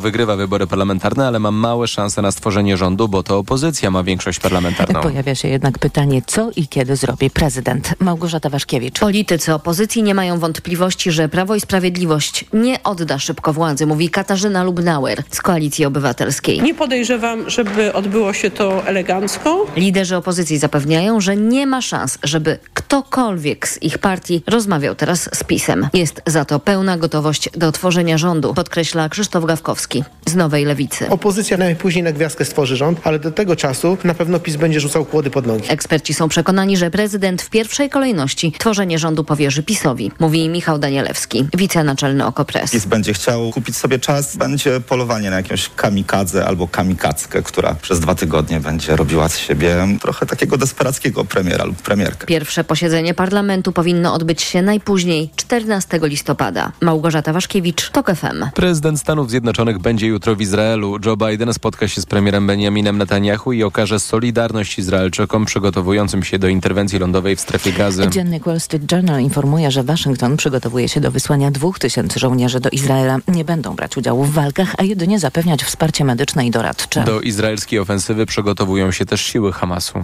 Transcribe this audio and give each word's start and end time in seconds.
wygrywa 0.00 0.36
wybory 0.36 0.66
parlamentarne, 0.66 1.26
ale 1.26 1.38
ma 1.38 1.50
małe 1.50 1.88
szanse 1.88 2.22
na 2.22 2.32
stworzenie 2.32 2.76
rządu, 2.76 3.08
bo 3.08 3.22
to 3.22 3.38
opozycja 3.38 3.90
ma 3.90 4.02
większość 4.02 4.40
parlamentarną. 4.40 5.00
Pojawia 5.10 5.34
się 5.34 5.48
jednak 5.48 5.78
pytanie, 5.78 6.22
co 6.26 6.50
i 6.56 6.68
kiedy 6.68 6.96
zrobi 6.96 7.30
prezydent. 7.30 7.94
Małgorzata 8.00 8.48
Waszkiewicz. 8.48 8.98
Politycy 8.98 9.54
opozycji 9.54 10.02
nie 10.02 10.14
mają 10.14 10.38
wątpliwości, 10.38 11.10
że 11.10 11.28
Prawo 11.28 11.54
i 11.54 11.60
Sprawiedliwość 11.60 12.44
nie 12.52 12.82
odda 12.82 13.18
szybko 13.18 13.52
władzy, 13.52 13.86
mówi 13.86 14.10
Katarzyna 14.10 14.64
Lubnauer 14.64 15.22
z 15.30 15.40
Koalicji 15.40 15.84
Obywatelskiej. 15.84 16.62
Nie 16.62 16.74
podejrzewam, 16.74 17.50
żeby 17.50 17.92
odbyło 17.92 18.32
się 18.32 18.50
to 18.50 18.86
elegancko. 18.86 19.66
Liderzy 19.76 20.16
opozycji 20.16 20.58
zapewniają, 20.58 21.20
że 21.20 21.36
nie 21.36 21.66
ma 21.66 21.82
szans, 21.82 22.18
żeby 22.22 22.58
ktokolwiek 22.74 23.68
z 23.68 23.82
ich 23.82 23.98
partii 23.98 24.42
rozmawiał 24.46 24.94
teraz 24.94 25.30
z 25.32 25.44
PiSem. 25.44 25.88
Jest 25.92 26.22
za 26.26 26.44
to 26.44 26.60
pełna 26.60 26.96
gotowość 26.96 27.50
do 27.56 27.72
tworzenia 27.72 28.18
rządu, 28.18 28.54
podkreśla 28.54 29.08
Krzysztof 29.08 29.44
Gawkowski 29.44 29.83
z 30.26 30.34
Nowej 30.34 30.64
Lewicy. 30.64 31.08
Opozycja 31.10 31.56
najpóźniej 31.56 32.04
na 32.04 32.12
gwiazdkę 32.12 32.44
stworzy 32.44 32.76
rząd, 32.76 33.00
ale 33.04 33.18
do 33.18 33.30
tego 33.30 33.56
czasu 33.56 33.96
na 34.04 34.14
pewno 34.14 34.40
PiS 34.40 34.56
będzie 34.56 34.80
rzucał 34.80 35.04
kłody 35.04 35.30
pod 35.30 35.46
nogi. 35.46 35.64
Eksperci 35.68 36.14
są 36.14 36.28
przekonani, 36.28 36.76
że 36.76 36.90
prezydent 36.90 37.42
w 37.42 37.50
pierwszej 37.50 37.90
kolejności 37.90 38.52
tworzenie 38.58 38.98
rządu 38.98 39.24
powierzy 39.24 39.62
PiSowi, 39.62 40.12
mówi 40.20 40.48
Michał 40.48 40.78
Danielewski, 40.78 41.46
wicenaczelny 41.56 42.26
Okopres. 42.26 42.70
PiS 42.70 42.84
będzie 42.84 43.12
chciał 43.12 43.50
kupić 43.50 43.76
sobie 43.76 43.98
czas, 43.98 44.36
będzie 44.36 44.80
polowanie 44.80 45.30
na 45.30 45.36
jakąś 45.36 45.70
kamikadze 45.76 46.46
albo 46.46 46.68
kamikackę, 46.68 47.42
która 47.42 47.74
przez 47.74 48.00
dwa 48.00 48.14
tygodnie 48.14 48.60
będzie 48.60 48.96
robiła 48.96 49.28
z 49.28 49.38
siebie 49.38 49.88
trochę 50.00 50.26
takiego 50.26 50.56
desperackiego 50.56 51.24
premiera 51.24 51.64
lub 51.64 51.76
premierkę. 51.76 52.26
Pierwsze 52.26 52.64
posiedzenie 52.64 53.14
parlamentu 53.14 53.72
powinno 53.72 54.14
odbyć 54.14 54.42
się 54.42 54.62
najpóźniej 54.62 55.30
14 55.36 56.00
listopada. 56.02 56.72
Małgorzata 56.80 57.32
Waszkiewicz, 57.32 57.90
TOK 57.90 58.10
FM. 58.14 58.44
Prezydent 58.54 59.00
Stanów 59.00 59.30
Zjednoczonych 59.30 59.73
będzie 59.78 60.06
jutro 60.06 60.36
w 60.36 60.40
Izraelu. 60.40 60.96
Joe 61.06 61.16
Biden 61.16 61.54
spotka 61.54 61.88
się 61.88 62.00
z 62.00 62.06
premierem 62.06 62.46
Benjaminem 62.46 62.98
Netanyahu 62.98 63.52
i 63.52 63.62
okaże 63.62 64.00
solidarność 64.00 64.78
Izraelczykom 64.78 65.44
przygotowującym 65.44 66.22
się 66.22 66.38
do 66.38 66.48
interwencji 66.48 66.98
lądowej 66.98 67.36
w 67.36 67.40
strefie 67.40 67.72
gazy. 67.72 68.08
Dziennik 68.08 68.44
Wall 68.44 68.60
Street 68.60 68.92
Journal 68.92 69.22
informuje, 69.22 69.70
że 69.70 69.82
Waszyngton 69.82 70.36
przygotowuje 70.36 70.88
się 70.88 71.00
do 71.00 71.10
wysłania 71.10 71.50
dwóch 71.50 71.78
tysięcy 71.78 72.18
żołnierzy 72.20 72.60
do 72.60 72.70
Izraela. 72.70 73.18
Nie 73.28 73.44
będą 73.44 73.74
brać 73.76 73.96
udziału 73.96 74.24
w 74.24 74.32
walkach, 74.32 74.74
a 74.78 74.82
jedynie 74.82 75.18
zapewniać 75.18 75.62
wsparcie 75.62 76.04
medyczne 76.04 76.46
i 76.46 76.50
doradcze. 76.50 77.04
Do 77.04 77.20
izraelskiej 77.20 77.78
ofensywy 77.78 78.26
przygotowują 78.26 78.90
się 78.90 79.06
też 79.06 79.20
siły 79.20 79.52
Hamasu. 79.52 79.98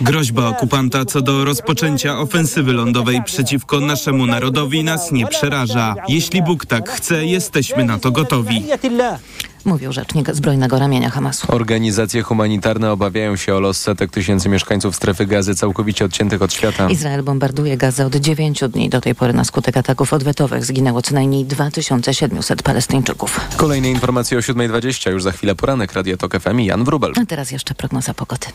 Groźba 0.00 0.48
okupanta 0.48 1.04
co 1.04 1.20
do 1.20 1.44
rozpoczęcia 1.44 2.18
ofensywy 2.18 2.72
lądowej 2.72 3.22
przeciwko 3.24 3.80
naszemu 3.80 4.26
narodowi 4.26 4.84
nas 4.84 5.12
nie 5.12 5.26
przeraża. 5.26 5.94
Jeśli 6.08 6.42
Bóg 6.42 6.66
tak 6.66 6.90
chce, 6.90 7.26
jesteśmy 7.26 7.84
na 7.84 7.98
to 7.98 8.10
gotowi. 8.10 8.62
Mówił 9.64 9.92
rzecznik 9.92 10.30
zbrojnego 10.34 10.78
ramienia 10.78 11.10
Hamasu. 11.10 11.52
Organizacje 11.52 12.22
humanitarne 12.22 12.92
obawiają 12.92 13.36
się 13.36 13.54
o 13.54 13.60
los 13.60 13.80
setek 13.80 14.10
tysięcy 14.10 14.48
mieszkańców 14.48 14.96
strefy 14.96 15.26
gazy 15.26 15.54
całkowicie 15.54 16.04
odciętych 16.04 16.42
od 16.42 16.52
świata. 16.52 16.90
Izrael 16.90 17.22
bombarduje 17.22 17.76
gazę 17.76 18.06
od 18.06 18.16
dziewięciu 18.16 18.68
dni. 18.68 18.88
Do 18.88 19.00
tej 19.00 19.14
pory 19.14 19.32
na 19.32 19.44
skutek 19.44 19.76
ataków 19.76 20.12
odwetowych 20.12 20.64
zginęło 20.64 21.02
co 21.02 21.14
najmniej 21.14 21.44
2700 21.44 22.62
Palestyńczyków. 22.62 23.40
Kolejne 23.56 23.90
informacje 23.90 24.38
o 24.38 24.40
7.20. 24.40 25.10
Już 25.10 25.22
za 25.22 25.32
chwilę 25.32 25.54
poranek 25.54 25.92
Radio 25.92 26.16
Tok 26.16 26.40
FM 26.40 26.60
i 26.60 26.66
Jan 26.66 26.84
Wrubel. 26.84 27.12
A 27.22 27.26
teraz 27.26 27.50
jeszcze 27.50 27.74
prognoza 27.74 28.14
pogody. 28.14 28.46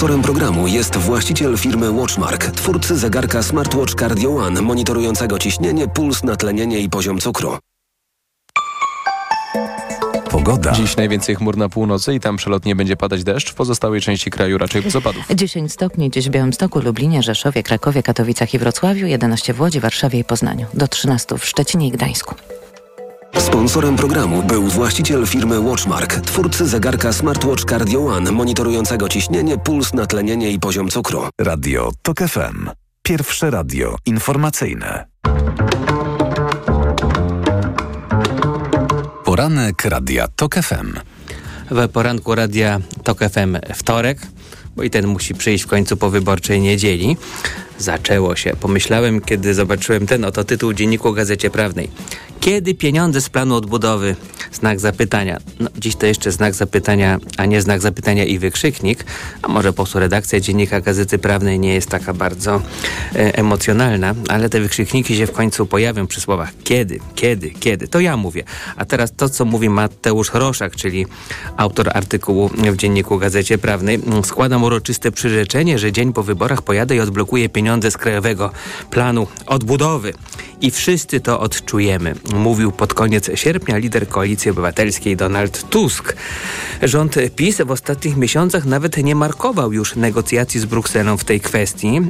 Sponsorem 0.00 0.22
programu 0.22 0.66
jest 0.66 0.96
właściciel 0.96 1.58
firmy 1.58 1.90
Watchmark, 1.92 2.46
twórcy 2.46 2.98
zegarka 2.98 3.42
Smartwatch 3.42 3.94
Cardio 3.94 4.36
One, 4.36 4.62
monitorującego 4.62 5.38
ciśnienie, 5.38 5.88
puls, 5.88 6.24
natlenienie 6.24 6.78
i 6.78 6.88
poziom 6.88 7.18
cukru. 7.18 7.58
Pogoda. 10.30 10.72
Dziś 10.72 10.96
najwięcej 10.96 11.36
chmur 11.36 11.56
na 11.56 11.68
północy 11.68 12.14
i 12.14 12.20
tam 12.20 12.36
przelotnie 12.36 12.76
będzie 12.76 12.96
padać 12.96 13.24
deszcz. 13.24 13.50
W 13.50 13.54
pozostałej 13.54 14.00
części 14.00 14.30
kraju 14.30 14.58
raczej 14.58 14.82
bez 14.82 14.96
opadów. 14.96 15.24
10 15.34 15.72
stopni 15.72 16.10
dziś 16.10 16.28
w 16.28 16.30
Białymstoku, 16.30 16.80
Lublinie, 16.80 17.22
Rzeszowie, 17.22 17.62
Krakowie, 17.62 18.02
Katowicach 18.02 18.54
i 18.54 18.58
Wrocławiu, 18.58 19.06
11 19.06 19.54
w 19.54 19.60
Łodzi, 19.60 19.80
Warszawie 19.80 20.18
i 20.18 20.24
Poznaniu, 20.24 20.66
do 20.74 20.88
13 20.88 21.38
w 21.38 21.44
Szczecinie 21.44 21.88
i 21.88 21.90
Gdańsku. 21.90 22.34
Sponsorem 23.38 23.96
programu 23.96 24.42
był 24.42 24.62
właściciel 24.66 25.26
firmy 25.26 25.60
Watchmark, 25.60 26.20
twórcy 26.20 26.68
zegarka 26.68 27.12
Smartwatch 27.12 27.64
Cardio 27.64 28.06
One, 28.06 28.32
monitorującego 28.32 29.08
ciśnienie, 29.08 29.58
puls, 29.58 29.94
natlenienie 29.94 30.50
i 30.50 30.58
poziom 30.58 30.88
cukru. 30.88 31.22
Radio 31.40 31.92
TOK 32.02 32.18
FM. 32.18 32.70
Pierwsze 33.02 33.50
radio 33.50 33.96
informacyjne. 34.06 35.06
Poranek 39.24 39.84
Radia 39.84 40.28
TOK 40.28 40.54
FM. 40.54 40.94
W 41.70 41.88
poranku 41.88 42.34
Radia 42.34 42.80
TOK 43.04 43.18
FM 43.18 43.56
wtorek, 43.74 44.18
bo 44.76 44.82
i 44.82 44.90
ten 44.90 45.06
musi 45.06 45.34
przyjść 45.34 45.64
w 45.64 45.66
końcu 45.66 45.96
po 45.96 46.10
wyborczej 46.10 46.60
niedzieli. 46.60 47.16
Zaczęło 47.80 48.36
się. 48.36 48.52
Pomyślałem, 48.60 49.20
kiedy 49.20 49.54
zobaczyłem 49.54 50.06
ten 50.06 50.24
oto 50.24 50.44
tytuł 50.44 50.72
dzienniku 50.72 51.08
o 51.08 51.12
Gazecie 51.12 51.50
Prawnej. 51.50 51.90
Kiedy 52.40 52.74
pieniądze 52.74 53.20
z 53.20 53.28
planu 53.28 53.54
odbudowy? 53.54 54.16
Znak 54.52 54.80
zapytania. 54.80 55.38
No, 55.60 55.70
dziś 55.78 55.96
to 55.96 56.06
jeszcze 56.06 56.32
znak 56.32 56.54
zapytania, 56.54 57.18
a 57.36 57.46
nie 57.46 57.62
znak 57.62 57.80
zapytania 57.80 58.24
i 58.24 58.38
wykrzyknik. 58.38 59.04
A 59.42 59.48
może 59.48 59.72
po 59.72 59.76
prostu 59.76 59.98
redakcja 59.98 60.40
dziennika 60.40 60.80
Gazety 60.80 61.18
Prawnej 61.18 61.58
nie 61.58 61.74
jest 61.74 61.88
taka 61.88 62.14
bardzo 62.14 62.62
e, 63.14 63.38
emocjonalna, 63.38 64.14
ale 64.28 64.48
te 64.48 64.60
wykrzykniki 64.60 65.16
się 65.16 65.26
w 65.26 65.32
końcu 65.32 65.66
pojawią 65.66 66.06
przy 66.06 66.20
słowach 66.20 66.52
kiedy, 66.64 67.00
kiedy, 67.14 67.50
kiedy. 67.50 67.88
To 67.88 68.00
ja 68.00 68.16
mówię. 68.16 68.44
A 68.76 68.84
teraz 68.84 69.12
to, 69.16 69.28
co 69.28 69.44
mówi 69.44 69.68
Mateusz 69.68 70.30
Roszak, 70.34 70.76
czyli 70.76 71.06
autor 71.56 71.90
artykułu 71.94 72.48
w 72.48 72.76
dzienniku 72.76 73.18
Gazecie 73.18 73.58
Prawnej. 73.58 74.00
Składam 74.24 74.64
uroczyste 74.64 75.12
przyrzeczenie, 75.12 75.78
że 75.78 75.92
dzień 75.92 76.12
po 76.12 76.22
wyborach 76.22 76.62
pojadę 76.62 76.96
i 76.96 77.00
odblokuję 77.00 77.48
pieniądze 77.48 77.69
z 77.90 77.96
Krajowego 77.96 78.50
Planu 78.90 79.26
Odbudowy. 79.46 80.12
I 80.60 80.70
wszyscy 80.70 81.20
to 81.20 81.40
odczujemy 81.40 82.14
mówił 82.34 82.72
pod 82.72 82.94
koniec 82.94 83.30
sierpnia 83.34 83.76
lider 83.76 84.08
Koalicji 84.08 84.50
Obywatelskiej 84.50 85.16
Donald 85.16 85.70
Tusk. 85.70 86.16
Rząd 86.82 87.16
PiS 87.36 87.60
w 87.66 87.70
ostatnich 87.70 88.16
miesiącach 88.16 88.64
nawet 88.64 88.96
nie 88.96 89.14
markował 89.14 89.72
już 89.72 89.96
negocjacji 89.96 90.60
z 90.60 90.64
Brukselą 90.64 91.16
w 91.16 91.24
tej 91.24 91.40
kwestii 91.40 92.00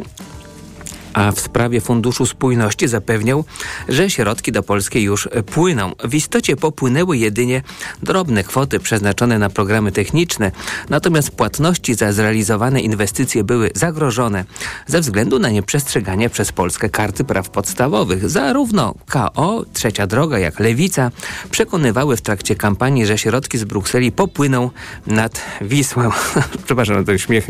a 1.13 1.33
w 1.33 1.41
sprawie 1.41 1.81
Funduszu 1.81 2.27
Spójności 2.27 2.89
zapewniał, 2.89 3.45
że 3.89 4.11
środki 4.11 4.53
do 4.53 4.63
Polski 4.63 5.03
już 5.03 5.29
płyną. 5.47 5.93
W 6.05 6.15
istocie 6.15 6.57
popłynęły 6.57 7.17
jedynie 7.19 7.63
drobne 8.03 8.45
kwoty 8.45 8.81
przeznaczone 8.81 9.39
na 9.39 9.51
programy 9.51 9.93
techniczne, 9.93 10.53
natomiast 10.89 11.31
płatności 11.31 11.95
za 11.95 12.13
zrealizowane 12.13 12.81
inwestycje 12.81 13.45
były 13.45 13.71
zagrożone 13.75 14.45
ze 14.87 15.01
względu 15.01 15.39
na 15.39 15.51
nieprzestrzeganie 15.51 16.31
przez 16.31 16.53
Polskę 16.53 16.89
karty 16.89 17.25
praw 17.25 17.51
podstawowych. 17.51 18.31
Zarówno 18.31 18.95
KO, 19.09 19.65
Trzecia 19.73 20.07
Droga, 20.07 20.39
jak 20.39 20.61
Lewica 20.61 21.11
przekonywały 21.51 22.17
w 22.17 22.21
trakcie 22.21 22.57
kampanii, 22.57 23.07
że 23.07 23.19
środki 23.19 23.59
z 23.59 23.65
Brukseli 23.65 24.13
popłyną 24.13 24.71
nad 25.07 25.41
Wisłą. 25.61 26.11
Przepraszam, 26.67 27.05
to 27.05 27.19
śmiech 27.19 27.49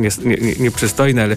nieprzystojny, 0.59 1.12
nie, 1.12 1.19
nie 1.19 1.25
ale 1.25 1.37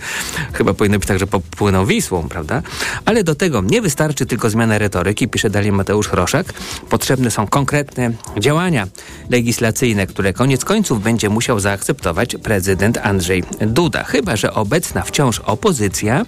chyba 0.54 0.74
powinno 0.74 1.00
być 1.00 1.08
tak, 1.08 1.20
że 1.20 1.28
popłyną 1.28 1.86
Wisłą 1.86 2.13
prawda? 2.22 2.62
Ale 3.06 3.24
do 3.24 3.36
tego 3.36 3.62
nie 3.62 3.82
wystarczy 3.82 4.26
tylko 4.26 4.50
zmiana 4.50 4.78
retoryki, 4.78 5.28
pisze 5.28 5.50
dalej 5.50 5.72
Mateusz 5.72 6.10
Roszak. 6.12 6.54
Potrzebne 6.90 7.32
są 7.32 7.48
konkretne 7.48 8.12
działania 8.40 8.88
legislacyjne, 9.30 10.08
które 10.08 10.34
koniec 10.34 10.66
końców 10.66 11.04
będzie 11.04 11.30
musiał 11.30 11.60
zaakceptować 11.60 12.36
prezydent 12.36 12.98
Andrzej 12.98 13.44
Duda. 13.60 14.04
Chyba, 14.04 14.36
że 14.36 14.54
obecna 14.54 15.02
wciąż 15.02 15.40
opozycja, 15.40 16.26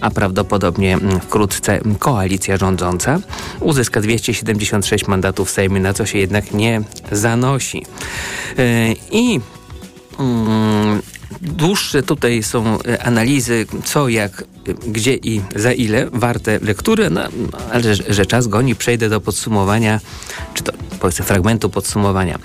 a 0.00 0.10
prawdopodobnie 0.10 0.98
wkrótce 1.22 1.80
koalicja 1.98 2.56
rządząca, 2.56 3.20
uzyska 3.60 4.00
276 4.00 5.08
mandatów 5.08 5.48
w 5.48 5.50
Sejmie, 5.50 5.80
na 5.80 5.94
co 5.94 6.06
się 6.06 6.18
jednak 6.18 6.52
nie 6.52 6.82
zanosi. 7.12 7.86
Yy, 8.58 8.64
I 9.10 9.34
yy, 9.34 9.40
Dłuższe 11.40 12.02
tutaj 12.02 12.42
są 12.42 12.78
e, 12.82 13.02
analizy, 13.02 13.66
co, 13.84 14.08
jak, 14.08 14.44
gdzie 14.74 15.14
i 15.14 15.40
za 15.56 15.72
ile, 15.72 16.10
warte 16.12 16.58
lektury, 16.62 17.10
no, 17.10 17.20
ale 17.72 17.94
że, 17.94 18.14
że 18.14 18.26
czas 18.26 18.46
goni, 18.46 18.74
przejdę 18.74 19.08
do 19.08 19.20
podsumowania, 19.20 20.00
czy 20.54 20.62
to 20.62 20.72
powiedzmy 21.00 21.24
fragmentu 21.24 21.70
podsumowania. 21.70 22.38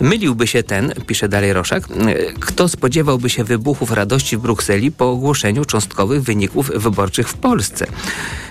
Myliłby 0.00 0.46
się 0.46 0.62
ten, 0.62 0.92
pisze 1.06 1.28
dalej 1.28 1.52
Roszak, 1.52 1.84
e, 1.90 2.14
kto 2.40 2.68
spodziewałby 2.68 3.30
się 3.30 3.44
wybuchów 3.44 3.90
radości 3.90 4.36
w 4.36 4.40
Brukseli 4.40 4.92
po 4.92 5.10
ogłoszeniu 5.10 5.64
cząstkowych 5.64 6.22
wyników 6.22 6.70
wyborczych 6.74 7.28
w 7.28 7.34
Polsce. 7.34 7.86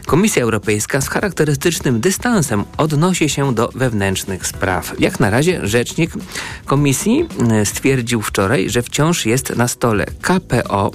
Komisja 0.06 0.44
Europejska 0.44 1.01
z 1.01 1.09
charakterystycznym 1.09 2.00
dystansem 2.00 2.63
odnosi 2.77 3.29
się 3.29 3.56
do 3.56 3.69
wewnętrznych 3.75 4.47
spraw. 4.47 5.00
Jak 5.00 5.19
na 5.19 5.29
razie 5.29 5.68
rzecznik 5.68 6.12
komisji 6.65 7.25
stwierdził 7.63 8.21
wczoraj, 8.21 8.69
że 8.69 8.81
wciąż 8.81 9.25
jest 9.25 9.56
na 9.56 9.68
stole 9.68 10.06
KPO 10.21 10.91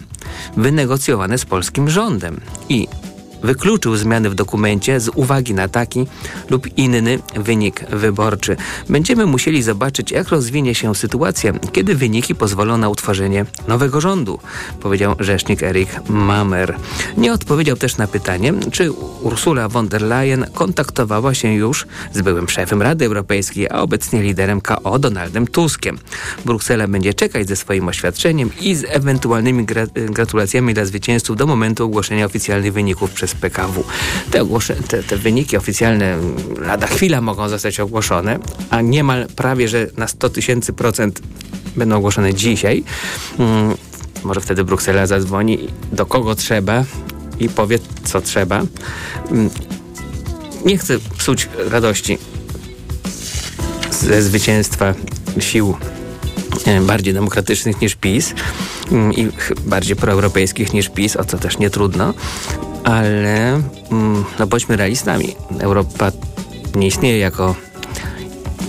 wynegocjowane 0.57 1.39
z 1.39 1.45
polskim 1.45 1.91
rządem 1.91 2.22
i 2.69 3.02
wykluczył 3.43 3.97
zmiany 3.97 4.31
w 4.31 4.35
dokumencie 4.35 5.01
z 5.01 5.11
uwagi 5.15 5.55
na 5.55 5.69
taki 5.69 6.07
lub 6.51 6.79
inny 6.79 7.19
wynik 7.37 7.85
wyborczy. 7.91 8.57
Będziemy 8.89 9.27
musieli 9.27 9.63
zobaczyć, 9.63 10.11
jak 10.11 10.29
rozwinie 10.29 10.75
się 10.75 10.95
sytuacja, 10.95 11.53
kiedy 11.73 11.95
wyniki 11.95 12.35
pozwolą 12.35 12.79
na 12.79 12.89
utworzenie 12.89 13.47
nowego 13.69 14.01
rządu, 14.01 14.39
powiedział 14.81 15.17
rzecznik 15.21 15.63
Erik 15.63 16.09
Mamer. 16.09 16.77
Nie 17.17 17.33
odpowiedział 17.33 17.77
też 17.77 17.97
na 17.97 18.07
pytanie, 18.07 18.55
czy 18.73 18.93
Ursula 19.23 19.69
von 19.69 19.89
der 19.89 20.03
Leyen 20.03 20.47
kontaktowała 20.55 21.35
się 21.35 21.53
już 21.53 21.87
z 22.13 22.23
byłym 22.23 22.49
szefem 22.49 22.83
Rady 22.83 23.05
Europejskiej, 23.07 23.69
a 23.71 23.79
obecnie 23.79 24.23
liderem 24.23 24.61
KO 24.61 24.99
Donaldem 24.99 25.47
Tuskiem. 25.47 25.99
Bruksela 26.45 26.89
będzie 26.89 27.15
czekać 27.15 27.49
ze 27.49 27.57
swoim 27.57 27.89
oświadczeniem 27.89 28.51
i 28.61 28.75
z 28.75 28.85
ewentualnymi 28.89 29.65
gra 29.65 29.87
gratulacjami 29.95 30.75
dla 30.75 30.85
zwycięzców 30.85 31.37
do 31.37 31.47
momentu 31.47 31.85
ogłoszenia 31.85 32.27
oficjalnych 32.27 32.73
wyników 32.73 33.11
przez 33.11 33.32
PKW. 33.35 33.85
Te, 34.31 34.47
te, 34.89 35.03
te 35.03 35.17
wyniki 35.17 35.57
oficjalne 35.57 36.17
lada 36.61 36.87
chwila 36.87 37.21
mogą 37.21 37.49
zostać 37.49 37.81
ogłoszone, 37.81 38.39
a 38.71 38.81
niemal 38.81 39.27
prawie, 39.37 39.69
że 39.69 39.87
na 39.97 40.09
100 40.09 40.29
tysięcy 40.29 40.73
procent 40.73 41.23
będą 41.77 41.97
ogłoszone 41.97 42.35
dzisiaj. 42.35 42.85
Hmm, 43.39 43.77
może 44.25 44.41
wtedy 44.41 44.65
Bruksela 44.65 45.07
zadzwoni 45.07 45.59
do 45.93 46.07
kogo 46.07 46.35
trzeba 46.35 46.85
i 47.41 47.49
powie, 47.49 47.79
co 48.05 48.21
trzeba. 48.21 48.63
Hmm, 49.29 49.51
nie 50.65 50.79
chcę 50.79 50.99
psuć 51.19 51.49
radości 51.71 52.19
ze 53.91 54.23
zwycięstwa 54.23 54.95
sił 55.39 55.77
bardziej 56.81 57.15
demokratycznych 57.15 57.81
niż 57.81 57.95
PiS 57.95 58.35
mm, 58.93 59.13
i 59.13 59.29
bardziej 59.65 59.97
proeuropejskich 59.97 60.73
niż 60.73 60.89
PiS, 60.89 61.17
o 61.17 61.25
co 61.25 61.39
też 61.39 61.59
nie 61.59 61.71
trudno, 61.71 62.15
ale 62.85 63.63
mm, 63.91 64.25
no 64.39 64.47
bądźmy 64.47 64.77
realistami. 64.77 65.37
Europa 65.61 66.13
nie 66.75 66.87
istnieje 66.87 67.19
jako 67.19 67.55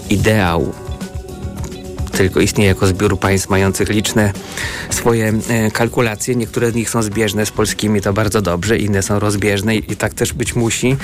ideał, 0.10 0.74
tylko 2.12 2.40
istnieje 2.40 2.70
jako 2.70 2.88
zbiór 2.88 3.20
państw 3.20 3.50
mających 3.50 3.90
liczne 3.90 4.34
swoje 4.90 5.34
e, 5.48 5.72
kalkulacje. 5.72 6.36
Niektóre 6.36 6.72
z 6.72 6.76
nich 6.76 6.90
są 6.90 7.04
zbieżne 7.04 7.46
z 7.46 7.52
polskimi, 7.52 8.02
to 8.02 8.14
bardzo 8.14 8.42
dobrze, 8.42 8.78
inne 8.78 9.02
są 9.04 9.20
rozbieżne 9.20 9.76
i, 9.76 9.96
tak 9.96 10.14
też 10.14 10.34
być 10.34 10.56
musi. 10.56 10.98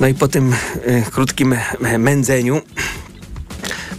No 0.00 0.06
i 0.06 0.14
po 0.14 0.28
tym 0.28 0.52
y, 0.52 1.02
krótkim 1.10 1.54
mędzeniu 1.98 2.60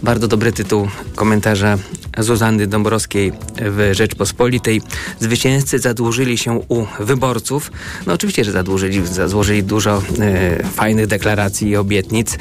bardzo 0.02 0.28
dobry 0.28 0.52
tytuł 0.52 0.88
komentarza 1.14 1.78
Zuzanny 2.18 2.66
Dąbrowskiej 2.66 3.32
w 3.56 3.90
Rzeczpospolitej. 3.92 4.82
Zwycięzcy 5.20 5.78
zadłużyli 5.78 6.38
się 6.38 6.60
u 6.68 6.86
wyborców. 7.00 7.72
No 8.06 8.12
oczywiście, 8.12 8.44
że 8.44 8.52
zadłużyli, 8.52 9.02
złożyli 9.26 9.62
dużo 9.62 10.02
e, 10.20 10.62
fajnych 10.64 11.06
deklaracji 11.06 11.68
i 11.68 11.76
obietnic. 11.76 12.38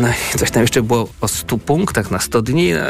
No 0.00 0.08
i 0.08 0.38
coś 0.38 0.50
tam 0.50 0.62
jeszcze 0.62 0.82
było 0.82 1.08
o 1.20 1.28
100 1.28 1.58
punktach 1.58 2.10
na 2.10 2.18
100 2.18 2.42
dni. 2.42 2.72
No. 2.72 2.80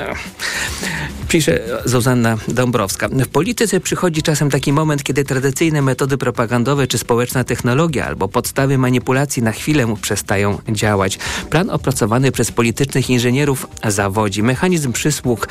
Pisze 1.28 1.60
Zuzanna 1.84 2.38
Dąbrowska. 2.48 3.08
W 3.08 3.28
polityce 3.28 3.80
przychodzi 3.80 4.22
czasem 4.22 4.50
taki 4.50 4.72
moment, 4.72 5.02
kiedy 5.02 5.24
tradycyjne 5.24 5.82
metody 5.82 6.18
propagandowe 6.18 6.86
czy 6.86 6.98
społeczna 6.98 7.44
technologia 7.44 8.06
albo 8.06 8.28
podstawy 8.28 8.78
manipulacji 8.78 9.42
na 9.42 9.52
chwilę 9.52 9.94
przestają 10.02 10.58
działać. 10.68 11.18
Plan 11.50 11.70
opracowany 11.70 12.32
przez 12.32 12.52
politycznych 12.52 13.10
inżynierów 13.10 13.66
zawodzi. 13.88 14.42
Mechanizm 14.42 14.92
przysług 14.92 15.48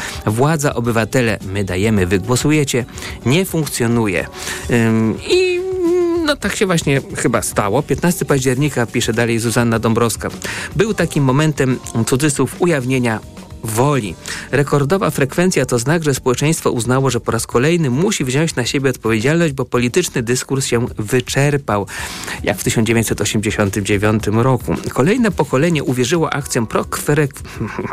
władza, 0.56 0.74
obywatele, 0.74 1.40
my 1.46 1.64
dajemy, 1.64 2.06
wy 2.06 2.20
głosujecie, 2.20 2.86
nie 3.26 3.46
funkcjonuje. 3.46 4.28
Ym, 4.72 5.18
I 5.30 5.60
no 6.26 6.36
tak 6.36 6.56
się 6.56 6.66
właśnie 6.66 7.02
chyba 7.16 7.42
stało. 7.42 7.84
15 7.84 8.26
października, 8.26 8.86
pisze 8.86 9.14
dalej 9.14 9.40
Zuzanna 9.40 9.80
Dąbrowska, 9.80 10.30
był 10.76 10.94
takim 10.94 11.24
momentem 11.24 11.80
cudzysłów 12.06 12.56
ujawnienia 12.60 13.20
woli. 13.66 14.16
Rekordowa 14.52 15.10
frekwencja 15.10 15.66
to 15.66 15.80
znak, 15.80 16.04
że 16.04 16.14
społeczeństwo 16.14 16.72
uznało, 16.72 17.10
że 17.10 17.20
po 17.20 17.32
raz 17.32 17.48
kolejny 17.48 17.90
musi 17.90 18.26
wziąć 18.26 18.56
na 18.56 18.66
siebie 18.66 18.90
odpowiedzialność, 18.90 19.54
bo 19.54 19.66
polityczny 19.66 20.24
dyskurs 20.24 20.66
się 20.66 20.86
wyczerpał, 20.98 21.88
jak 22.44 22.58
w 22.58 22.64
1989 22.64 24.24
roku. 24.28 24.76
Kolejne 24.94 25.32
pokolenie 25.32 25.84
uwierzyło 25.84 26.34
akcjom, 26.34 26.68
profrek... 26.68 27.32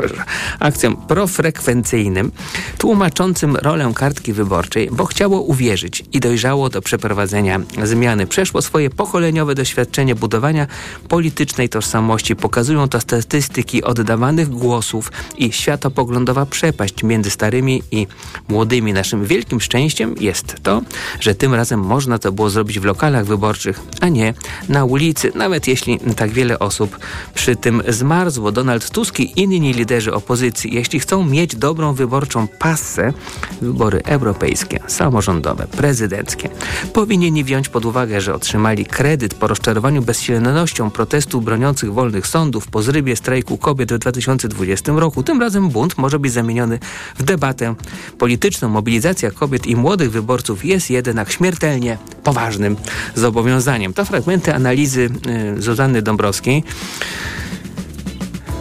akcjom 0.59 0.97
profrekwencyjnym, 0.97 2.31
tłumaczącym 2.77 3.55
rolę 3.55 3.91
kartki 3.95 4.33
wyborczej, 4.33 4.89
bo 4.91 5.05
chciało 5.05 5.41
uwierzyć 5.41 6.03
i 6.11 6.19
dojrzało 6.19 6.69
do 6.69 6.81
przeprowadzenia 6.81 7.61
zmiany. 7.83 8.27
Przeszło 8.27 8.61
swoje 8.61 8.89
pokoleniowe 8.89 9.55
doświadczenie 9.55 10.15
budowania 10.15 10.67
politycznej 11.07 11.69
tożsamości. 11.69 12.35
Pokazują 12.35 12.89
to 12.89 13.01
statystyki 13.01 13.83
oddawanych 13.83 14.49
głosów 14.49 15.11
i 15.37 15.51
światopoglądowa 15.63 16.45
przepaść 16.45 17.03
między 17.03 17.29
starymi 17.29 17.83
i 17.91 18.07
młodymi. 18.47 18.93
Naszym 18.93 19.25
wielkim 19.25 19.61
szczęściem 19.61 20.15
jest 20.19 20.55
to, 20.63 20.81
że 21.19 21.35
tym 21.35 21.53
razem 21.53 21.79
można 21.79 22.19
to 22.19 22.31
było 22.31 22.49
zrobić 22.49 22.79
w 22.79 22.85
lokalach 22.85 23.25
wyborczych, 23.25 23.79
a 24.01 24.09
nie 24.09 24.33
na 24.69 24.85
ulicy, 24.85 25.31
nawet 25.35 25.67
jeśli 25.67 25.99
tak 26.15 26.31
wiele 26.31 26.59
osób 26.59 26.99
przy 27.33 27.55
tym 27.55 27.83
zmarzło. 27.87 28.51
Donald 28.51 28.89
Tusk 28.89 29.19
i 29.19 29.41
inni 29.41 29.73
liderzy 29.73 30.13
opozycji, 30.13 30.73
jeśli 30.73 30.99
chcą 30.99 31.25
mieć 31.25 31.55
dobrą 31.55 31.93
wyborczą 31.93 32.47
pasę, 32.47 33.13
wybory 33.61 34.01
europejskie, 34.05 34.79
samorządowe, 34.87 35.67
prezydenckie, 35.67 36.49
powinni 36.93 37.43
wziąć 37.43 37.69
pod 37.69 37.85
uwagę, 37.85 38.21
że 38.21 38.35
otrzymali 38.35 38.85
kredyt 38.85 39.33
po 39.33 39.47
rozczarowaniu 39.47 40.01
bezsilnością 40.01 40.91
protestu 40.91 41.41
broniących 41.41 41.93
wolnych 41.93 42.27
sądów 42.27 42.67
po 42.67 42.81
zrybie 42.81 43.15
strajku 43.15 43.57
kobiet 43.57 43.93
w 43.93 43.97
2020 43.97 44.91
roku. 44.91 45.23
Tym 45.23 45.41
razem 45.41 45.52
razem 45.53 45.69
bunt 45.69 45.97
może 45.97 46.19
być 46.19 46.31
zamieniony 46.31 46.79
w 47.17 47.23
debatę 47.23 47.75
polityczną. 48.17 48.69
Mobilizacja 48.69 49.31
kobiet 49.31 49.67
i 49.67 49.75
młodych 49.75 50.11
wyborców 50.11 50.65
jest 50.65 50.89
jednak 50.89 51.31
śmiertelnie 51.31 51.97
poważnym 52.23 52.75
zobowiązaniem. 53.15 53.93
To 53.93 54.05
fragmenty 54.05 54.53
analizy 54.55 55.09
y, 55.57 55.61
Zuzanny 55.61 56.01
Dąbrowskiej, 56.01 56.63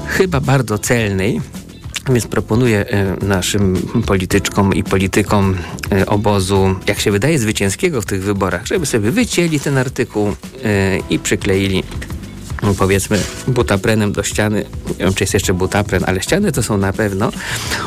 chyba 0.06 0.40
bardzo 0.40 0.78
celnej. 0.78 1.40
Więc 2.08 2.26
proponuję 2.26 2.84
y, 3.22 3.26
naszym 3.26 3.76
polityczkom 4.06 4.74
i 4.74 4.84
politykom 4.84 5.56
y, 5.92 6.06
obozu, 6.06 6.74
jak 6.86 6.98
się 7.00 7.10
wydaje, 7.10 7.38
zwycięskiego 7.38 8.02
w 8.02 8.06
tych 8.06 8.22
wyborach, 8.22 8.66
żeby 8.66 8.86
sobie 8.86 9.10
wycięli 9.10 9.60
ten 9.60 9.78
artykuł 9.78 10.32
i 11.10 11.18
przykleili 11.18 11.82
powiedzmy 12.78 13.18
butaprenem 13.48 14.12
do 14.12 14.22
ściany. 14.22 14.64
Nie 14.88 15.04
wiem, 15.04 15.14
czy 15.14 15.24
jest 15.24 15.34
jeszcze 15.34 15.54
butapren, 15.54 16.04
ale 16.06 16.22
ściany 16.22 16.52
to 16.52 16.62
są 16.62 16.76
na 16.76 16.92
pewno. 16.92 17.32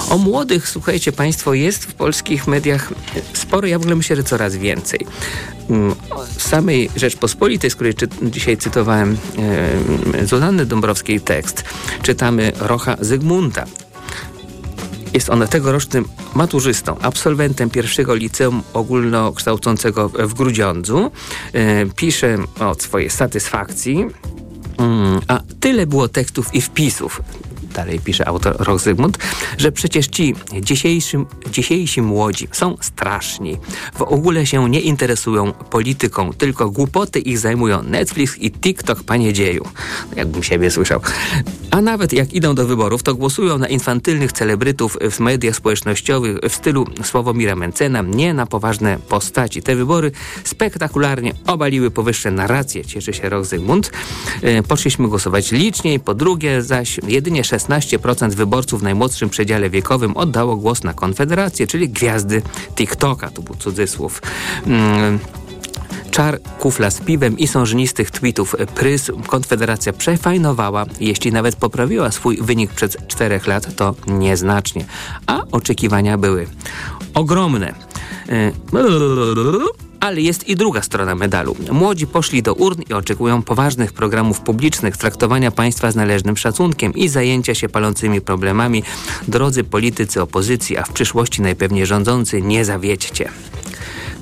O 0.09 0.17
młodych, 0.17 0.69
słuchajcie 0.69 1.11
Państwo, 1.11 1.53
jest 1.53 1.85
w 1.85 1.93
polskich 1.93 2.47
mediach 2.47 2.93
sporo, 3.33 3.67
ja 3.67 3.79
w 3.79 3.81
ogóle 3.81 3.95
myślę, 3.95 4.15
że 4.15 4.23
coraz 4.23 4.55
więcej. 4.55 4.99
Mm, 5.69 5.95
w 6.37 6.43
samej 6.43 6.89
Rzeczpospolitej, 6.95 7.69
z 7.69 7.75
której 7.75 7.93
czy, 7.93 8.07
dzisiaj 8.21 8.57
cytowałem 8.57 9.17
e, 10.21 10.25
Zuzanny 10.25 10.65
Dąbrowskiej 10.65 11.21
tekst, 11.21 11.63
czytamy 12.01 12.51
Rocha 12.59 12.97
Zygmunta, 12.99 13.65
jest 15.15 15.29
on 15.29 15.47
tegorocznym 15.47 16.05
maturzystą, 16.33 16.97
absolwentem 17.01 17.69
pierwszego 17.69 18.15
liceum 18.15 18.63
ogólnokształcącego 18.73 20.09
w 20.09 20.33
Grudziądzu. 20.33 21.11
E, 21.53 21.85
pisze 21.85 22.37
o 22.59 22.75
swojej 22.75 23.09
satysfakcji 23.09 24.05
Mm, 24.77 25.21
a 25.27 25.39
tyle 25.59 25.87
było 25.87 26.07
tekstów 26.07 26.55
i 26.55 26.61
wpisów 26.61 27.21
dalej 27.75 27.99
pisze 27.99 28.27
autor 28.27 28.55
Roch 28.59 28.79
Zygmunt, 28.81 29.17
że 29.57 29.71
przecież 29.71 30.07
ci 30.07 30.35
dzisiejsi, 31.51 32.01
młodzi 32.01 32.47
są 32.51 32.77
straszni. 32.81 33.57
W 33.95 34.01
ogóle 34.01 34.45
się 34.45 34.69
nie 34.69 34.79
interesują 34.79 35.53
polityką, 35.53 36.33
tylko 36.33 36.69
głupoty 36.69 37.19
ich 37.19 37.39
zajmują 37.39 37.83
Netflix 37.83 38.37
i 38.37 38.51
TikTok, 38.51 39.03
panie 39.03 39.33
dzieju. 39.33 39.65
Jakbym 40.15 40.43
siebie 40.43 40.71
słyszał. 40.71 41.01
A 41.71 41.81
nawet 41.81 42.13
jak 42.13 42.33
idą 42.33 42.55
do 42.55 42.65
wyborów, 42.65 43.03
to 43.03 43.15
głosują 43.15 43.57
na 43.57 43.67
infantylnych 43.67 44.31
celebrytów 44.31 44.97
w 45.11 45.19
mediach 45.19 45.55
społecznościowych 45.55 46.37
w 46.49 46.55
stylu 46.55 46.85
Sławomira 47.03 47.55
Mencena, 47.55 48.01
nie 48.01 48.33
na 48.33 48.45
poważne 48.45 48.97
postaci. 49.09 49.61
Te 49.61 49.75
wybory 49.75 50.11
spektakularnie 50.43 51.33
obaliły 51.47 51.91
powyższe 51.91 52.31
narracje, 52.31 52.85
cieszy 52.85 53.13
się 53.13 53.29
Roch 53.29 53.45
Zygmunt. 53.45 53.91
E, 54.41 54.63
poszliśmy 54.63 55.07
głosować 55.07 55.51
liczniej, 55.51 55.99
po 55.99 56.13
drugie 56.13 56.61
zaś 56.61 56.99
jedynie 57.07 57.43
16 57.43 57.64
16% 57.69 58.33
wyborców 58.33 58.79
w 58.79 58.83
najmłodszym 58.83 59.29
przedziale 59.29 59.69
wiekowym 59.69 60.17
oddało 60.17 60.55
głos 60.55 60.83
na 60.83 60.93
Konfederację, 60.93 61.67
czyli 61.67 61.89
gwiazdy 61.89 62.41
TikToka. 62.75 63.29
To 63.29 63.41
był 63.41 63.55
cudzysłów. 63.55 64.21
Mm 64.67 65.19
czar, 66.15 66.39
kufla 66.59 66.91
z 66.91 66.99
piwem 66.99 67.37
i 67.37 67.47
sążnistych 67.47 68.11
tweetów 68.11 68.55
prys 68.75 69.11
Konfederacja 69.27 69.93
przefajnowała. 69.93 70.85
Jeśli 70.99 71.31
nawet 71.31 71.55
poprawiła 71.55 72.11
swój 72.11 72.37
wynik 72.41 72.71
przed 72.71 73.07
czterech 73.07 73.47
lat, 73.47 73.75
to 73.75 73.95
nieznacznie. 74.07 74.85
A 75.27 75.41
oczekiwania 75.51 76.17
były 76.17 76.47
ogromne. 77.13 77.73
Ale 80.05 80.21
jest 80.21 80.47
i 80.47 80.55
druga 80.55 80.81
strona 80.81 81.15
medalu. 81.15 81.55
Młodzi 81.71 82.07
poszli 82.07 82.43
do 82.43 82.53
urn 82.53 82.81
i 82.89 82.93
oczekują 82.93 83.41
poważnych 83.41 83.93
programów 83.93 84.41
publicznych, 84.41 84.97
traktowania 84.97 85.51
państwa 85.51 85.91
z 85.91 85.95
należnym 85.95 86.37
szacunkiem 86.37 86.93
i 86.93 87.07
zajęcia 87.07 87.55
się 87.55 87.69
palącymi 87.69 88.21
problemami. 88.21 88.83
Drodzy 89.27 89.63
politycy 89.63 90.21
opozycji, 90.21 90.77
a 90.77 90.83
w 90.83 90.93
przyszłości 90.93 91.41
najpewniej 91.41 91.85
rządzący, 91.85 92.41
nie 92.41 92.65
zawiedźcie. 92.65 93.29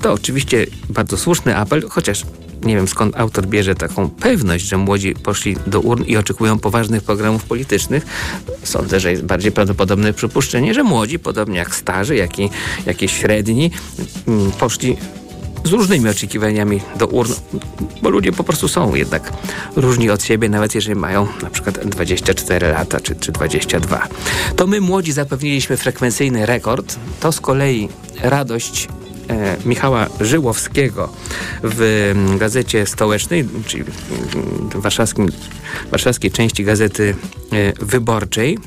To 0.02 0.12
oczywiście 0.12 0.66
bardzo 0.88 1.16
słuszny 1.16 1.56
apel, 1.56 1.88
chociaż 1.88 2.22
nie 2.62 2.76
wiem 2.76 2.88
skąd 2.88 3.16
autor 3.16 3.46
bierze 3.46 3.74
taką 3.74 4.10
pewność, 4.10 4.64
że 4.64 4.76
młodzi 4.76 5.14
poszli 5.14 5.56
do 5.66 5.80
urn 5.80 6.04
i 6.04 6.16
oczekują 6.16 6.58
poważnych 6.58 7.02
programów 7.02 7.44
politycznych. 7.44 8.06
Sądzę, 8.62 9.00
że 9.00 9.10
jest 9.10 9.24
bardziej 9.24 9.52
prawdopodobne 9.52 10.12
przypuszczenie, 10.12 10.74
że 10.74 10.82
młodzi, 10.82 11.18
podobnie 11.18 11.58
jak 11.58 11.74
starzy, 11.74 12.16
jak 12.16 12.38
i, 12.38 12.50
jak 12.86 13.02
i 13.02 13.08
średni, 13.08 13.70
mm, 14.26 14.52
poszli 14.52 14.96
z 15.64 15.72
różnymi 15.72 16.08
oczekiwaniami 16.08 16.80
do 16.96 17.06
urn, 17.06 17.32
bo 18.02 18.10
ludzie 18.10 18.32
po 18.32 18.44
prostu 18.44 18.68
są 18.68 18.94
jednak 18.94 19.32
różni 19.76 20.10
od 20.10 20.22
siebie, 20.22 20.48
nawet 20.48 20.74
jeżeli 20.74 20.96
mają 20.96 21.26
na 21.42 21.50
przykład 21.50 21.86
24 21.86 22.68
lata 22.68 23.00
czy, 23.00 23.14
czy 23.14 23.32
22. 23.32 24.08
To 24.56 24.66
my 24.66 24.80
młodzi 24.80 25.12
zapewniliśmy 25.12 25.76
frekwencyjny 25.76 26.46
rekord, 26.46 26.96
to 27.20 27.32
z 27.32 27.40
kolei 27.40 27.88
radość 28.22 28.88
e, 29.28 29.56
Michała 29.64 30.06
Żyłowskiego 30.20 31.12
w 31.62 32.10
mm, 32.16 32.38
Gazecie 32.38 32.86
Stołecznej, 32.86 33.48
czyli 33.66 33.84
w 33.84 34.80
warszawskim, 34.80 35.28
warszawskiej 35.90 36.30
części 36.30 36.64
Gazety 36.64 37.14
e, 37.52 37.84
Wyborczej. 37.84 38.58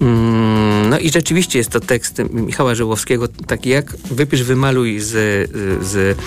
Mm, 0.00 0.68
No 0.90 0.98
i 0.98 1.10
rzeczywiście 1.10 1.58
jest 1.58 1.70
to 1.70 1.80
tekst 1.80 2.22
Michała 2.30 2.74
Żyłowskiego, 2.74 3.28
taki 3.28 3.68
jak 3.68 3.96
wypisz, 3.96 4.42
wymaluj 4.42 5.00
z, 5.00 5.10
z 5.84 6.18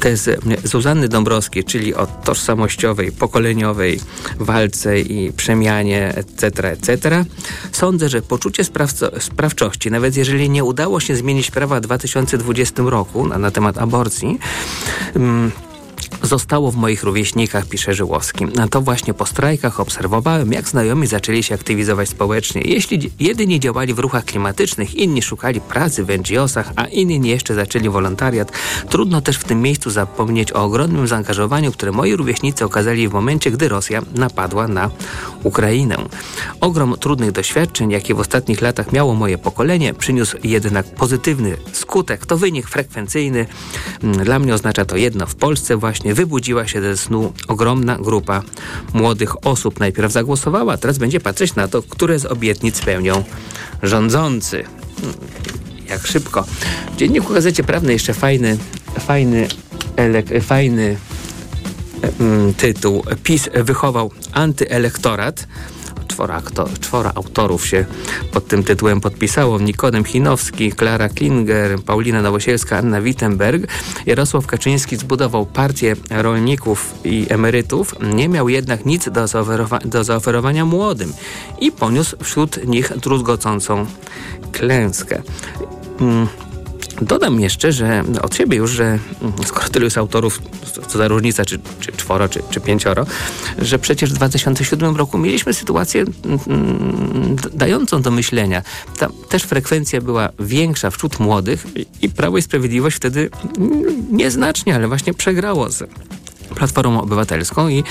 tezy 0.00 0.38
Zuzanny 0.64 1.08
Dąbrowskiej, 1.08 1.64
czyli 1.64 1.94
o 1.94 2.06
tożsamościowej, 2.06 3.12
pokoleniowej 3.12 4.00
walce 4.38 5.00
i 5.00 5.32
przemianie, 5.32 6.14
etc., 6.14 6.70
etc. 6.70 7.24
Sądzę, 7.72 8.08
że 8.08 8.22
poczucie 8.22 8.64
sprawco, 8.64 9.20
sprawczości, 9.20 9.90
nawet 9.90 10.16
jeżeli 10.16 10.50
nie 10.50 10.64
udało 10.64 11.00
się 11.00 11.16
zmienić 11.16 11.50
prawa 11.50 11.78
w 11.78 11.80
2020 11.80 12.82
roku 12.82 13.28
na, 13.28 13.38
na 13.38 13.50
temat 13.50 13.78
aborcji, 13.78 14.38
mm, 15.14 15.50
zostało 16.22 16.70
w 16.70 16.76
moich 16.76 17.02
rówieśnikach, 17.02 17.66
pisze 17.66 17.94
Żyłowski. 17.94 18.46
A 18.62 18.68
to 18.68 18.80
właśnie 18.80 19.14
po 19.14 19.26
strajkach 19.26 19.80
obserwowałem, 19.80 20.52
jak 20.52 20.68
znajomi 20.68 21.06
zaczęli 21.06 21.42
się 21.42 21.54
aktywizować 21.54 22.08
społecznie. 22.08 22.62
Jeśli 22.64 23.10
jedyni 23.20 23.60
działali 23.60 23.94
w 23.94 23.98
ruchach 23.98 24.24
klimatycznych, 24.24 24.94
inni 24.94 25.22
szukali 25.22 25.60
pracy 25.60 26.04
w 26.04 26.08
NGO-sach, 26.08 26.72
a 26.76 26.84
inni 26.84 27.28
jeszcze 27.28 27.54
zaczęli 27.54 27.88
wolontariat, 27.88 28.52
trudno 28.88 29.20
też 29.20 29.36
w 29.36 29.44
tym 29.44 29.62
miejscu 29.62 29.90
zapomnieć 29.90 30.52
o 30.52 30.64
ogromnym 30.64 31.06
zaangażowaniu, 31.08 31.72
które 31.72 31.92
moi 31.92 32.16
rówieśnicy 32.16 32.64
okazali 32.64 33.08
w 33.08 33.12
momencie, 33.12 33.50
gdy 33.50 33.68
Rosja 33.68 34.02
napadła 34.14 34.68
na 34.68 34.90
Ukrainę. 35.42 35.96
Ogrom 36.60 36.96
trudnych 37.00 37.32
doświadczeń, 37.32 37.90
jakie 37.90 38.14
w 38.14 38.20
ostatnich 38.20 38.60
latach 38.60 38.92
miało 38.92 39.14
moje 39.14 39.38
pokolenie, 39.38 39.94
przyniósł 39.94 40.36
jednak 40.44 40.94
pozytywny 40.94 41.56
skutek. 41.72 42.26
To 42.26 42.36
wynik 42.36 42.68
frekwencyjny. 42.68 43.46
Dla 44.02 44.38
mnie 44.38 44.54
oznacza 44.54 44.84
to 44.84 44.96
jedno. 44.96 45.26
W 45.26 45.34
Polsce 45.34 45.76
właśnie 45.86 46.14
wybudziła 46.14 46.66
się 46.66 46.82
ze 46.82 46.96
snu 46.96 47.32
ogromna 47.48 47.98
grupa 47.98 48.42
młodych 48.92 49.46
osób. 49.46 49.80
Najpierw 49.80 50.12
zagłosowała, 50.12 50.76
teraz 50.76 50.98
będzie 50.98 51.20
patrzeć 51.20 51.54
na 51.54 51.68
to, 51.68 51.82
które 51.82 52.18
z 52.18 52.26
obietnic 52.26 52.76
spełnią 52.76 53.24
rządzący. 53.82 54.64
Jak 55.88 56.06
szybko. 56.06 56.44
W 56.92 56.96
Dzienniku 56.96 57.32
Gazecie 57.32 57.62
Prawnej 57.64 57.92
jeszcze 57.92 58.14
fajny, 58.14 58.58
fajny, 59.00 59.48
elek, 59.96 60.26
fajny 60.42 60.96
mm, 62.20 62.54
tytuł. 62.54 63.04
PiS 63.22 63.48
wychował 63.54 64.10
antyelektorat 64.32 65.46
czworo, 66.16 66.68
czworo 66.80 67.12
autorów 67.16 67.66
się 67.66 67.84
pod 68.32 68.48
tym 68.48 68.64
tytułem 68.64 69.00
podpisało. 69.00 69.58
Nikodem 69.58 70.04
Chinowski, 70.04 70.72
Klara 70.72 71.08
Klinger, 71.08 71.78
Paulina 71.82 72.22
Nowosielska, 72.22 72.78
Anna 72.78 73.00
Wittenberg. 73.00 73.62
Jarosław 74.06 74.46
Kaczyński 74.46 74.96
zbudował 74.96 75.46
partię 75.46 75.96
rolników 76.10 76.94
i 77.04 77.26
emerytów. 77.28 77.94
Nie 78.14 78.28
miał 78.28 78.48
jednak 78.48 78.86
nic 78.86 79.10
do, 79.10 79.26
zaoferowa 79.26 79.78
do 79.78 80.04
zaoferowania 80.04 80.64
młodym 80.64 81.12
i 81.60 81.72
poniósł 81.72 82.16
wśród 82.22 82.66
nich 82.66 82.92
druzgocącą 82.98 83.86
klęskę. 84.52 85.22
Mm. 86.00 86.45
Dodam 87.02 87.40
jeszcze, 87.40 87.72
że 87.72 88.04
od 88.22 88.34
siebie 88.36 88.56
już, 88.56 88.70
że 88.70 88.98
skoro 89.46 89.68
tylu 89.68 89.84
jest 89.84 89.98
autorów, 89.98 90.42
co 90.88 90.98
za 90.98 91.08
różnica, 91.08 91.44
czy, 91.44 91.58
czy 91.80 91.92
czworo, 91.92 92.28
czy, 92.28 92.42
czy 92.50 92.60
pięcioro, 92.60 93.06
że 93.58 93.78
przecież 93.78 94.10
w 94.10 94.14
2007 94.14 94.96
roku 94.96 95.18
mieliśmy 95.18 95.54
sytuację 95.54 96.04
mm, 96.46 97.36
dającą 97.52 98.02
do 98.02 98.10
myślenia. 98.10 98.62
Tam 98.98 99.12
też 99.28 99.42
frekwencja 99.42 100.00
była 100.00 100.28
większa 100.38 100.90
wśród 100.90 101.20
młodych 101.20 101.66
i 102.02 102.08
Prawo 102.08 102.38
i 102.38 102.42
Sprawiedliwość 102.42 102.96
wtedy 102.96 103.30
nieznacznie, 104.10 104.74
ale 104.74 104.88
właśnie 104.88 105.14
przegrało 105.14 105.70
z 105.70 105.82
Platformą 106.56 107.02
Obywatelską 107.02 107.68
i 107.68 107.84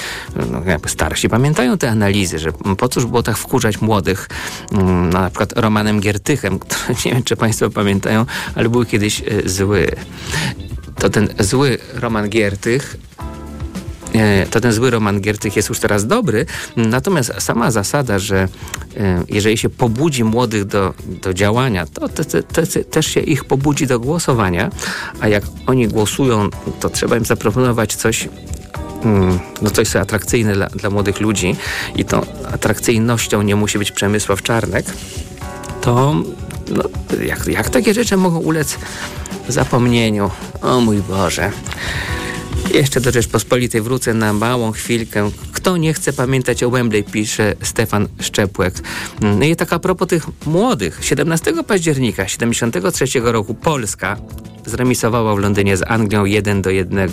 no, 0.51 0.63
jakby 0.65 0.89
starsi 0.89 1.29
pamiętają 1.29 1.77
te 1.77 1.89
analizy, 1.89 2.39
że 2.39 2.51
po 2.77 2.89
cóż 2.89 3.05
było 3.05 3.24
tak 3.24 3.38
wkurzać 3.38 3.81
młodych, 3.81 4.29
no, 4.72 4.84
na 5.01 5.29
przykład 5.29 5.53
Romanem 5.55 6.00
Giertychem, 6.00 6.60
który 6.60 6.95
nie 7.05 7.12
wiem, 7.12 7.24
czy 7.24 7.36
Państwo 7.36 7.69
pamiętają, 7.69 8.25
ale 8.55 8.69
był 8.69 8.86
kiedyś 8.86 9.22
y, 9.22 9.50
zły. 9.50 9.91
To 11.00 11.10
ten 11.10 11.29
zły 11.39 11.77
Roman 11.93 12.29
Giertych 12.29 12.98
to 14.51 14.62
ten 14.62 14.72
zły 14.72 14.91
Roman 14.91 15.22
Giertych 15.22 15.55
jest 15.55 15.69
już 15.69 15.79
teraz 15.79 16.07
dobry, 16.07 16.45
natomiast 16.75 17.34
sama 17.39 17.72
zasada, 17.72 18.19
że 18.19 18.48
jeżeli 19.29 19.57
się 19.57 19.69
pobudzi 19.69 20.24
młodych 20.24 20.65
do, 20.65 20.93
do 21.22 21.34
działania, 21.34 21.86
to 21.86 22.10
te, 22.10 22.25
te, 22.25 22.43
te, 22.43 22.84
też 22.84 23.05
się 23.05 23.19
ich 23.19 23.45
pobudzi 23.45 23.88
do 23.88 24.00
głosowania, 24.00 24.69
a 25.19 25.27
jak 25.27 25.43
oni 25.67 25.88
głosują, 25.88 26.50
to 26.79 26.89
trzeba 26.89 27.17
im 27.17 27.25
zaproponować 27.25 27.95
coś 27.95 28.29
no 29.62 29.69
coś 29.69 29.89
co 29.89 30.00
atrakcyjne 30.00 30.53
dla, 30.53 30.67
dla 30.67 30.89
młodych 30.89 31.19
ludzi 31.19 31.55
i 31.95 32.05
tą 32.05 32.22
atrakcyjnością 32.51 33.41
nie 33.41 33.55
musi 33.55 33.79
być 33.79 33.91
Przemysław 33.91 34.41
Czarnek, 34.41 34.86
to 35.81 36.15
no, 36.69 36.84
jak, 37.25 37.48
jak 37.48 37.69
takie 37.69 37.93
rzeczy 37.93 38.17
mogą 38.17 38.39
ulec 38.39 38.77
zapomnieniu? 39.48 40.31
O 40.62 40.81
mój 40.81 40.98
Boże. 40.98 41.51
Jeszcze 42.74 43.01
do 43.01 43.12
Rzeczpospolitej 43.12 43.81
wrócę 43.81 44.13
na 44.13 44.34
małą 44.34 44.72
chwilkę. 44.72 45.31
Kto 45.51 45.77
nie 45.77 45.93
chce 45.93 46.13
pamiętać 46.13 46.63
o 46.63 46.69
Wembley, 46.69 47.03
pisze 47.03 47.55
Stefan 47.62 48.07
Szczepłek. 48.19 48.74
No 49.22 49.45
i 49.45 49.55
tak 49.55 49.74
a 49.74 49.79
propos 49.79 50.07
tych 50.07 50.27
młodych. 50.45 51.00
17 51.01 51.53
października 51.67 52.27
73 52.27 53.05
roku 53.19 53.53
Polska 53.53 54.17
zremisowała 54.65 55.36
w 55.36 55.39
Londynie 55.39 55.77
z 55.77 55.84
Anglią 55.88 56.25
1 56.25 56.62
do 56.62 56.69
1. 56.69 57.10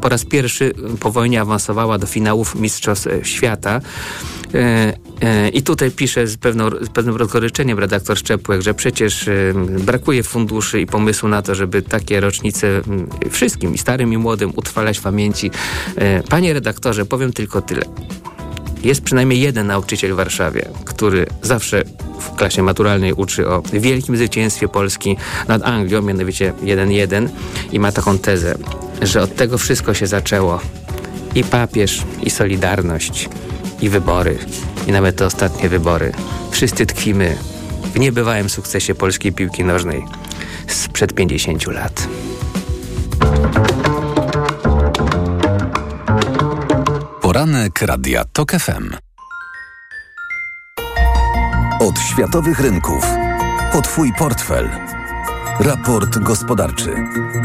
Po 0.00 0.08
raz 0.08 0.24
pierwszy 0.24 0.72
po 1.00 1.12
wojnie 1.12 1.40
awansowała 1.40 1.98
do 1.98 2.06
finałów 2.06 2.54
Mistrzostw 2.54 3.08
Świata. 3.22 3.80
E, 4.54 4.94
e, 5.20 5.48
I 5.48 5.62
tutaj 5.62 5.90
pisze 5.90 6.26
z, 6.26 6.36
pewną, 6.36 6.70
z 6.70 6.88
pewnym 6.88 7.16
rozgoryczeniem 7.16 7.78
redaktor 7.78 8.18
Szczepłek, 8.18 8.62
że 8.62 8.74
przecież 8.74 9.30
brakuje 9.78 10.22
funduszy 10.22 10.80
i 10.80 10.86
pomysłu 10.86 11.28
na 11.28 11.42
to, 11.42 11.54
żeby 11.54 11.82
takie 11.82 12.20
rocznice 12.20 12.82
wszystkim, 13.30 13.74
i 13.74 13.78
starym, 13.78 14.12
i 14.12 14.18
młodym, 14.18 14.52
utrwalać 14.68 14.98
w 14.98 15.02
pamięci. 15.02 15.50
Panie 16.28 16.52
redaktorze, 16.52 17.06
powiem 17.06 17.32
tylko 17.32 17.62
tyle. 17.62 17.82
Jest 18.84 19.00
przynajmniej 19.00 19.40
jeden 19.40 19.66
nauczyciel 19.66 20.12
w 20.12 20.16
Warszawie, 20.16 20.68
który 20.84 21.26
zawsze 21.42 21.82
w 22.20 22.36
klasie 22.36 22.62
maturalnej 22.62 23.12
uczy 23.12 23.48
o 23.48 23.62
wielkim 23.72 24.16
zwycięstwie 24.16 24.68
Polski 24.68 25.16
nad 25.48 25.62
Anglią, 25.62 26.02
mianowicie 26.02 26.52
1-1 26.62 27.28
i 27.72 27.78
ma 27.80 27.92
taką 27.92 28.18
tezę, 28.18 28.54
że 29.02 29.22
od 29.22 29.36
tego 29.36 29.58
wszystko 29.58 29.94
się 29.94 30.06
zaczęło. 30.06 30.60
I 31.34 31.44
papież, 31.44 32.02
i 32.22 32.30
Solidarność, 32.30 33.28
i 33.80 33.88
wybory, 33.88 34.38
i 34.86 34.92
nawet 34.92 35.16
te 35.16 35.26
ostatnie 35.26 35.68
wybory. 35.68 36.12
Wszyscy 36.50 36.86
tkwimy 36.86 37.36
w 37.94 37.98
niebywałym 37.98 38.50
sukcesie 38.50 38.94
polskiej 38.94 39.32
piłki 39.32 39.64
nożnej 39.64 40.04
sprzed 40.66 41.14
50 41.14 41.66
lat. 41.66 42.08
Poranek 47.38 47.82
Radia 47.82 48.24
TOK 48.24 48.52
FM. 48.52 48.96
Od 51.80 51.98
światowych 51.98 52.60
rynków. 52.60 53.06
Po 53.72 53.82
Twój 53.82 54.12
portfel. 54.18 54.70
Raport 55.60 56.18
gospodarczy. 56.18 56.94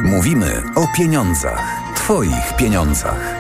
Mówimy 0.03 0.63
o 0.75 0.87
pieniądzach. 0.97 1.81
Twoich 1.95 2.55
pieniądzach. 2.57 3.35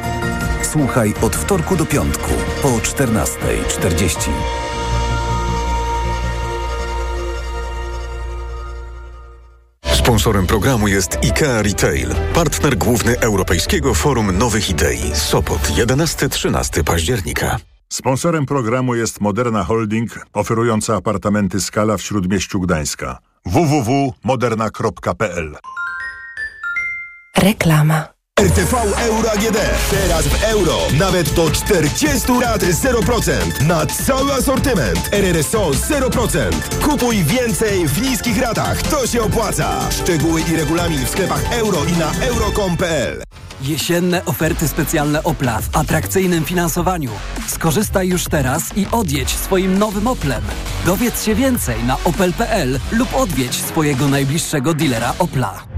Słuchaj 0.71 1.13
od 1.21 1.35
wtorku 1.35 1.75
do 1.75 1.85
piątku 1.85 2.31
po 2.61 2.69
14.40. 2.69 4.29
Sponsorem 10.03 10.47
programu 10.47 10.87
jest 10.87 11.15
IKEA 11.15 11.61
Retail, 11.61 12.15
partner 12.33 12.77
główny 12.77 13.19
Europejskiego 13.19 13.93
Forum 13.93 14.37
Nowych 14.37 14.69
Idei. 14.69 15.15
Sopot 15.15 15.61
11-13 15.61 16.83
października. 16.83 17.57
Sponsorem 17.89 18.45
programu 18.45 18.95
jest 18.95 19.21
Moderna 19.21 19.63
Holding, 19.63 20.25
oferująca 20.33 20.95
apartamenty 20.95 21.61
Skala 21.61 21.97
w 21.97 22.01
Śródmieściu 22.01 22.59
Gdańska. 22.59 23.17
www.moderna.pl 23.45 25.55
Reklama. 27.37 28.12
RTV 28.43 28.75
Euro 28.99 29.31
AGD. 29.31 29.57
Teraz 29.91 30.27
w 30.27 30.43
euro. 30.43 30.77
Nawet 30.99 31.33
do 31.33 31.51
40 31.51 32.31
lat 32.41 32.61
0%. 32.61 33.67
Na 33.67 33.85
cały 33.85 34.33
asortyment. 34.33 35.09
RRSO 35.11 35.71
0%. 35.71 36.51
Kupuj 36.81 37.23
więcej 37.23 37.87
w 37.87 38.01
niskich 38.01 38.41
ratach. 38.41 38.81
To 38.81 39.07
się 39.07 39.21
opłaca. 39.21 39.91
Szczegóły 39.91 40.41
i 40.41 40.55
regulamin 40.55 41.05
w 41.05 41.09
sklepach 41.09 41.53
euro 41.53 41.85
i 41.85 41.97
na 41.97 42.11
euro.com.pl 42.25 43.23
Jesienne 43.61 44.25
oferty 44.25 44.67
specjalne 44.67 45.23
Opla 45.23 45.61
w 45.61 45.77
atrakcyjnym 45.77 46.45
finansowaniu. 46.45 47.11
Skorzystaj 47.47 48.07
już 48.07 48.25
teraz 48.25 48.77
i 48.77 48.87
odjedź 48.91 49.29
swoim 49.29 49.77
nowym 49.77 50.07
Oplem. 50.07 50.43
Dowiedz 50.85 51.23
się 51.23 51.35
więcej 51.35 51.83
na 51.83 51.97
opel.pl 52.03 52.79
lub 52.91 53.15
odwiedź 53.15 53.55
swojego 53.55 54.07
najbliższego 54.07 54.73
dealera 54.73 55.13
Opla. 55.19 55.72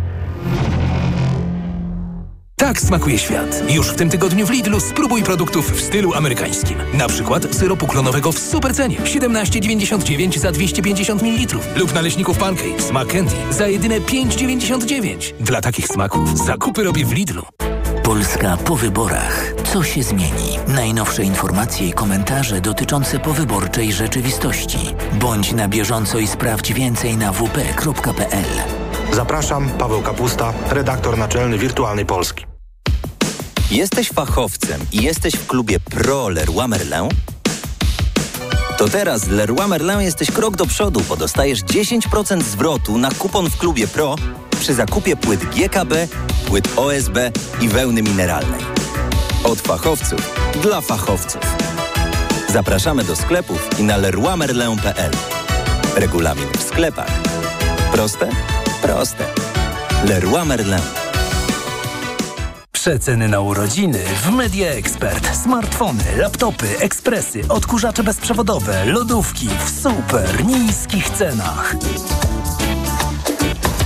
Tak 2.58 2.80
smakuje 2.80 3.18
świat. 3.18 3.64
Już 3.70 3.88
w 3.88 3.96
tym 3.96 4.10
tygodniu 4.10 4.46
w 4.46 4.50
Lidlu 4.50 4.80
spróbuj 4.80 5.24
produktów 5.24 5.72
w 5.72 5.82
stylu 5.82 6.14
amerykańskim. 6.14 6.78
Na 6.94 7.08
przykład 7.08 7.56
syropu 7.56 7.88
klonowego 7.88 8.32
w 8.32 8.40
supercenie 8.40 8.98
17,99 8.98 10.38
za 10.40 10.52
250 10.52 11.22
ml 11.22 11.58
lub 11.76 11.94
naleśników 11.94 12.38
pancake 12.38 12.82
smak 12.82 13.08
candy 13.08 13.36
za 13.52 13.68
jedyne 13.68 14.00
5,99. 14.00 15.34
Dla 15.40 15.62
takich 15.62 15.88
smaków 15.88 16.38
zakupy 16.46 16.84
robię 16.84 17.06
w 17.06 17.12
Lidlu. 17.14 17.46
Polska 18.04 18.58
po 18.58 18.76
wyborach. 18.76 19.54
Co 19.74 19.84
się 19.84 20.04
zmieni? 20.04 20.60
Najnowsze 20.68 21.24
informacje 21.24 21.88
i 21.88 21.94
komentarze 21.94 22.62
dotyczące 22.62 23.20
powyborczej 23.20 23.94
rzeczywistości. 23.94 24.80
Bądź 25.20 25.52
na 25.52 25.68
bieżąco 25.68 26.20
i 26.20 26.28
sprawdź 26.28 26.74
więcej 26.74 27.18
na 27.18 27.32
wp.pl. 27.32 28.85
Zapraszam, 29.16 29.70
Paweł 29.70 30.02
Kapusta, 30.02 30.54
redaktor 30.70 31.18
naczelny 31.18 31.58
Wirtualnej 31.58 32.06
Polski. 32.06 32.46
Jesteś 33.72 34.10
fachowcem 34.10 34.82
i 34.92 35.04
jesteś 35.04 35.34
w 35.34 35.48
klubie 35.48 35.80
Pro 35.80 36.30
Leroy 36.30 36.68
Merlin? 36.68 37.10
To 38.78 38.90
teraz 38.90 39.28
Leroy 39.28 39.68
Merlin 39.68 40.02
jesteś 40.02 40.32
krok 40.32 40.56
do 40.56 40.66
przodu, 40.66 41.02
bo 41.10 41.18
dostajesz 41.18 41.64
10% 41.64 42.42
zwrotu 42.42 42.98
na 42.98 43.12
kupon 43.12 43.50
w 43.50 43.58
klubie 43.58 43.88
Pro 43.88 44.16
przy 44.60 44.74
zakupie 44.74 45.16
płyt 45.16 45.46
GKB, 45.46 46.08
płyt 46.48 46.70
OSB 46.76 47.18
i 47.62 47.70
wełny 47.70 48.04
mineralnej. 48.04 48.62
Od 49.44 49.62
fachowców 49.62 50.36
dla 50.62 50.82
fachowców. 50.82 51.42
Zapraszamy 52.50 53.04
do 53.04 53.16
sklepów 53.16 53.80
i 53.80 53.84
na 53.84 53.98
leroymerlin.pl. 53.98 55.12
Regulamin 55.96 56.48
w 56.58 56.64
sklepach. 56.64 57.12
Proste? 57.92 58.30
Proste. 58.86 59.24
Leroy 60.08 60.46
Merlin. 60.46 60.80
Przeceny 62.72 63.28
na 63.28 63.40
urodziny 63.40 64.00
w 64.24 64.32
Media 64.32 64.70
Expert. 64.70 65.36
Smartfony, 65.44 66.04
laptopy, 66.18 66.68
ekspresy, 66.80 67.42
odkurzacze 67.50 68.04
bezprzewodowe, 68.04 68.86
lodówki 68.86 69.50
w 69.66 69.82
super 69.82 70.46
niskich 70.46 71.10
cenach. 71.10 71.76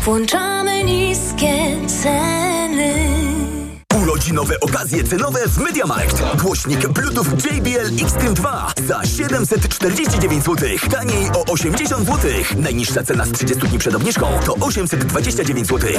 Włączamy 0.04 0.84
niskie 0.84 1.88
ceny. 2.02 3.09
Urodzinowe 3.98 4.60
okazje 4.60 5.04
cenowe 5.04 5.40
w 5.48 5.58
MediaMarkt. 5.58 6.38
Głośnik 6.38 6.88
Bluetooth 6.88 7.26
JBL 7.26 8.04
Xtreme 8.06 8.34
2 8.34 8.74
za 8.88 9.06
749 9.06 10.44
zł. 10.46 10.70
Taniej 10.92 11.30
o 11.34 11.46
80 11.46 12.06
zł. 12.06 12.32
Najniższa 12.58 13.04
cena 13.04 13.26
z 13.26 13.32
30 13.32 13.68
dni 13.68 13.80
przed 13.80 13.96
obniżką 13.96 14.28
to 14.46 14.56
829 14.56 15.68
zł. 15.68 15.90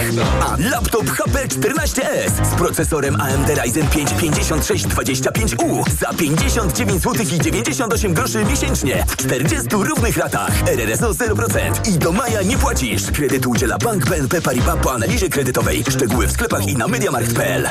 A 0.40 0.56
laptop 0.70 1.10
HP 1.10 1.46
14S 1.48 2.44
z 2.52 2.54
procesorem 2.54 3.20
AMD 3.20 3.48
Ryzen 3.64 3.86
5 3.88 4.10
5625U 4.10 5.90
za 6.00 6.12
59 6.14 7.02
zł 7.02 7.26
i 7.32 7.40
98 7.40 8.14
groszy 8.14 8.44
miesięcznie 8.44 9.04
w 9.08 9.16
40 9.16 9.68
równych 9.72 10.16
ratach. 10.16 10.68
RRSO 10.68 11.10
0% 11.10 11.88
i 11.88 11.98
do 11.98 12.12
maja 12.12 12.42
nie 12.42 12.58
płacisz. 12.58 13.10
Kredytu 13.10 13.50
udziela 13.50 13.78
Bank 13.78 14.06
BNP 14.06 14.42
Paribas 14.42 14.78
po 14.82 14.92
analizie 14.92 15.28
kredytowej. 15.28 15.84
Szczegóły 15.90 16.26
w 16.26 16.32
sklepach 16.32 16.68
i 16.68 16.76
na 16.76 16.88
MediaMarkt.pl. 16.88 17.70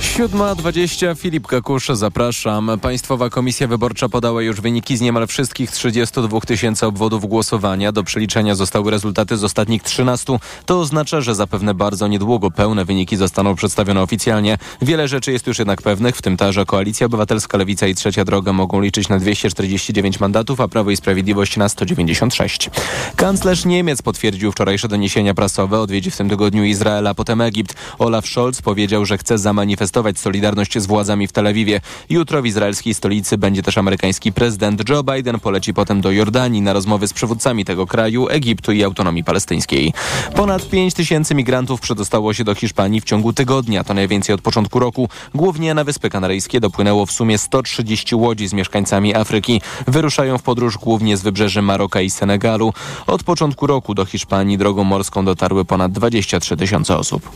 7.20 0.00 1.16
Filip 1.16 1.46
Kakusz, 1.46 1.88
zapraszam. 1.88 2.70
Państwowa 2.82 3.30
Komisja 3.30 3.66
Wyborcza 3.66 4.08
podała 4.08 4.42
już 4.42 4.60
wyniki 4.60 4.96
z 4.96 5.00
niemal 5.00 5.26
wszystkich 5.26 5.70
32 5.70 6.40
tysięcy 6.40 6.86
obwodów 6.86 7.26
głosowania. 7.26 7.92
Do 7.92 8.04
przeliczenia 8.04 8.54
zostały 8.54 8.90
rezultaty 8.90 9.36
z 9.36 9.44
ostatnich 9.44 9.82
13. 9.82 10.38
To 10.66 10.80
oznacza, 10.80 11.20
że 11.20 11.34
zapewne 11.34 11.74
bardzo 11.74 12.08
niedługo 12.08 12.50
pełne 12.50 12.84
wyniki 12.84 13.16
zostaną 13.16 13.54
przedstawione 13.54 14.02
oficjalnie. 14.02 14.58
Wiele 14.82 15.08
rzeczy 15.08 15.32
jest 15.32 15.46
już 15.46 15.58
jednak 15.58 15.82
pewnych, 15.82 16.16
w 16.16 16.22
tym 16.22 16.36
ta, 16.36 16.52
że 16.52 16.66
Koalicja 16.66 17.06
Obywatelska, 17.06 17.58
Lewica 17.58 17.86
i 17.86 17.94
Trzecia 17.94 18.24
Droga 18.24 18.52
mogą 18.52 18.80
liczyć 18.80 19.08
na 19.08 19.18
249 19.18 20.20
mandatów, 20.20 20.60
a 20.60 20.68
Prawo 20.68 20.90
i 20.90 20.96
Sprawiedliwość 20.96 21.56
na 21.56 21.68
196. 21.68 22.70
Kanclerz 23.16 23.64
Niemiec 23.64 24.02
potwierdził 24.02 24.52
wczorajsze 24.52 24.88
doniesienia 24.88 25.34
prasowe. 25.34 25.80
Odwiedzi 25.80 26.10
w 26.10 26.16
tym 26.16 26.28
tygodniu 26.28 26.64
Izrael, 26.64 27.06
a 27.06 27.14
potem 27.14 27.40
Egipt. 27.40 27.74
Olaf 27.98 28.26
Scholz 28.26 28.62
powiedział, 28.62 29.04
że 29.04 29.18
chce 29.18 29.38
zamanifestować 29.38 29.87
solidarność 30.14 30.78
z 30.78 30.86
władzami 30.86 31.26
w 31.26 31.32
Tel 31.32 31.46
Awiwie. 31.46 31.80
Jutro 32.10 32.42
w 32.42 32.46
izraelskiej 32.46 32.94
stolicy 32.94 33.38
będzie 33.38 33.62
też 33.62 33.78
amerykański 33.78 34.32
prezydent 34.32 34.88
Joe 34.88 35.02
Biden. 35.02 35.40
Poleci 35.40 35.74
potem 35.74 36.00
do 36.00 36.10
Jordanii 36.10 36.60
na 36.60 36.72
rozmowy 36.72 37.08
z 37.08 37.12
przywódcami 37.12 37.64
tego 37.64 37.86
kraju, 37.86 38.28
Egiptu 38.28 38.72
i 38.72 38.84
autonomii 38.84 39.24
palestyńskiej. 39.24 39.92
Ponad 40.34 40.68
5 40.68 40.94
tysięcy 40.94 41.34
migrantów 41.34 41.80
przedostało 41.80 42.34
się 42.34 42.44
do 42.44 42.54
Hiszpanii 42.54 43.00
w 43.00 43.04
ciągu 43.04 43.32
tygodnia. 43.32 43.84
To 43.84 43.94
najwięcej 43.94 44.34
od 44.34 44.40
początku 44.40 44.78
roku. 44.78 45.08
Głównie 45.34 45.74
na 45.74 45.84
Wyspy 45.84 46.10
Kanaryjskie 46.10 46.60
dopłynęło 46.60 47.06
w 47.06 47.12
sumie 47.12 47.38
130 47.38 48.14
łodzi 48.14 48.48
z 48.48 48.52
mieszkańcami 48.52 49.14
Afryki. 49.14 49.60
Wyruszają 49.86 50.38
w 50.38 50.42
podróż 50.42 50.78
głównie 50.78 51.16
z 51.16 51.22
wybrzeży 51.22 51.62
Maroka 51.62 52.00
i 52.00 52.10
Senegalu. 52.10 52.72
Od 53.06 53.22
początku 53.22 53.66
roku 53.66 53.94
do 53.94 54.04
Hiszpanii 54.04 54.58
drogą 54.58 54.84
morską 54.84 55.24
dotarły 55.24 55.64
ponad 55.64 55.92
23 55.92 56.56
tysiące 56.56 56.96
osób. 56.96 57.30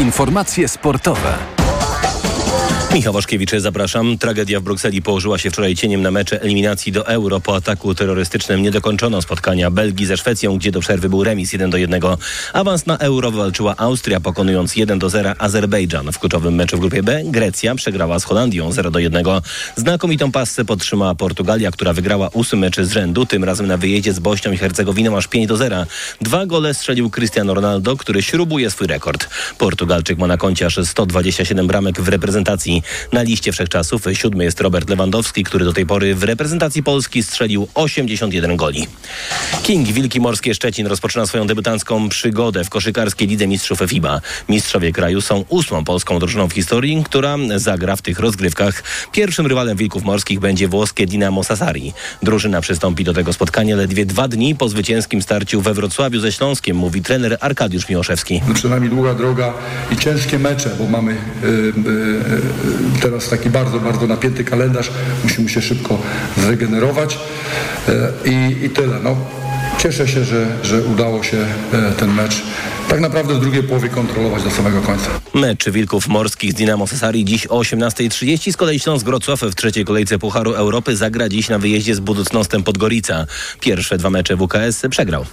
Informacje 0.00 0.68
sportowe. 0.68 1.69
Michał 2.94 3.12
Waszkiewicz, 3.12 3.50
zapraszam. 3.58 4.18
Tragedia 4.18 4.60
w 4.60 4.62
Brukseli 4.62 5.02
położyła 5.02 5.38
się 5.38 5.50
wczoraj 5.50 5.74
cieniem 5.74 6.02
na 6.02 6.10
mecze 6.10 6.42
eliminacji 6.42 6.92
do 6.92 7.06
Euro. 7.06 7.40
Po 7.40 7.56
ataku 7.56 7.94
terrorystycznym 7.94 8.62
nie 8.62 8.70
dokończono 8.70 9.22
spotkania 9.22 9.70
Belgii 9.70 10.06
ze 10.06 10.16
Szwecją, 10.16 10.58
gdzie 10.58 10.72
do 10.72 10.80
przerwy 10.80 11.08
był 11.08 11.24
remis 11.24 11.52
1 11.52 11.70
do 11.70 11.76
1. 11.76 12.02
Awans 12.52 12.86
na 12.86 12.98
Euro 12.98 13.30
walczyła 13.30 13.76
Austria, 13.76 14.20
pokonując 14.20 14.76
1 14.76 14.98
do 14.98 15.10
0 15.10 15.32
Azerbejdżan. 15.38 16.12
W 16.12 16.18
kluczowym 16.18 16.54
meczu 16.54 16.76
w 16.76 16.80
grupie 16.80 17.02
B 17.02 17.22
Grecja 17.24 17.74
przegrała 17.74 18.18
z 18.18 18.24
Holandią 18.24 18.72
0 18.72 18.90
do 18.90 18.98
1. 18.98 19.24
Znakomitą 19.76 20.32
pasę 20.32 20.64
podtrzymała 20.64 21.14
Portugalia, 21.14 21.70
która 21.70 21.92
wygrała 21.92 22.28
ósmy 22.28 22.58
mecz 22.58 22.80
z 22.80 22.92
rzędu, 22.92 23.26
tym 23.26 23.44
razem 23.44 23.66
na 23.66 23.76
wyjeździe 23.76 24.12
z 24.12 24.18
Bośnią 24.18 24.52
i 24.52 24.56
Hercegowiną 24.56 25.16
aż 25.16 25.26
5 25.26 25.46
do 25.46 25.56
0. 25.56 25.86
Dwa 26.20 26.46
gole 26.46 26.74
strzelił 26.74 27.10
Cristiano 27.10 27.54
Ronaldo, 27.54 27.96
który 27.96 28.22
śrubuje 28.22 28.70
swój 28.70 28.86
rekord. 28.86 29.28
Portugalczyk 29.58 30.18
ma 30.18 30.26
na 30.26 30.36
koncie 30.36 30.66
aż 30.66 30.78
127 30.84 31.66
bramek 31.66 32.00
w 32.00 32.08
reprezentacji. 32.08 32.79
Na 33.12 33.22
liście 33.22 33.52
wszechczasów 33.52 34.02
siódmy 34.12 34.44
jest 34.44 34.60
Robert 34.60 34.90
Lewandowski, 34.90 35.44
który 35.44 35.64
do 35.64 35.72
tej 35.72 35.86
pory 35.86 36.14
w 36.14 36.22
reprezentacji 36.22 36.82
Polski 36.82 37.22
strzelił 37.22 37.68
81 37.74 38.56
goli. 38.56 38.86
King 39.62 39.88
Wilki 39.88 40.20
Morskie 40.20 40.54
Szczecin 40.54 40.86
rozpoczyna 40.86 41.26
swoją 41.26 41.46
debiutancką 41.46 42.08
przygodę 42.08 42.64
w 42.64 42.70
koszykarskiej 42.70 43.28
Lidze 43.28 43.46
Mistrzów 43.46 43.78
FIBA. 43.88 44.20
Mistrzowie 44.48 44.92
kraju 44.92 45.20
są 45.20 45.44
ósmą 45.48 45.84
polską 45.84 46.18
drużyną 46.18 46.48
w 46.48 46.52
historii, 46.52 47.02
która 47.04 47.36
zagra 47.56 47.96
w 47.96 48.02
tych 48.02 48.18
rozgrywkach. 48.18 48.82
Pierwszym 49.12 49.46
rywalem 49.46 49.76
Wilków 49.76 50.04
Morskich 50.04 50.40
będzie 50.40 50.68
włoskie 50.68 51.06
Dinamo 51.06 51.44
Sassari. 51.44 51.92
Drużyna 52.22 52.60
przystąpi 52.60 53.04
do 53.04 53.14
tego 53.14 53.32
spotkania 53.32 53.76
ledwie 53.76 54.06
dwa 54.06 54.28
dni 54.28 54.54
po 54.54 54.68
zwycięskim 54.68 55.22
starciu 55.22 55.60
we 55.60 55.74
Wrocławiu 55.74 56.20
ze 56.20 56.32
Śląskiem, 56.32 56.76
mówi 56.76 57.02
trener 57.02 57.36
Arkadiusz 57.40 57.88
Miłoszewski. 57.88 58.40
Przed 58.54 58.70
nami 58.70 58.88
długa 58.88 59.14
droga 59.14 59.54
i 59.92 59.96
ciężkie 59.96 60.38
mecze, 60.38 60.70
bo 60.78 60.86
mamy 60.86 61.12
yy, 61.42 61.50
yy, 61.50 61.72
teraz 63.02 63.28
taki 63.28 63.50
bardzo, 63.50 63.80
bardzo 63.80 64.06
napięty 64.06 64.44
kalendarz. 64.44 64.90
Musimy 65.22 65.48
się 65.48 65.62
szybko 65.62 65.98
zregenerować 66.36 67.18
i, 68.24 68.64
i 68.64 68.70
tyle. 68.70 68.96
No, 69.02 69.16
cieszę 69.78 70.08
się, 70.08 70.24
że, 70.24 70.46
że 70.62 70.82
udało 70.82 71.22
się 71.22 71.36
ten 71.98 72.14
mecz 72.14 72.42
tak 72.90 73.00
naprawdę 73.00 73.34
w 73.34 73.40
drugiej 73.40 73.62
połowie 73.62 73.88
kontrolować 73.88 74.42
do 74.42 74.50
samego 74.50 74.82
końca. 74.82 75.10
Mecz 75.34 75.70
Wilków 75.70 76.08
Morskich 76.08 76.52
z 76.52 76.54
Dinamo 76.54 76.86
Cesari 76.86 77.24
dziś 77.24 77.46
o 77.46 77.60
18.30. 77.60 78.52
Z 78.52 78.56
kolei 78.56 78.80
Śląsk 78.80 79.06
Wrocław 79.06 79.40
w 79.40 79.54
trzeciej 79.54 79.84
kolejce 79.84 80.18
Pucharu 80.18 80.52
Europy 80.52 80.96
zagra 80.96 81.28
dziś 81.28 81.48
na 81.48 81.58
wyjeździe 81.58 81.94
z 81.94 82.00
Buducnostem 82.00 82.62
Podgorica. 82.62 83.26
Pierwsze 83.60 83.98
dwa 83.98 84.10
mecze 84.10 84.36
WKS 84.36 84.82
przegrał. 84.90 85.26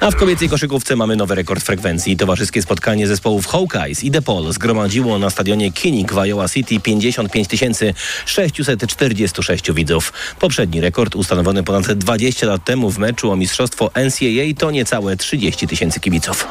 A 0.00 0.10
w 0.10 0.16
kobiecej 0.16 0.48
koszykówce 0.48 0.96
mamy 0.96 1.16
nowy 1.16 1.34
rekord 1.34 1.64
frekwencji. 1.64 2.16
Towarzyskie 2.16 2.62
spotkanie 2.62 3.06
zespołów 3.06 3.46
Hawkeyes 3.46 4.04
i 4.04 4.10
DePaul 4.10 4.52
zgromadziło 4.52 5.18
na 5.18 5.30
stadionie 5.30 5.72
Kinnick 5.72 6.12
w 6.12 6.18
Iowa 6.18 6.48
City 6.48 6.80
55 6.80 7.48
646 8.26 9.72
widzów. 9.72 10.12
Poprzedni 10.40 10.80
rekord 10.80 11.16
ustanowiony 11.16 11.62
ponad 11.62 11.92
20 11.92 12.46
lat 12.46 12.64
temu 12.64 12.90
w 12.90 12.98
meczu 12.98 13.30
o 13.30 13.36
mistrzostwo 13.36 13.90
NCAA 13.94 14.58
to 14.58 14.70
niecałe 14.70 15.16
30 15.16 15.66
tysięcy 15.66 16.00
kibiców. 16.00 16.48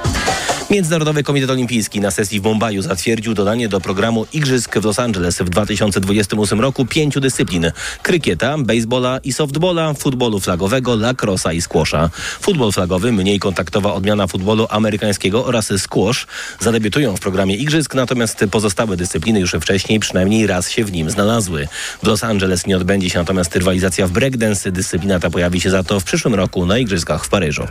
Międzynarodowy 0.70 1.24
Komitet 1.24 1.50
Olimpijski 1.50 2.00
na 2.00 2.12
sesji 2.12 2.42
w 2.42 2.44
Mumbaiu 2.44 2.82
zatwierdził 2.82 3.34
dodanie 3.34 3.70
do 3.70 3.82
programu 3.82 4.26
Igrzysk 4.34 4.78
w 4.78 4.86
Los 4.86 5.00
Angeles 5.00 5.38
w 5.38 5.50
2028 5.50 6.62
roku 6.62 6.86
pięciu 6.86 7.20
dyscyplin. 7.20 7.72
Krykieta, 8.02 8.58
baseballa 8.58 9.20
i 9.24 9.34
softballa, 9.34 9.94
futbolu 9.94 10.40
flagowego, 10.40 10.96
lacrosa 10.96 11.54
i 11.54 11.62
squasha. 11.62 12.10
Futbol 12.42 12.72
flagowy, 12.72 13.12
mniej 13.12 13.40
kontaktowa 13.40 13.94
odmiana 13.94 14.28
futbolu 14.28 14.68
amerykańskiego 14.70 15.46
oraz 15.46 15.74
squash 15.78 16.28
zadebiutują 16.60 17.16
w 17.16 17.20
programie 17.20 17.56
Igrzysk, 17.56 17.96
natomiast 17.96 18.46
pozostałe 18.52 18.98
dyscypliny 18.98 19.40
już 19.40 19.52
wcześniej 19.52 20.00
przynajmniej 20.00 20.48
raz 20.48 20.70
się 20.70 20.86
w 20.86 20.92
nim 20.92 21.10
znalazły. 21.10 21.68
W 22.04 22.08
Los 22.08 22.24
Angeles 22.24 22.68
nie 22.68 22.78
odbędzie 22.78 23.10
się 23.10 23.20
natomiast 23.20 23.56
rywalizacja 23.56 24.08
w 24.08 24.12
breakdance. 24.12 24.72
Dyscyplina 24.72 25.20
ta 25.20 25.30
pojawi 25.30 25.62
się 25.62 25.70
za 25.70 25.84
to 25.84 26.00
w 26.00 26.04
przyszłym 26.04 26.36
roku 26.36 26.66
na 26.66 26.78
Igrzyskach 26.78 27.26
w 27.26 27.30
Paryżu. 27.30 27.68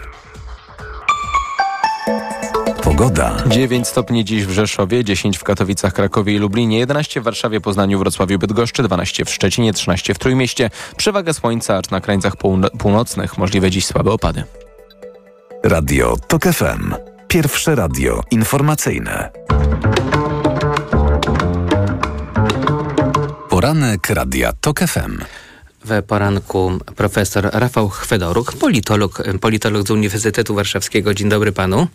Pogoda. 2.97 3.43
9 3.47 3.89
stopni 3.89 4.25
dziś 4.25 4.47
w 4.47 4.51
Rzeszowie, 4.51 5.05
10 5.05 5.39
w 5.39 5.45
Katowicach, 5.45 5.93
Krakowie 5.93 6.35
i 6.35 6.39
Lublinie, 6.39 6.79
11 6.79 7.21
w 7.21 7.25
Warszawie, 7.25 7.61
Poznaniu, 7.61 7.99
Wrocławiu, 7.99 8.39
Bydgoszczy, 8.39 8.83
12 8.83 9.25
w 9.25 9.31
Szczecinie, 9.31 9.73
13 9.73 10.15
w 10.15 10.19
Trójmieście. 10.19 10.71
Przewaga 10.97 11.33
słońca, 11.33 11.77
acz 11.77 11.91
na 11.91 12.01
krańcach 12.01 12.33
północnych 12.79 13.39
możliwe 13.39 13.71
dziś 13.71 13.87
słabe 13.87 14.11
opady. 14.11 14.45
Radio 15.63 16.17
TOK 16.29 16.43
FM. 16.43 16.95
Pierwsze 17.29 17.75
radio 17.75 18.21
informacyjne. 18.31 19.31
Poranek 23.49 24.11
Radia 24.11 24.53
TOK 24.53 24.81
FM. 24.81 25.19
W 25.85 26.03
poranku 26.03 26.73
profesor 26.97 27.51
Rafał 27.53 27.89
Chwedoruk, 27.89 28.53
politolog, 28.53 29.23
politolog 29.41 29.87
z 29.87 29.91
Uniwersytetu 29.91 30.55
Warszawskiego. 30.55 31.15
Dzień 31.15 31.29
dobry 31.29 31.53
panu. 31.53 31.87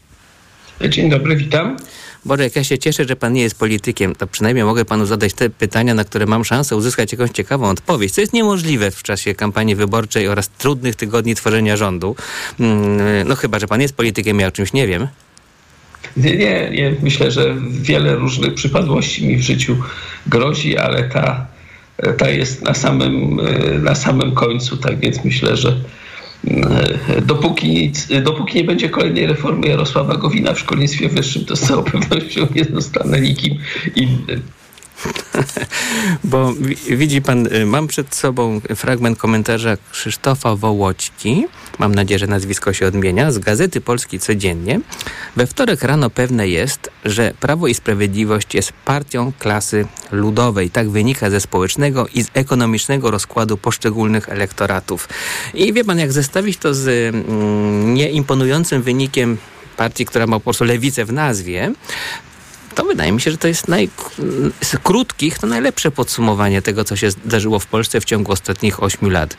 Dzień 0.88 1.10
dobry, 1.10 1.36
witam. 1.36 1.78
Borek, 2.26 2.56
ja 2.56 2.64
się 2.64 2.78
cieszę, 2.78 3.06
że 3.06 3.16
pan 3.16 3.34
nie 3.34 3.42
jest 3.42 3.60
politykiem. 3.60 4.16
To 4.16 4.28
przynajmniej 4.28 4.66
mogę 4.66 4.86
panu 4.86 5.06
zadać 5.06 5.34
te 5.34 5.50
pytania, 5.50 5.94
na 5.94 6.04
które 6.04 6.26
mam 6.26 6.46
szansę 6.46 6.76
uzyskać 6.76 7.12
jakąś 7.12 7.32
ciekawą 7.32 7.70
odpowiedź, 7.70 8.12
co 8.12 8.22
jest 8.22 8.34
niemożliwe 8.34 8.92
w 8.92 9.04
czasie 9.04 9.36
kampanii 9.36 9.76
wyborczej 9.76 10.28
oraz 10.28 10.50
trudnych 10.50 10.96
tygodni 10.96 11.36
tworzenia 11.36 11.78
rządu. 11.78 12.16
Mm, 12.60 13.28
no 13.28 13.36
chyba, 13.36 13.60
że 13.60 13.68
pan 13.68 13.82
jest 13.82 13.96
politykiem, 13.96 14.40
ja 14.40 14.48
o 14.48 14.52
czymś 14.52 14.74
nie 14.74 14.88
wiem. 14.88 15.08
Nie, 16.18 16.38
nie, 16.38 16.70
nie. 16.70 16.96
Myślę, 17.02 17.32
że 17.32 17.56
wiele 17.82 18.16
różnych 18.16 18.54
przypadłości 18.54 19.28
mi 19.28 19.38
w 19.38 19.42
życiu 19.42 19.78
grozi, 20.28 20.78
ale 20.78 21.04
ta, 21.04 21.48
ta 22.18 22.30
jest 22.30 22.62
na 22.62 22.74
samym, 22.74 23.40
na 23.84 23.96
samym 23.96 24.32
końcu, 24.32 24.78
tak 24.78 25.00
więc 25.00 25.26
myślę, 25.26 25.58
że 25.58 25.76
Dopóki, 27.22 27.70
nic, 27.70 28.08
dopóki 28.24 28.58
nie 28.58 28.64
będzie 28.64 28.90
kolejnej 28.90 29.28
reformy 29.28 29.68
Jarosława 29.68 30.16
Gowina 30.16 30.54
w 30.54 30.60
szkolnictwie 30.60 31.10
wyższym, 31.10 31.46
to 31.46 31.56
z 31.56 31.60
całą 31.60 31.84
pewnością 31.84 32.48
nie 32.56 32.66
zostanę 32.66 33.22
nikim 33.22 33.58
innym. 33.96 34.42
Bo 36.24 36.54
widzi 36.90 37.22
pan, 37.22 37.48
y, 37.48 37.66
mam 37.66 37.88
przed 37.88 38.16
sobą 38.16 38.62
fragment 38.76 39.18
komentarza 39.18 39.78
Krzysztofa 39.92 40.56
Wołoćki, 40.56 41.46
mam 41.80 41.96
nadzieję, 41.96 42.20
że 42.20 42.28
nazwisko 42.28 42.74
się 42.74 42.88
odmienia, 42.88 43.32
z 43.32 43.40
Gazety 43.40 43.82
Polskiej 43.82 44.20
Codziennie. 44.20 44.80
We 45.36 45.48
wtorek 45.48 45.84
rano 45.84 46.10
pewne 46.10 46.48
jest, 46.48 46.92
że 47.06 47.34
Prawo 47.40 47.68
i 47.68 47.74
Sprawiedliwość 47.74 48.56
jest 48.56 48.74
partią 48.86 49.32
klasy 49.40 49.86
ludowej. 50.12 50.70
Tak 50.70 50.90
wynika 50.90 51.30
ze 51.30 51.42
społecznego 51.42 52.08
i 52.08 52.24
z 52.24 52.28
ekonomicznego 52.34 53.12
rozkładu 53.12 53.58
poszczególnych 53.58 54.30
elektoratów. 54.30 55.10
I 55.54 55.74
wie 55.74 55.84
pan, 55.84 56.00
jak 56.00 56.12
zestawić 56.12 56.58
to 56.58 56.74
z 56.74 57.16
mm, 57.16 57.94
nieimponującym 57.94 58.82
wynikiem 58.82 59.38
partii, 59.78 60.06
która 60.06 60.28
ma 60.28 60.36
po 60.36 60.44
prostu 60.44 60.64
lewicę 60.64 61.06
w 61.06 61.14
nazwie, 61.14 61.74
to 62.80 62.86
wydaje 62.86 63.12
mi 63.12 63.22
się, 63.22 63.32
że 63.32 63.38
to 63.38 63.48
jest 63.48 63.68
naj, 63.68 63.90
z 64.62 64.78
krótkich, 64.78 65.40
to 65.40 65.48
najlepsze 65.48 65.92
podsumowanie 65.92 66.62
tego, 66.62 66.84
co 66.84 66.96
się 66.96 67.12
zdarzyło 67.12 67.60
w 67.60 67.66
Polsce 67.66 68.02
w 68.02 68.06
ciągu 68.06 68.32
ostatnich 68.32 68.84
ośmiu 68.84 69.10
lat. 69.10 69.38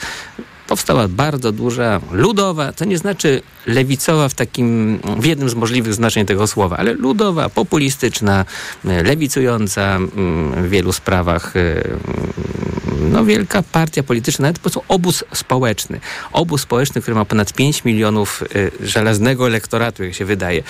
Powstała 0.67 1.09
bardzo 1.09 1.53
duża, 1.53 2.01
ludowa, 2.13 2.73
to 2.73 2.85
nie 2.85 2.99
znaczy 2.99 3.43
lewicowa 3.67 4.29
w 4.29 4.35
takim, 4.35 4.99
w 5.19 5.25
jednym 5.25 5.49
z 5.49 5.55
możliwych 5.55 5.95
znaczeń 5.95 6.27
tego 6.27 6.47
słowa, 6.47 6.77
ale 6.77 6.93
ludowa, 6.93 7.49
populistyczna, 7.49 8.45
lewicująca 8.85 9.99
w 10.57 10.69
wielu 10.69 10.93
sprawach, 10.93 11.55
no 13.01 13.25
wielka 13.25 13.63
partia 13.63 14.03
polityczna, 14.03 14.43
nawet 14.43 14.59
po 14.59 14.63
prostu 14.63 14.83
obóz 14.89 15.25
społeczny. 15.33 16.01
Obóz 16.33 16.61
społeczny, 16.61 17.01
który 17.01 17.15
ma 17.15 17.25
ponad 17.25 17.53
5 17.53 17.85
milionów 17.85 18.43
y, 18.57 18.71
żelaznego 18.81 19.47
elektoratu, 19.47 20.05
jak 20.05 20.15
się 20.15 20.25
wydaje 20.25 20.63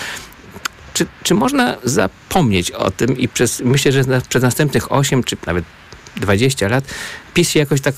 czy, 0.93 1.05
czy 1.23 1.33
można 1.33 1.77
zapomnieć 1.83 2.71
o 2.71 2.91
tym 2.91 3.17
i 3.17 3.27
przez, 3.27 3.61
myślę, 3.65 3.91
że 3.91 4.03
na, 4.03 4.21
przez 4.21 4.43
następnych 4.43 4.91
8 4.91 5.23
czy 5.23 5.37
nawet 5.47 5.65
20 6.17 6.67
lat 6.67 6.83
PiS 7.33 7.49
się 7.49 7.59
jakoś 7.59 7.81
tak 7.81 7.95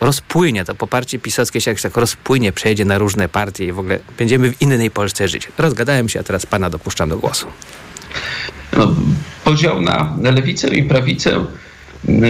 rozpłynie, 0.00 0.64
to 0.64 0.74
poparcie 0.74 1.18
pisowskie 1.18 1.60
się 1.60 1.70
jakoś 1.70 1.82
tak 1.82 1.96
rozpłynie, 1.96 2.52
przejdzie 2.52 2.84
na 2.84 2.98
różne 2.98 3.28
partie 3.28 3.64
i 3.64 3.72
w 3.72 3.78
ogóle 3.78 3.98
będziemy 4.18 4.52
w 4.52 4.62
innej 4.62 4.90
Polsce 4.90 5.28
żyć. 5.28 5.48
Rozgadałem 5.58 6.08
się, 6.08 6.20
a 6.20 6.22
teraz 6.22 6.46
pana 6.46 6.70
dopuszczam 6.70 7.08
do 7.08 7.18
głosu. 7.18 7.46
No, 8.76 8.94
podział 9.44 9.80
na 9.80 10.16
lewicę 10.22 10.68
i 10.68 10.82
prawicę 10.82 11.46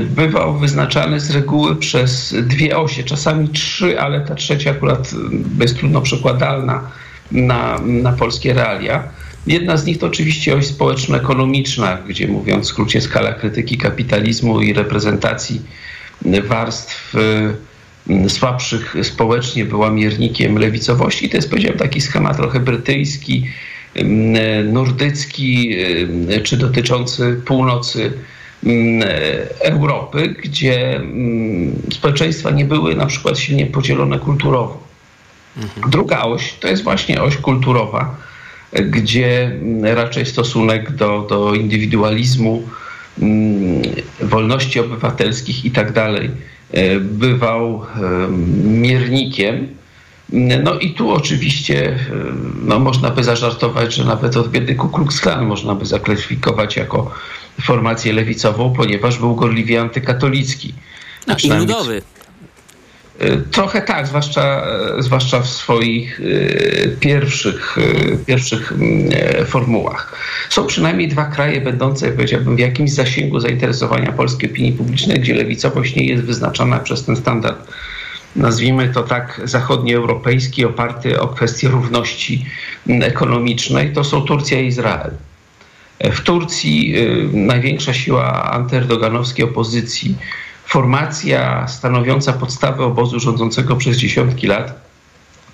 bywał 0.03 0.59
wyznaczany 0.59 1.21
z 1.21 1.31
reguły 1.31 1.77
przez 1.77 2.35
dwie 2.43 2.79
osie, 2.79 3.05
czasami 3.05 3.49
trzy, 3.49 4.01
ale 4.01 4.21
ta 4.21 4.35
trzecia 4.35 4.71
akurat 4.71 5.11
jest 5.61 5.77
trudno 5.77 6.01
przekładalna 6.01 6.91
na, 7.33 7.79
na 7.85 8.13
polskie 8.13 8.55
realia. 8.55 9.03
Jedna 9.47 9.77
z 9.77 9.87
nich 9.87 9.99
to 9.99 10.07
oczywiście 10.07 10.57
oś 10.57 10.67
społeczno-ekonomiczna, 10.67 11.99
gdzie 12.09 12.29
mówiąc 12.29 12.67
w 12.67 12.69
skrócie 12.69 13.01
skala 13.01 13.33
krytyki 13.33 13.79
kapitalizmu 13.79 14.61
i 14.61 14.73
reprezentacji 14.73 15.63
warstw 16.45 17.15
słabszych 18.29 18.97
społecznie 19.03 19.65
była 19.65 19.91
miernikiem 19.91 20.59
lewicowości. 20.59 21.29
To 21.29 21.37
jest 21.37 21.51
powiedziałem 21.51 21.79
taki 21.79 22.01
schemat 22.01 22.37
trochę 22.37 22.61
brytyjski, 22.61 23.47
nordycki, 24.65 25.77
czy 26.43 26.57
dotyczący 26.57 27.41
północy 27.45 28.13
Europy, 29.61 30.35
gdzie 30.43 31.01
społeczeństwa 31.93 32.51
nie 32.51 32.65
były 32.65 32.95
na 32.95 33.07
przykład 33.07 33.39
silnie 33.39 33.67
podzielone 33.67 34.19
kulturowo. 34.19 34.87
Mhm. 35.57 35.91
Druga 35.91 36.21
oś 36.21 36.53
to 36.53 36.69
jest 36.69 36.83
właśnie 36.83 37.23
oś 37.23 37.37
kulturowa 37.37 38.26
gdzie 38.73 39.53
raczej 39.83 40.27
stosunek 40.27 40.93
do, 40.93 41.27
do 41.29 41.55
indywidualizmu, 41.55 42.63
mm, 43.19 43.83
wolności 44.23 44.81
obywatelskich 44.81 45.65
i 45.65 45.71
tak 45.71 45.93
dalej 45.93 46.31
e, 46.73 47.01
bywał 47.01 47.87
miernikiem. 48.65 49.69
No 50.65 50.79
i 50.79 50.95
tu 50.95 51.11
oczywiście 51.11 51.89
e, 51.89 51.99
no, 52.63 52.79
można 52.79 53.11
by 53.11 53.25
zażartować, 53.25 53.95
że 53.95 54.05
nawet 54.05 54.37
od 54.37 54.51
biedy 54.51 54.75
Ku 54.75 54.89
Klux 54.89 55.21
Klan 55.21 55.47
można 55.47 55.75
by 55.75 55.87
zaklasyfikować 55.87 56.77
jako 56.77 57.11
formację 57.63 58.13
lewicową, 58.13 58.73
ponieważ 58.73 59.19
był 59.19 59.35
gorliwie 59.35 59.81
antykatolicki. 59.81 60.75
No, 61.27 61.35
i 61.45 61.49
ludowy. 61.49 62.03
Y, 63.23 63.43
trochę 63.51 63.83
tak, 63.83 64.07
zwłaszcza, 64.07 64.67
y, 64.99 65.03
zwłaszcza 65.03 65.41
w 65.41 65.49
swoich 65.49 66.21
y, 66.21 66.97
pierwszych, 67.01 67.77
pierwszych 68.27 68.73
mm, 68.73 69.11
formułach. 69.47 70.17
Są 70.51 70.67
przynajmniej 70.67 71.09
dwa 71.09 71.25
kraje 71.25 71.61
będące, 71.61 72.13
powiedziałbym, 72.13 72.57
w 72.57 72.59
jakimś 72.59 72.91
zasięgu 72.91 73.41
zainteresowania 73.41 74.13
polskiej 74.13 74.51
opinii 74.51 74.73
publicznej, 74.73 75.21
gdzie 75.21 75.35
lewicowość 75.35 75.97
nie 75.97 76.07
jest 76.07 76.25
wyznaczana 76.25 76.79
przez 76.79 77.05
ten 77.05 77.17
standard, 77.17 77.69
nazwijmy 78.37 78.89
to 78.89 79.03
tak, 79.03 79.41
zachodnioeuropejski, 79.45 80.65
oparty 80.65 81.21
o 81.21 81.29
kwestię 81.29 81.69
równości 81.69 82.47
mm, 82.89 83.03
ekonomicznej. 83.03 83.93
To 83.93 84.05
są 84.05 84.21
Turcja 84.23 84.61
i 84.61 84.67
Izrael. 84.67 85.11
W 86.01 86.21
Turcji 86.21 86.95
największa 87.33 87.95
siła 87.95 88.51
antyerdoganowskiej 88.51 89.45
opozycji 89.45 90.17
formacja 90.67 91.69
stanowiąca 91.69 92.33
podstawę 92.33 92.85
obozu 92.85 93.21
rządzącego 93.21 93.77
przez 93.77 93.97
dziesiątki 93.97 94.47
lat, 94.47 94.87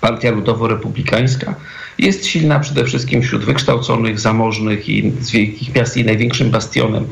Partia 0.01 0.31
Ludowo-Republikańska, 0.31 1.53
jest 1.97 2.25
silna 2.25 2.59
przede 2.59 2.85
wszystkim 2.85 3.21
wśród 3.21 3.45
wykształconych, 3.45 4.19
zamożnych 4.19 4.89
i 4.89 5.11
z 5.21 5.31
wielkich 5.31 5.75
miast 5.75 5.97
i 5.97 6.05
największym 6.05 6.51
bastionem 6.51 7.07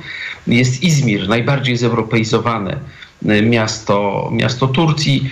jest 0.47 0.83
Izmir, 0.83 1.29
najbardziej 1.29 1.77
zeuropeizowane 1.77 2.79
miasto, 3.43 4.29
miasto 4.33 4.67
Turcji. 4.67 5.29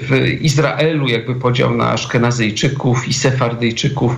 W 0.00 0.26
Izraelu 0.40 1.08
jakby 1.08 1.34
podział 1.34 1.76
na 1.76 1.90
Aszkenazyjczyków 1.90 3.08
i 3.08 3.12
Sefardyjczyków 3.12 4.16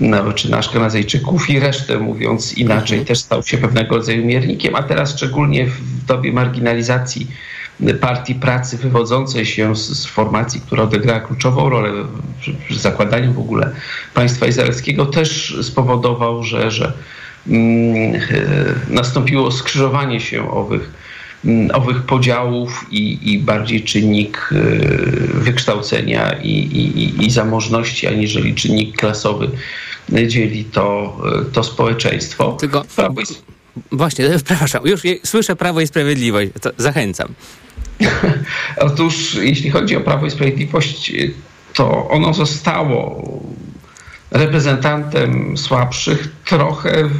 no, 0.00 0.32
czy 0.32 0.50
na 0.50 0.58
Aszkenazejczyków 0.58 1.50
i 1.50 1.60
resztę, 1.60 1.98
mówiąc 1.98 2.58
inaczej, 2.58 2.98
Mhm. 2.98 3.06
też 3.06 3.18
stał 3.18 3.42
się 3.42 3.58
pewnego 3.58 3.96
rodzaju 3.96 4.24
miernikiem, 4.24 4.74
a 4.74 4.82
teraz 4.82 5.16
szczególnie 5.16 5.66
w 5.66 6.04
dobie 6.04 6.32
marginalizacji 6.32 7.26
partii 8.00 8.34
pracy 8.34 8.76
wywodzącej 8.76 9.46
się 9.46 9.76
z, 9.76 9.98
z 9.98 10.06
formacji, 10.06 10.60
która 10.60 10.82
odegrała 10.82 11.20
kluczową 11.20 11.68
rolę 11.68 12.04
przy, 12.40 12.54
przy 12.68 12.78
zakładaniu 12.78 13.32
w 13.32 13.38
ogóle 13.38 13.70
państwa 14.14 14.46
izraelskiego, 14.46 15.06
też 15.06 15.56
spowodował, 15.62 16.44
że, 16.44 16.70
że 16.70 16.92
mm, 17.48 18.14
e, 18.14 18.20
nastąpiło 18.88 19.50
skrzyżowanie 19.50 20.20
się 20.20 20.50
owych, 20.50 20.90
owych 21.72 22.02
podziałów 22.02 22.86
i, 22.90 23.18
i 23.32 23.38
bardziej 23.38 23.82
czynnik 23.82 24.50
e, 24.52 24.56
wykształcenia 25.34 26.32
i, 26.42 26.48
i, 26.50 27.24
i- 27.26 27.30
zamożności, 27.30 28.06
aniżeli 28.06 28.54
czynnik 28.54 28.96
klasowy 28.96 29.50
dzieli 30.26 30.64
to, 30.64 31.16
e, 31.40 31.44
to 31.52 31.62
społeczeństwo. 31.64 32.52
Tylko 32.60 32.84
Prawo 32.96 33.20
i 33.20 33.24
właśnie, 33.92 34.28
przepraszam, 34.44 34.86
już 34.86 35.00
słyszę 35.24 35.56
Prawo 35.56 35.80
i 35.80 35.86
Sprawiedliwość, 35.86 36.50
zachęcam. 36.78 37.28
Otóż 38.76 39.34
jeśli 39.34 39.70
chodzi 39.70 39.96
o 39.96 40.00
Prawo 40.00 40.26
i 40.26 40.30
Sprawiedliwość, 40.30 41.12
to 41.74 42.08
ono 42.08 42.34
zostało 42.34 43.22
reprezentantem 44.30 45.56
słabszych 45.58 46.28
trochę 46.44 47.04
w, 47.04 47.14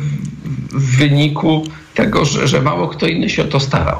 w 0.72 0.96
wyniku 0.98 1.64
tego, 1.94 2.24
że, 2.24 2.48
że 2.48 2.60
mało 2.60 2.88
kto 2.88 3.06
inny 3.06 3.30
się 3.30 3.42
o 3.42 3.46
to 3.46 3.60
starał. 3.60 3.98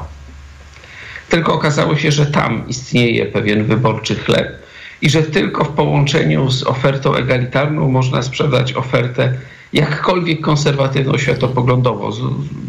Tylko 1.29 1.53
okazało 1.53 1.95
się, 1.95 2.11
że 2.11 2.25
tam 2.25 2.67
istnieje 2.67 3.25
pewien 3.25 3.63
wyborczy 3.63 4.15
chleb 4.15 4.61
i 5.01 5.09
że 5.09 5.23
tylko 5.23 5.63
w 5.63 5.69
połączeniu 5.69 6.51
z 6.51 6.63
ofertą 6.63 7.15
egalitarną 7.15 7.91
można 7.91 8.21
sprzedać 8.21 8.73
ofertę 8.73 9.33
jakkolwiek 9.73 10.41
konserwatywną 10.41 11.17
światopoglądowo, 11.17 12.11
z 12.11 12.19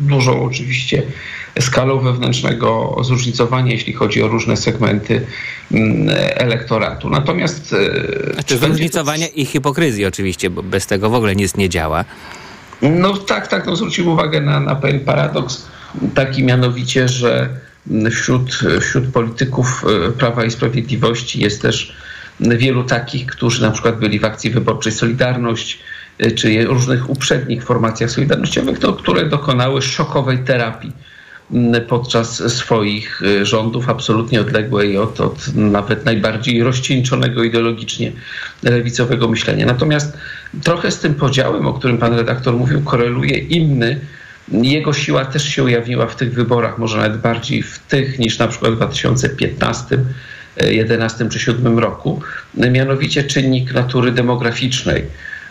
dużą 0.00 0.44
oczywiście 0.44 1.02
skalą 1.60 1.98
wewnętrznego 1.98 2.96
zróżnicowania, 3.02 3.72
jeśli 3.72 3.92
chodzi 3.92 4.22
o 4.22 4.28
różne 4.28 4.56
segmenty 4.56 5.26
mm, 5.72 6.16
elektoratu. 6.34 7.10
Natomiast 7.10 7.74
e, 8.28 8.32
Znaczy 8.32 8.58
zróżnicowania 8.58 9.28
i 9.28 9.44
hipokryzji 9.44 10.06
oczywiście, 10.06 10.50
bo 10.50 10.62
bez 10.62 10.86
tego 10.86 11.10
w 11.10 11.14
ogóle 11.14 11.36
nic 11.36 11.56
nie 11.56 11.68
działa. 11.68 12.04
No 12.82 13.16
tak, 13.16 13.48
tak. 13.48 13.66
No, 13.66 13.76
zwrócił 13.76 14.10
uwagę 14.10 14.40
na, 14.40 14.60
na 14.60 14.74
pewien 14.74 15.00
paradoks, 15.00 15.66
taki 16.14 16.44
mianowicie, 16.44 17.08
że 17.08 17.48
wśród, 18.10 18.60
wśród 18.80 19.12
polityków 19.12 19.84
e, 20.08 20.12
Prawa 20.12 20.44
i 20.44 20.50
Sprawiedliwości 20.50 21.40
jest 21.40 21.62
też 21.62 21.96
wielu 22.40 22.84
takich, 22.84 23.26
którzy 23.26 23.62
na 23.62 23.70
przykład 23.70 23.98
byli 23.98 24.18
w 24.18 24.24
akcji 24.24 24.50
wyborczej 24.50 24.92
Solidarność, 24.92 25.78
e, 26.18 26.30
czy 26.30 26.64
różnych 26.64 27.10
uprzednich 27.10 27.64
formacjach 27.64 28.10
solidarnościowych, 28.10 28.78
to, 28.78 28.92
które 28.92 29.28
dokonały 29.28 29.82
szokowej 29.82 30.38
terapii 30.38 30.92
podczas 31.88 32.52
swoich 32.52 33.22
e, 33.22 33.46
rządów, 33.46 33.88
absolutnie 33.88 34.40
odległej 34.40 34.98
od, 34.98 35.20
od 35.20 35.54
nawet 35.54 36.04
najbardziej 36.04 36.62
rozcieńczonego 36.62 37.44
ideologicznie 37.44 38.12
lewicowego 38.62 39.28
myślenia. 39.28 39.66
Natomiast 39.66 40.16
trochę 40.64 40.90
z 40.90 40.98
tym 40.98 41.14
podziałem, 41.14 41.66
o 41.66 41.74
którym 41.74 41.98
pan 41.98 42.14
redaktor 42.14 42.54
mówił, 42.54 42.82
koreluje 42.82 43.38
inny. 43.38 44.00
Jego 44.52 44.92
siła 44.92 45.24
też 45.24 45.44
się 45.44 45.64
ujawniła 45.64 46.06
w 46.06 46.16
tych 46.16 46.34
wyborach, 46.34 46.78
może 46.78 46.98
nawet 46.98 47.20
bardziej 47.20 47.62
w 47.62 47.78
tych 47.78 48.18
niż 48.18 48.38
na 48.38 48.48
przykład 48.48 48.72
w 48.72 48.76
2015, 48.76 49.98
11 50.56 51.28
czy 51.28 51.38
7 51.38 51.78
roku, 51.78 52.20
mianowicie 52.54 53.24
czynnik 53.24 53.72
natury 53.72 54.12
demograficznej. 54.12 55.04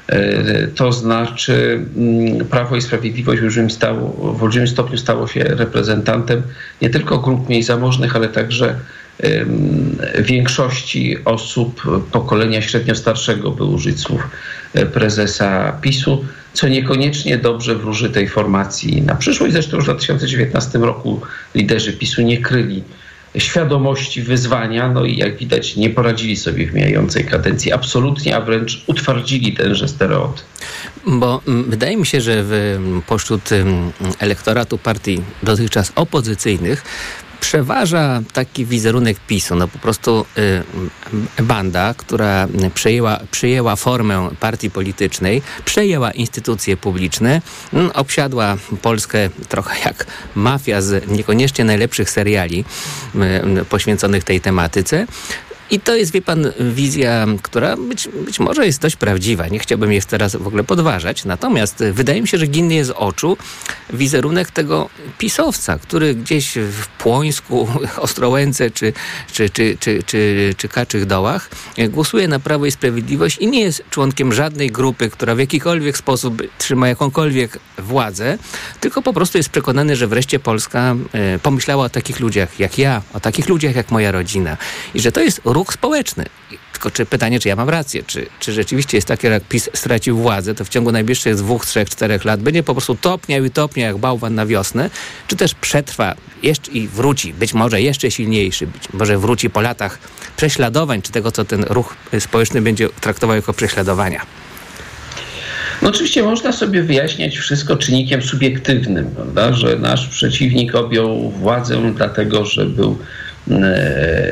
E, 0.07 0.67
To 0.67 0.91
znaczy 0.91 1.85
mm, 1.97 2.45
Prawo 2.45 2.75
i 2.75 2.81
Sprawiedliwość 2.81 3.41
w 3.41 3.43
stało, 3.69 4.33
w 4.37 4.43
olbrzymim 4.43 4.67
stopniu 4.67 4.97
stało 4.97 5.27
się 5.27 5.43
reprezentantem 5.43 6.41
nie 6.81 6.89
tylko 6.89 7.19
grup 7.19 7.49
mniej 7.49 7.63
zamożnych, 7.63 8.15
ale 8.15 8.29
także 8.29 8.75
większości 10.21 11.17
osób 11.25 11.81
pokolenia 12.11 12.61
średnio 12.61 12.95
starszego, 12.95 13.51
by 13.51 13.63
użyć 13.63 13.99
słów 13.99 14.29
e, 14.73 14.85
prezesa 14.85 15.71
PiSu, 15.81 16.25
co 16.53 16.67
niekoniecznie 16.67 17.37
dobrze 17.37 17.75
wróży 17.75 18.09
tej 18.09 18.27
formacji 18.27 19.01
na 19.01 19.15
przyszłość. 19.15 19.53
Zresztą 19.53 19.77
już 19.77 19.85
w 19.85 19.87
2019 19.87 20.79
roku 20.79 21.21
liderzy 21.55 21.93
PiSu 21.93 22.21
nie 22.21 22.41
kryli 22.41 22.83
świadomości 23.37 24.21
wyzwania, 24.21 24.87
no 24.87 25.05
i 25.05 25.17
jak 25.17 25.37
widać 25.37 25.75
nie 25.75 25.89
poradzili 25.89 26.35
sobie 26.35 26.67
w 26.67 26.73
mijającej 26.73 27.25
kadencji 27.25 27.71
absolutnie, 27.71 28.35
a 28.35 28.41
wręcz 28.41 28.83
utwardzili 28.87 29.53
tenże 29.53 29.87
stereotyp. 29.87 30.45
Bo 31.07 31.41
mm, 31.47 31.69
wydaje 31.69 31.97
mi 31.97 32.05
się, 32.05 32.21
że 32.21 32.43
w, 32.43 32.79
pośród 33.07 33.51
mm, 33.51 33.91
elektoratu 34.19 34.77
partii 34.77 35.21
dotychczas 35.43 35.91
opozycyjnych 35.95 36.83
przeważa 37.41 38.21
taki 38.33 38.65
wizerunek 38.65 39.19
PiSu. 39.19 39.55
No 39.55 39.67
po 39.67 39.79
prostu 39.79 40.25
y, 41.39 41.43
banda, 41.43 41.93
która 41.97 42.47
przejęła, 42.73 43.19
przyjęła 43.31 43.75
formę 43.75 44.29
partii 44.39 44.71
politycznej, 44.71 45.41
przejęła 45.65 46.11
instytucje 46.11 46.77
publiczne, 46.77 47.41
mm, 47.73 47.91
obsiadła 47.93 48.57
Polskę 48.81 49.29
trochę 49.49 49.79
jak 49.85 50.05
mafia 50.35 50.81
z 50.81 51.07
niekoniecznie 51.07 51.65
najlepszych 51.65 52.09
seriali 52.09 52.65
y, 53.61 53.65
poświęconych 53.65 54.23
tej 54.23 54.41
tematyce. 54.41 55.07
I 55.71 55.79
to 55.79 55.95
jest, 55.95 56.11
wie 56.11 56.21
pan, 56.21 56.51
wizja, 56.59 57.25
która 57.41 57.77
być, 57.77 58.07
być 58.07 58.39
może 58.39 58.65
jest 58.65 58.81
dość 58.81 58.95
prawdziwa. 58.95 59.47
Nie 59.47 59.59
chciałbym 59.59 59.91
jej 59.91 60.01
teraz 60.01 60.35
w 60.35 60.47
ogóle 60.47 60.63
podważać. 60.63 61.25
Natomiast 61.25 61.81
y, 61.81 61.93
wydaje 61.93 62.21
mi 62.21 62.27
się, 62.27 62.37
że 62.37 62.47
ginny 62.47 62.73
jest 62.73 62.89
z 62.89 62.93
oczu 62.93 63.37
wizerunek 63.93 64.51
tego 64.51 64.89
pisowca, 65.17 65.79
który 65.79 66.15
gdzieś 66.15 66.53
w 66.55 66.87
Płońsku, 66.87 67.67
Ostrołęce 67.97 68.71
czy, 68.71 68.93
czy, 69.33 69.49
czy, 69.49 69.77
czy, 69.79 70.03
czy, 70.05 70.53
czy 70.57 70.67
Kaczych 70.67 71.05
Dołach 71.05 71.49
y, 71.79 71.89
głosuje 71.89 72.27
na 72.27 72.39
Prawo 72.39 72.65
i 72.65 72.71
Sprawiedliwość 72.71 73.37
i 73.37 73.47
nie 73.47 73.61
jest 73.61 73.83
członkiem 73.89 74.33
żadnej 74.33 74.71
grupy, 74.71 75.09
która 75.09 75.35
w 75.35 75.39
jakikolwiek 75.39 75.97
sposób 75.97 76.41
trzyma 76.57 76.87
jakąkolwiek 76.87 77.59
władzę, 77.77 78.37
tylko 78.79 79.01
po 79.01 79.13
prostu 79.13 79.37
jest 79.37 79.49
przekonany, 79.49 79.95
że 79.95 80.07
wreszcie 80.07 80.39
Polska 80.39 80.95
y, 81.35 81.39
pomyślała 81.39 81.85
o 81.85 81.89
takich 81.89 82.19
ludziach 82.19 82.59
jak 82.59 82.77
ja, 82.77 83.01
o 83.13 83.19
takich 83.19 83.49
ludziach 83.49 83.75
jak 83.75 83.91
moja 83.91 84.11
rodzina 84.11 84.57
i 84.93 84.99
że 84.99 85.11
to 85.11 85.21
jest 85.21 85.41
społeczny. 85.73 86.25
Tylko 86.71 86.91
czy 86.91 87.05
pytanie, 87.05 87.39
czy 87.39 87.49
ja 87.49 87.55
mam 87.55 87.69
rację, 87.69 88.03
czy, 88.07 88.25
czy 88.39 88.53
rzeczywiście 88.53 88.97
jest 88.97 89.07
takie, 89.07 89.27
że 89.27 89.33
jak 89.33 89.43
PiS 89.43 89.69
stracił 89.73 90.17
władzę, 90.17 90.55
to 90.55 90.65
w 90.65 90.69
ciągu 90.69 90.91
najbliższych 90.91 91.35
dwóch, 91.35 91.65
trzech, 91.65 91.89
czterech 91.89 92.25
lat 92.25 92.41
będzie 92.41 92.63
po 92.63 92.73
prostu 92.73 92.95
topniał 92.95 93.45
i 93.45 93.51
topniał 93.51 93.87
jak 93.87 93.97
bałwan 93.97 94.35
na 94.35 94.45
wiosnę, 94.45 94.89
czy 95.27 95.35
też 95.35 95.55
przetrwa 95.55 96.15
jeszcze 96.43 96.71
i 96.71 96.87
wróci, 96.87 97.33
być 97.33 97.53
może 97.53 97.81
jeszcze 97.81 98.11
silniejszy, 98.11 98.67
być 98.67 98.93
może 98.93 99.17
wróci 99.17 99.49
po 99.49 99.61
latach 99.61 99.99
prześladowań, 100.37 101.01
czy 101.01 101.11
tego, 101.11 101.31
co 101.31 101.45
ten 101.45 101.63
ruch 101.63 101.95
społeczny 102.19 102.61
będzie 102.61 102.89
traktował 102.89 103.35
jako 103.35 103.53
prześladowania. 103.53 104.21
No 105.81 105.89
oczywiście 105.89 106.23
można 106.23 106.51
sobie 106.51 106.83
wyjaśniać 106.83 107.37
wszystko 107.37 107.77
czynnikiem 107.77 108.21
subiektywnym, 108.21 109.11
prawda? 109.15 109.53
że 109.53 109.75
nasz 109.75 110.07
przeciwnik 110.07 110.75
objął 110.75 111.29
władzę 111.29 111.93
dlatego, 111.95 112.45
że 112.45 112.65
był 112.65 112.97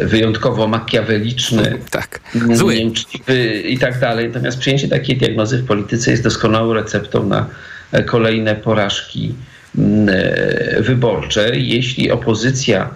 wyjątkowo 0.03 0.67
makiaweliczny, 0.67 1.77
tak. 1.91 2.19
Zły. 2.53 2.75
nieuczciwy 2.75 3.61
i 3.61 3.77
tak 3.77 3.99
dalej. 3.99 4.27
Natomiast 4.27 4.59
przyjęcie 4.59 4.87
takiej 4.87 5.17
diagnozy 5.17 5.57
w 5.57 5.65
polityce 5.65 6.11
jest 6.11 6.23
doskonałą 6.23 6.73
receptą 6.73 7.27
na 7.27 7.45
e, 7.91 8.03
kolejne 8.03 8.55
porażki 8.55 9.33
mm, 9.77 10.09
e, 10.09 10.81
wyborcze. 10.81 11.51
Jeśli 11.53 12.11
opozycja 12.11 12.89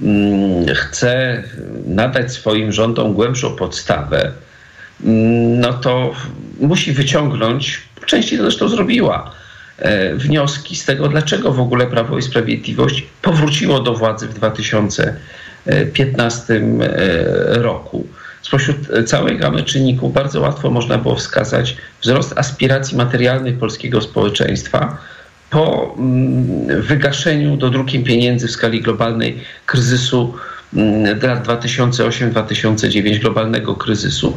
mm, 0.00 0.66
chce 0.74 1.42
nadać 1.86 2.32
swoim 2.32 2.72
rządom 2.72 3.14
głębszą 3.14 3.56
podstawę, 3.56 4.32
mm, 5.04 5.60
no 5.60 5.72
to 5.72 6.12
musi 6.60 6.92
wyciągnąć, 6.92 7.82
częściej 8.06 8.38
to 8.38 8.44
zresztą 8.44 8.68
zrobiła, 8.68 9.30
e, 9.78 10.14
wnioski 10.14 10.76
z 10.76 10.84
tego, 10.84 11.08
dlaczego 11.08 11.52
w 11.52 11.60
ogóle 11.60 11.86
Prawo 11.86 12.18
i 12.18 12.22
Sprawiedliwość 12.22 13.06
powróciło 13.22 13.80
do 13.80 13.94
władzy 13.94 14.28
w 14.28 14.34
2015 15.66 16.54
e, 16.54 16.62
roku. 17.62 18.06
Spośród 18.42 18.76
całej 19.06 19.38
gamy 19.38 19.62
czynników 19.62 20.12
bardzo 20.12 20.40
łatwo 20.40 20.70
można 20.70 20.98
było 20.98 21.16
wskazać 21.16 21.76
wzrost 22.02 22.38
aspiracji 22.38 22.96
materialnych 22.96 23.58
polskiego 23.58 24.00
społeczeństwa 24.00 24.98
po 25.50 25.94
mm, 25.98 26.82
wygaszeniu 26.82 27.56
dodrukiem 27.56 28.04
pieniędzy 28.04 28.48
w 28.48 28.50
skali 28.50 28.80
globalnej 28.80 29.40
kryzysu 29.66 30.34
mm, 30.74 31.20
lat 31.22 31.46
2008-2009, 31.46 33.18
globalnego 33.18 33.74
kryzysu. 33.74 34.36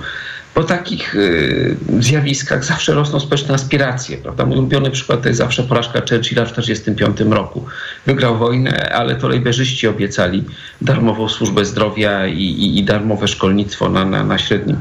Po 0.53 0.63
takich 0.63 1.15
y, 1.15 1.77
zjawiskach 1.99 2.65
zawsze 2.65 2.93
rosną 2.93 3.19
społeczne 3.19 3.53
aspiracje. 3.55 4.17
Prawda? 4.17 4.45
Mój 4.45 4.57
ulubiony 4.57 4.91
przykład 4.91 5.21
to 5.21 5.27
jest 5.27 5.37
zawsze 5.37 5.63
porażka 5.63 5.99
Churchilla 5.99 6.45
w 6.45 6.53
1945 6.53 7.33
roku. 7.33 7.65
Wygrał 8.05 8.37
wojnę, 8.37 8.93
ale 8.93 9.15
to 9.15 9.27
lejberzyści 9.27 9.87
obiecali 9.87 10.43
darmową 10.81 11.29
służbę 11.29 11.65
zdrowia 11.65 12.27
i, 12.27 12.43
i, 12.43 12.79
i 12.79 12.83
darmowe 12.83 13.27
szkolnictwo 13.27 13.89
na, 13.89 14.05
na, 14.05 14.23
na 14.23 14.37
średnim 14.37 14.77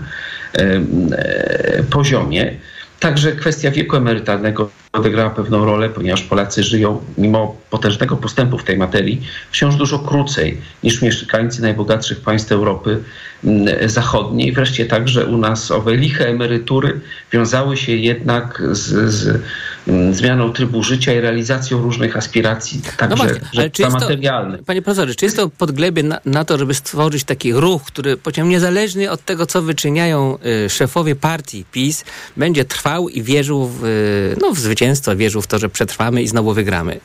e, 0.55 0.61
e, 0.61 1.83
poziomie. 1.83 2.57
Także 3.01 3.33
kwestia 3.33 3.71
wieku 3.71 3.97
emerytalnego 3.97 4.71
odegrała 4.93 5.31
pewną 5.31 5.65
rolę, 5.65 5.89
ponieważ 5.89 6.23
Polacy 6.23 6.63
żyją, 6.63 7.01
mimo 7.19 7.57
potężnego 7.71 8.17
postępu 8.17 8.59
w 8.59 8.65
tej 8.65 8.77
materii, 8.77 9.23
wciąż 9.51 9.77
dużo 9.77 9.99
krócej 9.99 10.59
niż 10.83 11.03
mieszkańcy 11.03 11.63
najbogatszych 11.63 12.21
państw 12.21 12.53
Europy 12.53 12.99
mm, 13.45 13.89
Zachodniej. 13.89 14.53
Wreszcie 14.53 14.87
także 14.87 15.27
u 15.27 15.37
nas 15.37 15.71
owe 15.71 15.97
liche 15.97 16.29
emerytury 16.29 17.01
wiązały 17.33 17.77
się 17.77 17.93
jednak 17.93 18.63
z, 18.71 19.15
z 19.15 19.43
mm, 19.89 20.15
zmianą 20.15 20.53
trybu 20.53 20.83
życia 20.83 21.13
i 21.13 21.21
realizacją 21.21 21.83
różnych 21.83 22.17
aspiracji, 22.17 22.83
także 22.97 23.17
właśnie, 23.17 23.71
czy 23.71 23.83
jest 23.83 23.95
to- 23.95 24.01
materialnych. 24.01 24.65
Panie 24.65 24.83
profesorze, 24.83 25.15
czy 25.15 25.25
jest 25.25 25.37
to 25.37 25.49
podglebie 25.49 26.03
na, 26.03 26.21
na 26.25 26.45
to, 26.45 26.59
żeby 26.59 26.75
stworzyć 26.75 27.25
taki 27.25 27.53
ruch, 27.53 27.83
który 27.83 28.17
pociąg 28.17 28.51
niezależnie 28.51 29.11
od 29.11 29.25
tego, 29.25 29.47
co 29.47 29.63
wyczyniają 29.63 30.39
y, 30.67 30.71
szefowie 30.71 31.17
partii 31.17 31.65
PiS, 31.73 32.05
będzie 32.37 32.65
trwał 32.65 33.09
i 33.09 33.23
wierzył 33.23 33.69
w, 33.69 33.85
y, 33.85 34.37
no, 34.41 34.53
w 34.53 34.59
zwycięstwo, 34.59 34.82
wierzył 35.17 35.43
w 35.43 35.47
to, 35.47 35.59
że 35.59 35.69
przetrwamy 35.69 36.23
i 36.23 36.29
znowu 36.29 36.55
wygramy? 36.55 37.01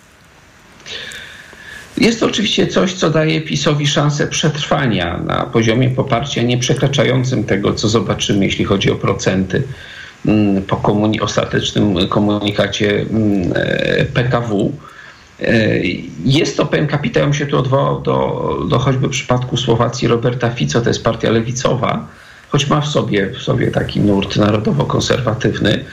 Jest 1.98 2.20
to 2.20 2.26
oczywiście 2.26 2.68
coś, 2.68 2.94
co 2.94 3.10
daje 3.10 3.42
PiSowi 3.42 3.88
szansę 3.88 4.28
przetrwania 4.28 5.18
na 5.18 5.46
poziomie 5.46 5.90
poparcia 5.90 6.42
nie 6.42 6.58
przekraczającym 6.58 7.44
tego, 7.44 7.74
co 7.74 7.90
zobaczymy, 7.90 8.46
jeśli 8.46 8.66
chodzi 8.66 8.92
o 8.92 8.96
procenty 8.96 9.64
mm, 10.26 10.64
po 10.64 10.76
komuni- 10.76 11.22
ostatecznym 11.22 12.08
komunikacie 12.08 12.92
mm, 13.02 13.54
e, 13.56 14.06
PKW. 14.06 14.72
E, 15.42 15.80
Jest 16.26 16.58
to 16.58 16.66
pewien 16.66 16.88
kapitał, 16.88 17.22
ja 17.22 17.28
bym 17.28 17.34
się 17.34 17.46
tu 17.46 17.58
odwołał 17.58 18.02
do, 18.02 18.58
do 18.70 18.80
choćby 18.80 19.10
przypadku 19.10 19.58
Słowacji 19.58 20.08
Roberta 20.08 20.50
Fico, 20.50 20.82
to 20.82 20.90
jest 20.90 21.04
partia 21.04 21.30
lewicowa, 21.30 22.08
choć 22.50 22.68
ma 22.70 22.82
w 22.82 22.88
sobie, 22.88 23.30
w 23.30 23.38
sobie 23.38 23.72
taki 23.72 24.00
nurt 24.00 24.36
narodowo-konserwatywny. 24.36 25.86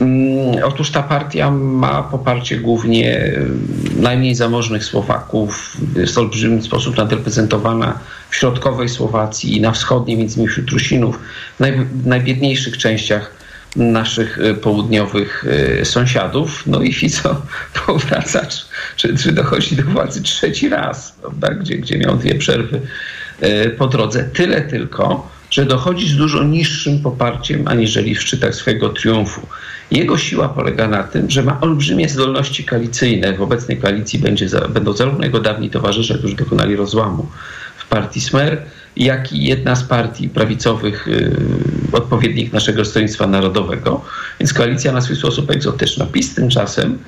Mm, 0.00 0.64
Otóż 0.64 0.90
ta 0.90 1.02
partia 1.02 1.50
ma 1.50 2.02
poparcie 2.02 2.56
głównie 2.56 3.16
mm, 3.16 3.68
najmniej 3.96 4.34
zamożnych 4.34 4.84
Słowaków, 4.84 5.76
jest 5.96 6.14
w 6.14 6.18
olbrzymi 6.18 6.62
sposób 6.62 6.96
nadreprezentowana 6.96 7.98
w 8.30 8.36
środkowej 8.36 8.88
Słowacji 8.88 9.56
i 9.56 9.60
na 9.60 9.72
wschodniej, 9.72 10.16
między 10.16 10.34
innymi 10.34 10.52
wśród 10.52 10.70
Rusinów, 10.70 11.18
w 11.56 11.60
naj, 11.60 11.72
w 11.72 12.06
najbiedniejszych 12.06 12.78
częściach 12.78 13.40
naszych 13.76 14.38
y, 14.38 14.54
południowych 14.54 15.44
y, 15.80 15.84
sąsiadów. 15.84 16.62
No 16.66 16.82
i 16.82 16.92
Fico 17.00 17.42
powraca, 17.86 18.46
czy, 18.96 19.16
czy 19.16 19.32
dochodzi 19.32 19.76
do 19.76 19.82
władzy 19.82 20.22
trzeci 20.22 20.68
raz, 20.68 21.12
prawda? 21.20 21.54
Gdzie, 21.54 21.76
gdzie 21.76 21.98
miał 21.98 22.16
dwie 22.16 22.34
przerwy 22.34 22.80
y, 23.42 23.70
po 23.78 23.86
drodze. 23.86 24.24
Tyle 24.24 24.60
tylko, 24.60 25.30
że 25.50 25.66
dochodzi 25.66 26.08
z 26.08 26.16
dużo 26.16 26.42
niższym 26.42 26.98
poparciem 26.98 27.68
aniżeli 27.68 28.14
w 28.14 28.22
szczytach 28.22 28.54
swojego 28.54 28.88
triumfu. 28.88 29.46
Jego 29.90 30.18
siła 30.18 30.48
polega 30.48 30.88
na 30.88 31.02
tym, 31.02 31.30
że 31.30 31.42
ma 31.42 31.60
olbrzymie 31.60 32.08
zdolności 32.08 32.64
koalicyjne. 32.64 33.32
W 33.32 33.42
obecnej 33.42 33.76
koalicji 33.76 34.18
będzie, 34.18 34.46
będą 34.68 34.92
zarówno 34.92 35.24
jego 35.24 35.40
dawni 35.40 35.70
towarzysze, 35.70 36.18
którzy 36.18 36.36
dokonali 36.36 36.76
rozłamu 36.76 37.26
w 37.76 37.88
partii 37.88 38.20
Smer, 38.20 38.62
jak 38.96 39.32
i 39.32 39.44
jedna 39.44 39.76
z 39.76 39.82
partii 39.82 40.28
prawicowych, 40.28 41.08
y, 41.08 41.36
odpowiednik 41.92 42.52
naszego 42.52 42.84
Stronnictwa 42.84 43.26
Narodowego. 43.26 44.04
Więc 44.40 44.52
koalicja 44.52 44.92
na 44.92 45.00
swój 45.00 45.16
sposób 45.16 45.50
egzotyczna. 45.50 46.06
PiS 46.06 46.34
tymczasem 46.34 46.98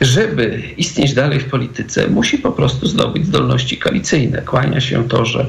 żeby 0.00 0.62
istnieć 0.76 1.14
dalej 1.14 1.40
w 1.40 1.44
polityce, 1.44 2.08
musi 2.08 2.38
po 2.38 2.52
prostu 2.52 2.86
zdobyć 2.86 3.26
zdolności 3.26 3.76
koalicyjne. 3.76 4.42
Kłania 4.42 4.80
się 4.80 5.08
to, 5.08 5.24
że 5.24 5.46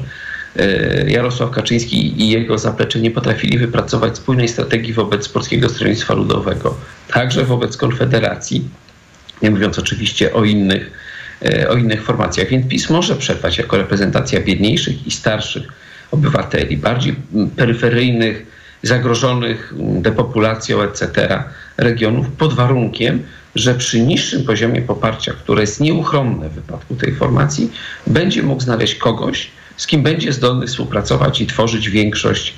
Jarosław 1.06 1.50
Kaczyński 1.50 2.22
i 2.22 2.28
jego 2.28 2.58
zaplecze 2.58 3.00
nie 3.00 3.10
potrafili 3.10 3.58
wypracować 3.58 4.16
spójnej 4.16 4.48
strategii 4.48 4.92
wobec 4.92 5.28
Polskiego 5.28 5.68
Stronnictwa 5.68 6.14
Ludowego, 6.14 6.76
także 7.08 7.44
wobec 7.44 7.76
Konfederacji, 7.76 8.68
nie 9.42 9.50
mówiąc 9.50 9.78
oczywiście 9.78 10.32
o 10.32 10.44
innych, 10.44 10.90
e, 11.44 11.68
o 11.68 11.76
innych 11.76 12.02
formacjach. 12.02 12.48
Więc 12.48 12.68
PiS 12.68 12.90
może 12.90 13.16
przetrwać 13.16 13.58
jako 13.58 13.76
reprezentacja 13.76 14.40
biedniejszych 14.40 15.06
i 15.06 15.10
starszych 15.10 15.62
obywateli, 16.10 16.76
bardziej 16.76 17.14
mm, 17.34 17.50
peryferyjnych, 17.50 18.46
zagrożonych 18.82 19.74
mm, 19.78 20.02
depopulacją, 20.02 20.82
etc. 20.82 21.42
regionów, 21.76 22.28
pod 22.28 22.52
warunkiem, 22.52 23.22
że 23.54 23.74
przy 23.74 24.00
niższym 24.00 24.44
poziomie 24.44 24.82
poparcia, 24.82 25.32
które 25.32 25.60
jest 25.60 25.80
nieuchronne 25.80 26.48
w 26.48 26.52
wypadku 26.52 26.94
tej 26.94 27.14
formacji, 27.14 27.72
będzie 28.06 28.42
mógł 28.42 28.62
znaleźć 28.62 28.94
kogoś, 28.94 29.50
z 29.80 29.86
kim 29.86 30.02
będzie 30.02 30.32
zdolny 30.32 30.66
współpracować 30.66 31.40
i 31.40 31.46
tworzyć 31.46 31.90
większość, 31.90 32.54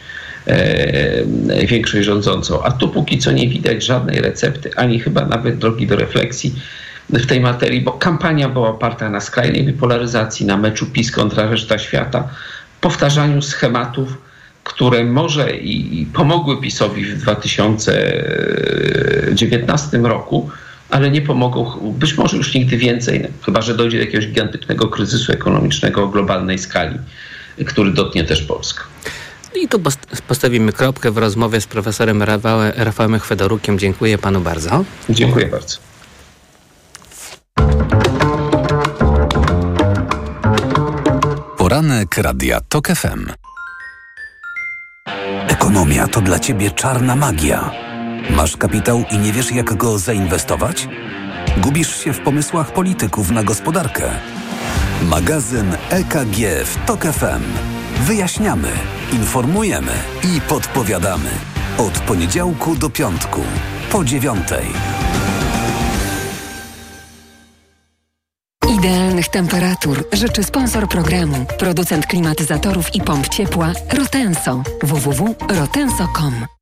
e, 0.46 1.66
większość 1.66 2.06
rządzącą. 2.06 2.62
A 2.62 2.70
tu 2.70 2.88
póki 2.88 3.18
co 3.18 3.32
nie 3.32 3.48
widać 3.48 3.85
żadnej 3.85 4.20
recepty, 4.20 4.70
ani 4.76 5.00
chyba 5.00 5.24
nawet 5.24 5.58
drogi 5.58 5.87
do 5.87 5.96
refleksji 5.96 6.54
w 7.11 7.26
tej 7.26 7.40
materii, 7.40 7.80
bo 7.80 7.92
kampania 7.92 8.48
była 8.48 8.68
oparta 8.68 9.11
na 9.11 9.20
skrajnej 9.20 9.64
bipolaryzacji, 9.64 10.46
na 10.46 10.56
meczu 10.56 10.87
PiS 10.87 11.11
kontra 11.11 11.50
reszta 11.50 11.78
świata, 11.78 12.28
powtarzaniu 12.80 13.42
schematów, 13.42 14.18
które 14.64 15.04
może 15.04 15.56
i 15.56 16.00
i 16.00 16.06
pomogły 16.06 16.61
PiSowi 16.61 17.04
w 17.04 17.18
2019 17.18 19.98
roku, 19.98 20.50
ale 20.92 21.11
nie 21.11 21.22
pomogą 21.22 21.64
być 21.98 22.16
może 22.16 22.37
już 22.37 22.55
nigdy 22.55 22.76
więcej, 22.76 23.26
chyba 23.44 23.62
że 23.62 23.74
dojdzie 23.74 23.98
do 23.98 24.05
jakiegoś 24.05 24.26
gigantycznego 24.26 24.88
kryzysu 24.88 25.33
ekonomicznego 25.33 26.05
o 26.05 26.09
globalnej 26.09 26.59
skali, 26.59 26.98
który 27.66 27.90
dotknie 27.90 28.24
też 28.24 28.42
Polskę. 28.42 28.83
I 29.55 29.68
tu 29.68 29.78
post- 29.81 30.22
postawimy 30.28 30.72
kropkę 30.72 31.11
w 31.11 31.18
rozmowie 31.18 31.61
z 31.61 31.66
profesorem 31.66 32.22
Rafałem, 32.22 32.72
Rafałem 32.76 33.18
Chwedorukiem. 33.20 33.78
Dziękuję 33.78 34.18
panu 34.18 34.40
bardzo. 34.40 34.85
Dziękuję 35.11 35.46
bardzo. 35.46 35.78
Poranek 41.59 42.18
Radia 42.18 42.61
TOK 42.68 42.88
FM. 42.88 43.26
Ekonomia 45.48 46.09
to 46.09 46.20
dla 46.20 46.38
ciebie 46.38 46.70
czarna 46.70 47.16
magia. 47.16 47.70
Masz 48.30 48.56
kapitał 48.56 49.04
i 49.11 49.18
nie 49.18 49.32
wiesz, 49.32 49.52
jak 49.52 49.74
go 49.74 49.98
zainwestować? 49.98 50.88
Gubisz 51.58 52.04
się 52.04 52.12
w 52.12 52.20
pomysłach 52.20 52.72
polityków 52.72 53.30
na 53.30 53.42
gospodarkę. 53.42 54.11
Magazyn 55.02 55.76
EKG 55.90 56.64
w 56.64 56.87
TOK 56.87 57.02
FM. 57.02 57.42
Wyjaśniamy, 58.00 58.68
informujemy 59.12 59.92
i 60.24 60.40
podpowiadamy. 60.40 61.30
Od 61.78 61.98
poniedziałku 61.98 62.76
do 62.76 62.90
piątku, 62.90 63.40
po 63.92 64.04
dziewiątej. 64.04 64.66
Idealnych 68.78 69.28
temperatur 69.28 70.04
życzy 70.12 70.44
sponsor 70.44 70.88
programu, 70.88 71.46
producent 71.58 72.06
klimatyzatorów 72.06 72.94
i 72.94 73.00
pomp 73.00 73.28
ciepła 73.28 73.72
Rotenso. 73.92 74.62
www.rotenso.com 74.82 76.62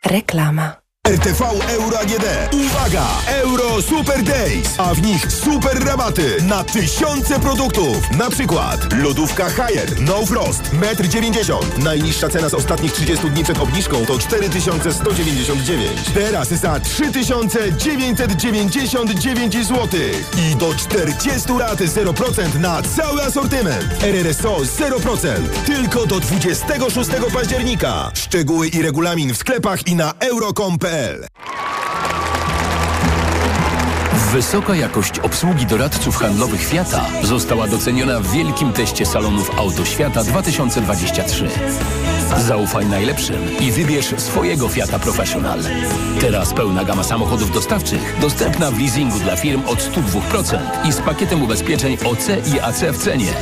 Reklama. 0.00 0.79
RTV 1.10 1.42
Euro 1.68 1.98
AGD. 1.98 2.24
Uwaga! 2.52 3.06
Euro 3.26 3.82
Super 3.82 4.22
Days, 4.22 4.74
a 4.78 4.94
w 4.94 5.02
nich 5.02 5.32
super 5.32 5.84
rabaty 5.84 6.36
na 6.42 6.64
tysiące 6.64 7.40
produktów. 7.40 8.10
Na 8.10 8.30
przykład 8.30 8.92
lodówka 8.92 9.50
Haier 9.50 10.00
No 10.00 10.26
Frost 10.26 10.62
1,90 10.62 11.52
m. 11.52 11.58
Najniższa 11.84 12.28
cena 12.28 12.48
z 12.48 12.54
ostatnich 12.54 12.92
30 12.92 13.30
dni 13.30 13.44
przed 13.44 13.58
obniżką 13.58 14.06
to 14.06 14.18
4199. 14.18 15.90
Teraz 16.14 16.48
za 16.48 16.80
3999 16.80 19.66
zł. 19.66 19.88
I 20.38 20.56
do 20.56 20.74
40 20.74 21.52
lat 21.58 21.78
0% 21.78 22.60
na 22.60 22.82
cały 22.82 23.22
asortyment. 23.22 24.02
RRSO 24.02 24.56
0%. 24.56 25.28
Tylko 25.66 26.06
do 26.06 26.20
26 26.20 27.10
października. 27.34 28.10
Szczegóły 28.14 28.68
i 28.68 28.82
regulamin 28.82 29.34
w 29.34 29.36
sklepach 29.36 29.86
i 29.86 29.94
na 29.94 30.14
euro.com.pl 30.20 30.99
Wysoka 34.32 34.74
jakość 34.74 35.18
obsługi 35.18 35.66
doradców 35.66 36.16
handlowych 36.16 36.64
Fiata 36.64 37.06
została 37.22 37.66
doceniona 37.68 38.20
w 38.20 38.32
wielkim 38.32 38.72
teście 38.72 39.06
salonów 39.06 39.58
Auto 39.58 39.84
Świata 39.84 40.24
2023. 40.24 41.48
Zaufaj 42.38 42.86
najlepszym 42.86 43.58
i 43.60 43.72
wybierz 43.72 44.14
swojego 44.16 44.68
Fiata 44.68 44.98
Professional. 44.98 45.58
Teraz 46.20 46.54
pełna 46.54 46.84
gama 46.84 47.04
samochodów 47.04 47.52
dostawczych 47.52 48.16
dostępna 48.20 48.70
w 48.70 48.78
leasingu 48.78 49.18
dla 49.18 49.36
firm 49.36 49.62
od 49.66 49.78
102% 49.78 50.58
i 50.88 50.92
z 50.92 51.00
pakietem 51.00 51.42
ubezpieczeń 51.42 51.98
OC 52.04 52.28
i 52.54 52.60
AC 52.60 52.80
w 52.80 52.98
cenie. 52.98 53.32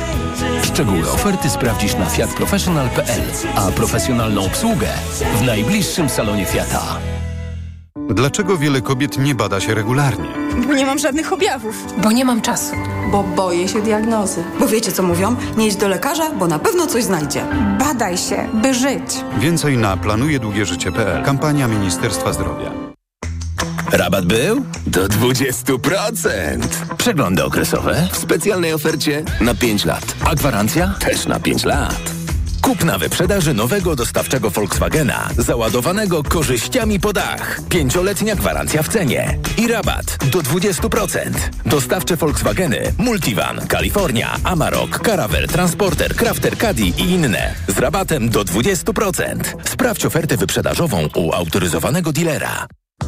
Szczegóły 0.63 1.11
oferty 1.11 1.49
sprawdzisz 1.49 1.95
na 1.95 2.05
fiatprofessional.pl, 2.05 3.21
a 3.55 3.71
profesjonalną 3.71 4.45
obsługę 4.45 4.87
w 5.41 5.45
najbliższym 5.45 6.09
salonie 6.09 6.45
Fiata. 6.45 7.18
Dlaczego 8.09 8.57
wiele 8.57 8.81
kobiet 8.81 9.17
nie 9.17 9.35
bada 9.35 9.59
się 9.59 9.73
regularnie? 9.75 10.27
Bo 10.67 10.73
nie 10.73 10.85
mam 10.85 10.99
żadnych 10.99 11.33
objawów. 11.33 11.75
Bo 12.03 12.11
nie 12.11 12.25
mam 12.25 12.41
czasu. 12.41 12.75
Bo 13.11 13.23
boję 13.23 13.67
się 13.67 13.81
diagnozy. 13.81 14.43
Bo 14.59 14.67
wiecie 14.67 14.91
co 14.91 15.03
mówią? 15.03 15.35
Nie 15.57 15.67
idź 15.67 15.75
do 15.75 15.87
lekarza, 15.87 16.31
bo 16.31 16.47
na 16.47 16.59
pewno 16.59 16.87
coś 16.87 17.03
znajdzie. 17.03 17.43
Badaj 17.79 18.17
się, 18.17 18.49
by 18.53 18.73
żyć. 18.73 19.23
Więcej 19.39 19.77
na 19.77 19.97
planujedługieżycie.pl. 19.97 21.23
Kampania 21.23 21.67
Ministerstwa 21.67 22.33
Zdrowia. 22.33 22.71
Rabat 23.91 24.25
był? 24.25 24.65
Do 24.87 25.07
20%. 25.07 26.59
Przeglądy 26.97 27.43
okresowe 27.43 28.07
w 28.11 28.17
specjalnej 28.17 28.73
ofercie 28.73 29.23
na 29.41 29.55
5 29.55 29.85
lat. 29.85 30.15
A 30.25 30.35
gwarancja? 30.35 30.93
Też 30.99 31.25
na 31.25 31.39
5 31.39 31.65
lat. 31.65 32.18
Kup 32.61 32.83
na 32.83 32.97
wyprzedaży 32.97 33.53
nowego 33.53 33.95
dostawczego 33.95 34.49
Volkswagena, 34.49 35.29
załadowanego 35.37 36.23
korzyściami 36.23 36.99
po 36.99 37.13
dach. 37.13 37.59
Pięcioletnia 37.69 38.35
gwarancja 38.35 38.83
w 38.83 38.87
cenie 38.87 39.37
i 39.57 39.67
rabat 39.67 40.17
do 40.31 40.39
20%. 40.39 41.19
Dostawcze 41.65 42.15
Volkswageny, 42.15 42.93
Multivan, 42.97 43.67
California, 43.67 44.35
Amarok, 44.43 44.99
Caravel, 45.05 45.47
Transporter, 45.47 46.15
Crafter 46.15 46.57
Caddy 46.57 46.85
i 46.85 47.01
inne 47.01 47.53
z 47.67 47.77
rabatem 47.77 48.29
do 48.29 48.41
20%. 48.43 49.69
Sprawdź 49.69 50.05
ofertę 50.05 50.37
wyprzedażową 50.37 51.07
u 51.15 51.33
autoryzowanego 51.33 52.11
dealera. 52.11 52.67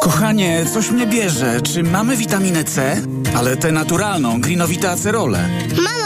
Kochanie, 0.00 0.64
coś 0.74 0.90
mnie 0.90 1.06
bierze. 1.06 1.60
Czy 1.60 1.82
mamy 1.82 2.16
witaminę 2.16 2.64
C? 2.64 2.96
Ale 3.36 3.56
tę 3.56 3.72
naturalną, 3.72 4.40
Greenowita 4.40 4.90
Acerole. 4.90 5.48
Mamo? 5.76 6.05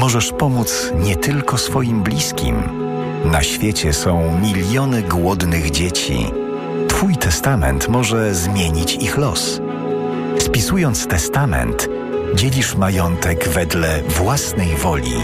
Możesz 0.00 0.32
pomóc 0.32 0.92
nie 1.04 1.16
tylko 1.16 1.58
swoim 1.58 2.02
bliskim. 2.02 2.56
Na 3.24 3.42
świecie 3.42 3.92
są 3.92 4.38
miliony 4.40 5.02
głodnych 5.02 5.70
dzieci. 5.70 6.26
Twój 6.88 7.16
testament 7.16 7.88
może 7.88 8.34
zmienić 8.34 8.94
ich 8.94 9.18
los. 9.18 9.60
Spisując 10.38 11.06
testament, 11.06 11.88
dzielisz 12.34 12.74
majątek 12.74 13.48
wedle 13.48 14.02
własnej 14.02 14.76
woli. 14.76 15.16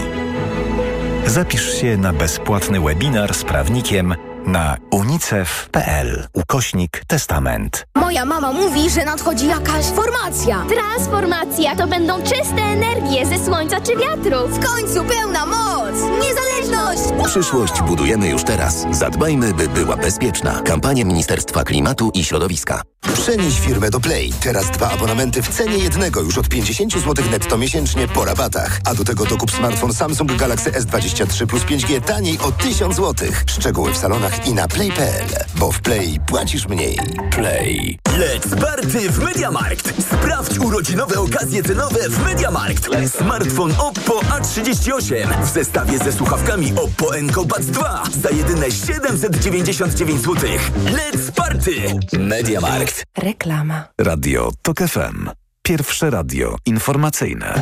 Zapisz 1.25 1.81
się 1.81 1.97
na 1.97 2.13
bezpłatny 2.13 2.79
webinar 2.79 3.33
z 3.33 3.43
prawnikiem 3.43 4.15
na 4.45 4.77
unicef.pl 4.91 6.27
ukośnik 6.33 7.01
testament. 7.07 7.85
Moja 7.95 8.25
mama 8.25 8.51
mówi, 8.51 8.89
że 8.89 9.05
nadchodzi 9.05 9.47
jakaś 9.47 9.85
formacja. 9.85 10.65
Transformacja 10.69 11.75
to 11.75 11.87
będą 11.87 12.23
czyste 12.23 12.61
energie 12.61 13.25
ze 13.25 13.45
słońca 13.45 13.81
czy 13.81 13.95
wiatru. 13.97 14.47
W 14.47 14.65
końcu 14.65 15.03
pełna 15.03 15.45
moc! 15.45 15.95
Niezależność! 16.21 17.23
Przyszłość 17.25 17.81
budujemy 17.81 18.29
już 18.29 18.43
teraz. 18.43 18.85
Zadbajmy, 18.91 19.53
by 19.53 19.67
była 19.67 19.97
bezpieczna. 19.97 20.61
Kampania 20.65 21.05
Ministerstwa 21.05 21.63
Klimatu 21.63 22.11
i 22.13 22.23
Środowiska. 22.23 22.81
Przenieś 23.13 23.59
firmę 23.59 23.89
do 23.89 23.99
Play. 23.99 24.33
Teraz 24.41 24.71
dwa 24.71 24.91
abonamenty 24.91 25.41
w 25.41 25.49
cenie 25.49 25.77
jednego 25.77 26.21
już 26.21 26.37
od 26.37 26.49
50 26.49 26.93
zł 26.93 27.25
netto 27.31 27.57
miesięcznie 27.57 28.07
po 28.07 28.25
rabatach. 28.25 28.79
A 28.85 28.93
do 28.93 29.03
tego 29.03 29.25
dokup 29.25 29.51
smartfon 29.51 29.93
Samsung 29.93 30.35
Galaxy 30.35 30.71
S23 30.71 31.45
plus 31.45 31.63
5G 31.63 32.01
taniej 32.01 32.39
o 32.39 32.51
1000 32.51 32.95
zł. 32.95 33.29
Szczegóły 33.45 33.93
w 33.93 33.97
salonach 33.97 34.32
i 34.45 34.53
na 34.53 34.67
play.pl. 34.67 35.25
Bo 35.55 35.71
w 35.71 35.81
Play 35.81 36.19
płacisz 36.27 36.67
mniej. 36.67 36.99
Play. 37.31 37.99
Let's 38.09 38.61
party 38.61 39.09
w 39.09 39.19
Mediamarkt. 39.19 39.93
Sprawdź 40.03 40.59
urodzinowe 40.59 41.19
okazje 41.19 41.63
cenowe 41.63 42.09
w 42.09 42.23
Mediamarkt. 42.23 42.87
Smartfon 43.17 43.73
Oppo 43.77 44.19
A38 44.19 45.43
w 45.43 45.53
zestawie 45.53 45.97
ze 45.97 46.11
słuchawkami 46.11 46.73
Oppo 46.75 47.15
Enco 47.17 47.45
Buds 47.45 47.65
2 47.65 48.03
za 48.21 48.29
jedyne 48.29 48.71
799 48.71 50.21
zł. 50.21 50.49
Let's 50.85 51.31
party! 51.35 51.71
Mediamarkt. 52.19 53.03
Reklama. 53.17 53.87
Radio 53.97 54.51
TOK 54.61 54.77
FM. 54.79 55.29
Pierwsze 55.63 56.09
radio 56.09 56.55
informacyjne. 56.65 57.61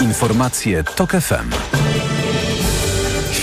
Informacje 0.00 0.84
TOK 0.84 1.10
FM. 1.10 1.81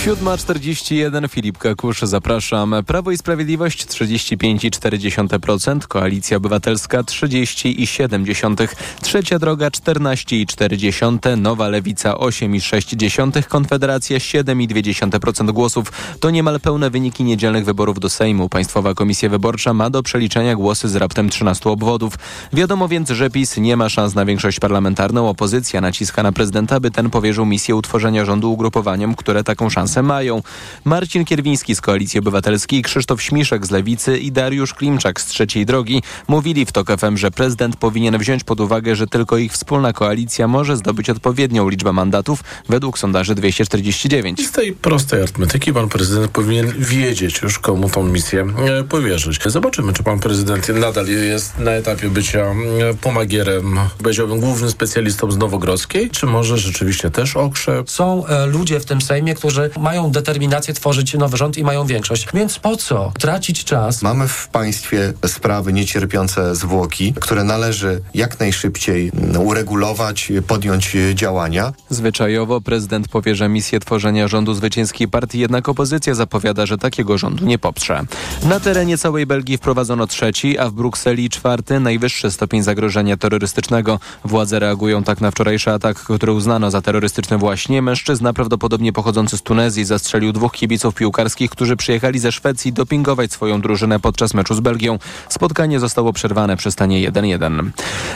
7.41 0.05 1.29
Filip 1.29 1.57
Kakusz, 1.57 2.01
zapraszam. 2.01 2.75
Prawo 2.87 3.11
i 3.11 3.17
Sprawiedliwość 3.17 3.85
35,4%, 3.85 5.87
Koalicja 5.87 6.37
Obywatelska 6.37 7.03
30,7%, 7.03 8.67
Trzecia 9.01 9.39
Droga 9.39 9.69
14,4%, 9.69 11.37
Nowa 11.37 11.67
Lewica 11.67 12.13
8,6%, 12.13 13.43
Konfederacja 13.43 14.17
7,2% 14.17 15.51
głosów. 15.51 15.91
To 16.19 16.29
niemal 16.29 16.59
pełne 16.59 16.89
wyniki 16.89 17.23
niedzielnych 17.23 17.65
wyborów 17.65 17.99
do 17.99 18.09
Sejmu. 18.09 18.49
Państwowa 18.49 18.93
Komisja 18.93 19.29
Wyborcza 19.29 19.73
ma 19.73 19.89
do 19.89 20.03
przeliczenia 20.03 20.55
głosy 20.55 20.89
z 20.89 20.95
raptem 20.95 21.29
13 21.29 21.69
obwodów. 21.69 22.13
Wiadomo 22.53 22.87
więc, 22.87 23.09
że 23.09 23.29
PiS 23.29 23.57
nie 23.57 23.77
ma 23.77 23.89
szans 23.89 24.15
na 24.15 24.25
większość 24.25 24.59
parlamentarną. 24.59 25.29
Opozycja 25.29 25.81
naciska 25.81 26.23
na 26.23 26.31
prezydenta, 26.31 26.79
by 26.79 26.91
ten 26.91 27.09
powierzył 27.09 27.45
misję 27.45 27.75
utworzenia 27.75 28.25
rządu 28.25 28.51
ugrupowaniom, 28.51 29.15
które 29.15 29.43
taką 29.43 29.69
szansę 29.69 29.88
mają. 29.97 30.41
Marcin 30.85 31.25
Kierwiński 31.25 31.75
z 31.75 31.81
Koalicji 31.81 32.19
Obywatelskiej, 32.19 32.81
Krzysztof 32.81 33.21
Śmiszek 33.21 33.65
z 33.65 33.71
Lewicy 33.71 34.17
i 34.17 34.31
Dariusz 34.31 34.73
Klimczak 34.73 35.21
z 35.21 35.25
Trzeciej 35.25 35.65
Drogi 35.65 36.03
mówili 36.27 36.65
w 36.65 36.71
TOK 36.71 36.87
FM, 36.99 37.17
że 37.17 37.31
prezydent 37.31 37.75
powinien 37.75 38.17
wziąć 38.17 38.43
pod 38.43 38.59
uwagę, 38.59 38.95
że 38.95 39.07
tylko 39.07 39.37
ich 39.37 39.51
wspólna 39.51 39.93
koalicja 39.93 40.47
może 40.47 40.77
zdobyć 40.77 41.09
odpowiednią 41.09 41.69
liczbę 41.69 41.93
mandatów 41.93 42.43
według 42.69 42.99
sondaży 42.99 43.35
249. 43.35 44.47
Z 44.47 44.51
tej 44.51 44.73
prostej 44.73 45.21
arytmetyki 45.21 45.73
pan 45.73 45.89
prezydent 45.89 46.31
powinien 46.31 46.73
wiedzieć 46.77 47.41
już, 47.41 47.59
komu 47.59 47.89
tą 47.89 48.03
misję 48.03 48.45
e, 48.79 48.83
powierzyć. 48.83 49.39
Zobaczymy, 49.45 49.93
czy 49.93 50.03
pan 50.03 50.19
prezydent 50.19 50.69
nadal 50.69 51.07
jest 51.07 51.59
na 51.59 51.71
etapie 51.71 52.09
bycia 52.09 52.39
e, 52.39 52.55
pomagierem, 53.01 53.79
powiedziałbym 53.97 54.39
głównym 54.39 54.71
specjalistą 54.71 55.31
z 55.31 55.37
Nowogrodzkiej, 55.37 56.09
czy 56.09 56.25
może 56.25 56.57
rzeczywiście 56.57 57.11
też 57.11 57.37
okrze. 57.37 57.83
Są 57.87 58.27
e, 58.27 58.45
ludzie 58.45 58.79
w 58.79 58.85
tym 58.85 59.01
Sejmie, 59.01 59.35
którzy 59.35 59.69
mają 59.79 60.11
determinację 60.11 60.73
tworzyć 60.73 61.13
nowy 61.13 61.37
rząd 61.37 61.57
i 61.57 61.63
mają 61.63 61.85
większość. 61.85 62.27
Więc 62.33 62.59
po 62.59 62.77
co 62.77 63.11
tracić 63.19 63.63
czas? 63.63 64.01
Mamy 64.01 64.27
w 64.27 64.47
państwie 64.47 65.13
sprawy 65.25 65.73
niecierpiące 65.73 66.55
zwłoki, 66.55 67.13
które 67.21 67.43
należy 67.43 68.01
jak 68.13 68.39
najszybciej 68.39 69.11
uregulować, 69.39 70.31
podjąć 70.47 70.97
działania. 71.13 71.73
Zwyczajowo 71.89 72.61
prezydent 72.61 73.07
powierza 73.07 73.47
misję 73.47 73.79
tworzenia 73.79 74.27
rządu 74.27 74.53
zwycięskiej 74.53 75.07
partii, 75.07 75.39
jednak 75.39 75.69
opozycja 75.69 76.15
zapowiada, 76.15 76.65
że 76.65 76.77
takiego 76.77 77.17
rządu 77.17 77.45
nie 77.45 77.59
poprze. 77.59 78.05
Na 78.43 78.59
terenie 78.59 78.97
całej 78.97 79.25
Belgii 79.25 79.57
wprowadzono 79.57 80.07
trzeci, 80.07 80.57
a 80.57 80.69
w 80.69 80.73
Brukseli 80.73 81.29
czwarty, 81.29 81.79
najwyższy 81.79 82.31
stopień 82.31 82.63
zagrożenia 82.63 83.17
terrorystycznego. 83.17 83.99
Władze 84.25 84.59
reagują 84.59 85.03
tak 85.03 85.21
na 85.21 85.31
wczorajszy 85.31 85.71
atak, 85.71 85.97
który 85.97 86.31
uznano 86.31 86.71
za 86.71 86.81
terrorystyczny 86.81 87.37
właśnie. 87.37 87.81
Mężczyzna 87.81 88.33
prawdopodobnie 88.33 88.93
pochodzący 88.93 89.37
z 89.37 89.41
Tunezji 89.69 89.85
zastrzelił 89.85 90.31
dwóch 90.31 90.51
kibiców 90.51 90.95
piłkarskich, 90.95 91.49
którzy 91.49 91.75
przyjechali 91.75 92.19
ze 92.19 92.31
Szwecji 92.31 92.73
dopingować 92.73 93.31
swoją 93.31 93.61
drużynę 93.61 93.99
podczas 93.99 94.33
meczu 94.33 94.55
z 94.55 94.59
Belgią. 94.59 94.99
Spotkanie 95.29 95.79
zostało 95.79 96.13
przerwane 96.13 96.57
przy 96.57 96.71
stanie 96.71 97.11
1-1. 97.11 97.69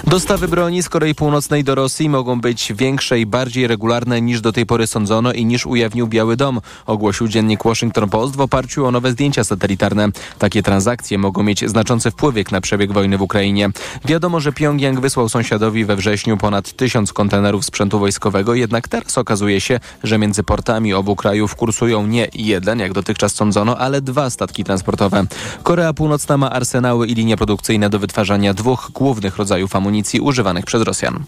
Dostawy 0.08 0.48
broni 0.48 0.84
z 0.84 0.90
Korei 0.90 1.16
Północnej 1.16 1.64
do 1.64 1.76
Rosji 1.76 2.10
mogą 2.10 2.42
być 2.42 2.74
większe 2.74 3.20
i 3.20 3.26
bardziej 3.26 3.68
regularne 3.68 4.22
niż 4.22 4.42
do 4.42 4.52
tej 4.52 4.66
pory 4.66 4.88
sądzono 4.88 5.34
i 5.34 5.46
niż 5.46 5.66
ujawnił 5.66 6.08
Biały 6.08 6.36
Dom, 6.36 6.62
ogłosił 6.86 7.28
dziennik 7.28 7.64
Washington 7.64 8.10
Post 8.10 8.36
w 8.36 8.42
oparciu 8.42 8.86
o 8.86 8.92
nowe 8.92 9.12
zdjęcia 9.12 9.44
satelitarne. 9.44 10.10
Takie 10.40 10.64
transakcje 10.64 11.18
mogą 11.18 11.44
mieć 11.44 11.70
znaczący 11.70 12.12
wpływ 12.12 12.52
na 12.52 12.62
przebieg 12.62 12.92
wojny 12.92 13.18
w 13.18 13.22
Ukrainie. 13.22 13.70
Wiadomo, 14.06 14.40
że 14.40 14.52
Pjongjang 14.52 15.00
wysłał 15.00 15.30
sąsiadowi 15.30 15.86
we 15.86 15.96
wrześniu 15.96 16.38
ponad 16.38 16.74
tysiąc 16.74 17.14
kontenerów 17.14 17.66
sprzętu 17.66 18.00
wojskowego, 18.00 18.54
jednak 18.54 18.88
teraz 18.88 19.18
okazuje 19.18 19.62
się, 19.62 19.80
że 20.04 20.18
między 20.18 20.44
portami 20.44 20.94
obu 20.94 21.16
krajów 21.16 21.43
kursują 21.56 22.08
nie 22.08 22.28
jeden, 22.34 22.80
jak 22.80 22.94
dotychczas 22.94 23.36
sądzono, 23.36 23.78
ale 23.78 24.02
dwa 24.02 24.30
statki 24.30 24.64
transportowe. 24.64 25.26
Korea 25.64 25.94
Północna 25.94 26.38
ma 26.38 26.52
arsenały 26.52 27.08
i 27.08 27.16
linie 27.16 27.38
produkcyjne 27.38 27.90
do 27.90 28.00
wytwarzania 28.00 28.54
dwóch 28.54 28.92
głównych 28.94 29.38
rodzajów 29.38 29.76
amunicji 29.76 30.20
używanych 30.20 30.66
przez 30.66 30.82
Rosjan. 30.82 31.24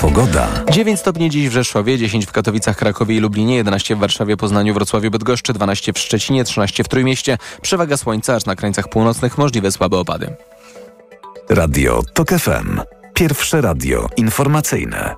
Pogoda. 0.00 0.48
9 0.70 1.00
stopni 1.00 1.30
dziś 1.30 1.48
w 1.48 1.52
Rzeszowie, 1.52 1.98
10 1.98 2.26
w 2.26 2.32
Katowicach, 2.32 2.76
Krakowie 2.76 3.16
i 3.16 3.20
Lublinie, 3.20 3.56
11 3.56 3.96
w 3.96 3.98
Warszawie, 3.98 4.36
Poznaniu, 4.36 4.74
Wrocławiu, 4.74 5.10
Bydgoszczy, 5.10 5.52
12 5.52 5.92
w 5.92 5.98
Szczecinie, 5.98 6.44
13 6.44 6.84
w 6.84 6.88
Trójmieście. 6.88 7.38
Przewaga 7.62 7.96
słońca, 7.96 8.34
aż 8.34 8.44
na 8.44 8.56
krańcach 8.56 8.88
północnych 8.88 9.38
możliwe 9.38 9.72
słabe 9.72 9.98
opady. 9.98 10.36
Radio 11.48 12.02
TOK 12.14 12.28
FM. 12.28 12.80
Pierwsze 13.14 13.60
radio 13.60 14.08
informacyjne. 14.16 15.14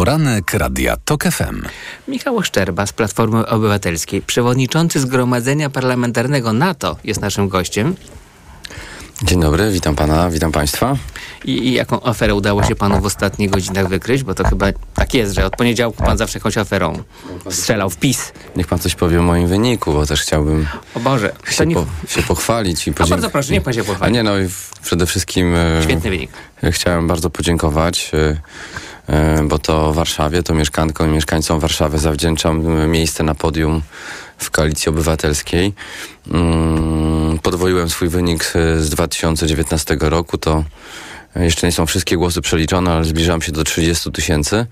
Poranek 0.00 0.54
Radia 0.54 0.96
TOK 1.04 1.24
FM. 1.24 1.62
Michał 2.08 2.42
Szczerba 2.42 2.86
z 2.86 2.92
Platformy 2.92 3.46
Obywatelskiej, 3.46 4.22
przewodniczący 4.22 5.00
Zgromadzenia 5.00 5.70
Parlamentarnego 5.70 6.52
NATO 6.52 6.96
jest 7.04 7.20
naszym 7.20 7.48
gościem. 7.48 7.94
Dzień 9.22 9.40
dobry, 9.40 9.70
witam 9.70 9.96
pana, 9.96 10.30
witam 10.30 10.52
państwa. 10.52 10.96
I, 11.44 11.68
I, 11.68 11.72
jaką 11.72 12.02
aferę 12.02 12.34
udało 12.34 12.62
się 12.62 12.76
panu 12.76 13.00
w 13.00 13.04
ostatnich 13.06 13.50
godzinach 13.50 13.88
wykryć? 13.88 14.22
Bo 14.22 14.34
to 14.34 14.44
chyba 14.44 14.66
tak 14.94 15.14
jest, 15.14 15.34
że 15.34 15.46
od 15.46 15.56
poniedziałku 15.56 16.02
pan 16.02 16.18
zawsze 16.18 16.38
jakąś 16.38 16.58
aferą 16.58 17.02
strzelał 17.50 17.90
w 17.90 17.96
PiS. 17.96 18.32
Niech 18.56 18.66
pan 18.66 18.78
coś 18.78 18.94
powie 18.94 19.20
o 19.20 19.22
moim 19.22 19.48
wyniku, 19.48 19.92
bo 19.92 20.06
też 20.06 20.22
chciałbym 20.22 20.66
o 20.94 21.00
Boże, 21.00 21.32
się, 21.50 21.66
nie... 21.66 21.74
po, 21.74 21.86
się 22.08 22.22
pochwalić. 22.22 22.88
I 22.88 22.92
podzięk... 22.92 23.10
No 23.10 23.16
bardzo 23.16 23.30
proszę, 23.30 23.52
niech 23.52 23.62
pan 23.62 23.72
się 23.72 23.84
pochwali. 23.84 24.10
A 24.10 24.14
nie, 24.14 24.22
no 24.22 24.32
przede 24.82 25.06
wszystkim... 25.06 25.54
Świetny 25.82 26.10
wynik. 26.10 26.30
Chciałem 26.70 27.08
bardzo 27.08 27.30
podziękować 27.30 28.10
bo 29.44 29.58
to 29.58 29.92
Warszawie, 29.92 30.42
to 30.42 30.54
mieszkankom 30.54 31.10
i 31.10 31.12
mieszkańcom 31.12 31.60
Warszawy 31.60 31.98
zawdzięczam 31.98 32.88
miejsce 32.90 33.24
na 33.24 33.34
podium 33.34 33.82
w 34.38 34.50
Koalicji 34.50 34.88
Obywatelskiej. 34.88 35.72
Podwoiłem 37.42 37.90
swój 37.90 38.08
wynik 38.08 38.44
z 38.78 38.90
2019 38.90 39.96
roku, 40.00 40.38
to 40.38 40.64
jeszcze 41.36 41.66
nie 41.66 41.72
są 41.72 41.86
wszystkie 41.86 42.16
głosy 42.16 42.40
przeliczone, 42.40 42.92
ale 42.92 43.04
zbliżam 43.04 43.42
się 43.42 43.52
do 43.52 43.64
30 43.64 44.12
tysięcy. 44.12 44.66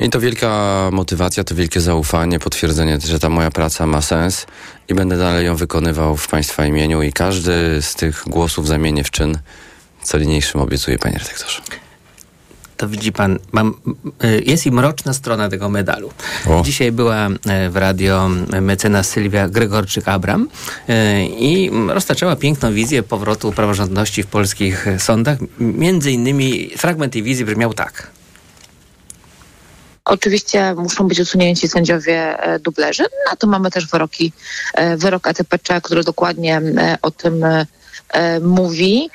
I 0.00 0.10
to 0.10 0.20
wielka 0.20 0.88
motywacja, 0.92 1.44
to 1.44 1.54
wielkie 1.54 1.80
zaufanie, 1.80 2.38
potwierdzenie, 2.38 2.98
że 3.04 3.18
ta 3.18 3.28
moja 3.28 3.50
praca 3.50 3.86
ma 3.86 4.02
sens 4.02 4.46
i 4.88 4.94
będę 4.94 5.18
dalej 5.18 5.46
ją 5.46 5.56
wykonywał 5.56 6.16
w 6.16 6.28
Państwa 6.28 6.66
imieniu 6.66 7.02
i 7.02 7.12
każdy 7.12 7.82
z 7.82 7.94
tych 7.94 8.24
głosów 8.26 8.66
zamienię 8.66 9.04
w 9.04 9.10
czyn. 9.10 9.38
Co 10.02 10.18
niniejszym 10.18 10.60
obiecuję, 10.60 10.98
Panie 10.98 11.18
Redaktorze 11.18 11.85
to 12.76 12.88
widzi 12.88 13.12
pan, 13.12 13.38
mam, 13.52 13.74
jest 14.46 14.66
i 14.66 14.70
mroczna 14.70 15.12
strona 15.12 15.48
tego 15.48 15.68
medalu. 15.68 16.10
O. 16.46 16.62
Dzisiaj 16.64 16.92
była 16.92 17.28
w 17.70 17.76
radio 17.76 18.28
mecenas 18.60 19.08
Sylwia 19.08 19.48
Gregorczyk-Abram 19.48 20.46
i 21.38 21.70
roztaczała 21.88 22.36
piękną 22.36 22.72
wizję 22.72 23.02
powrotu 23.02 23.52
praworządności 23.52 24.22
w 24.22 24.26
polskich 24.26 24.86
sądach. 24.98 25.38
Między 25.58 26.12
innymi 26.12 26.70
fragment 26.76 27.12
tej 27.12 27.22
wizji 27.22 27.44
brzmiał 27.44 27.74
tak. 27.74 28.10
Oczywiście 30.04 30.74
muszą 30.74 31.08
być 31.08 31.20
usunięci 31.20 31.68
sędziowie 31.68 32.36
dublerzy, 32.60 33.04
na 33.30 33.36
to 33.36 33.46
mamy 33.46 33.70
też 33.70 33.86
wyroki, 33.86 34.32
wyrok 34.96 35.26
ATPC, 35.28 35.80
który 35.80 36.04
dokładnie 36.04 36.62
o 37.02 37.10
tym 37.10 37.44
mówi. 38.42 39.10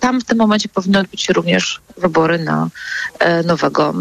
Tam 0.00 0.20
w 0.20 0.24
tym 0.24 0.38
momencie 0.38 0.68
powinny 0.68 0.98
odbyć 0.98 1.22
się 1.22 1.32
również 1.32 1.80
wybory 1.98 2.38
na 2.38 2.68
nowego 3.44 3.94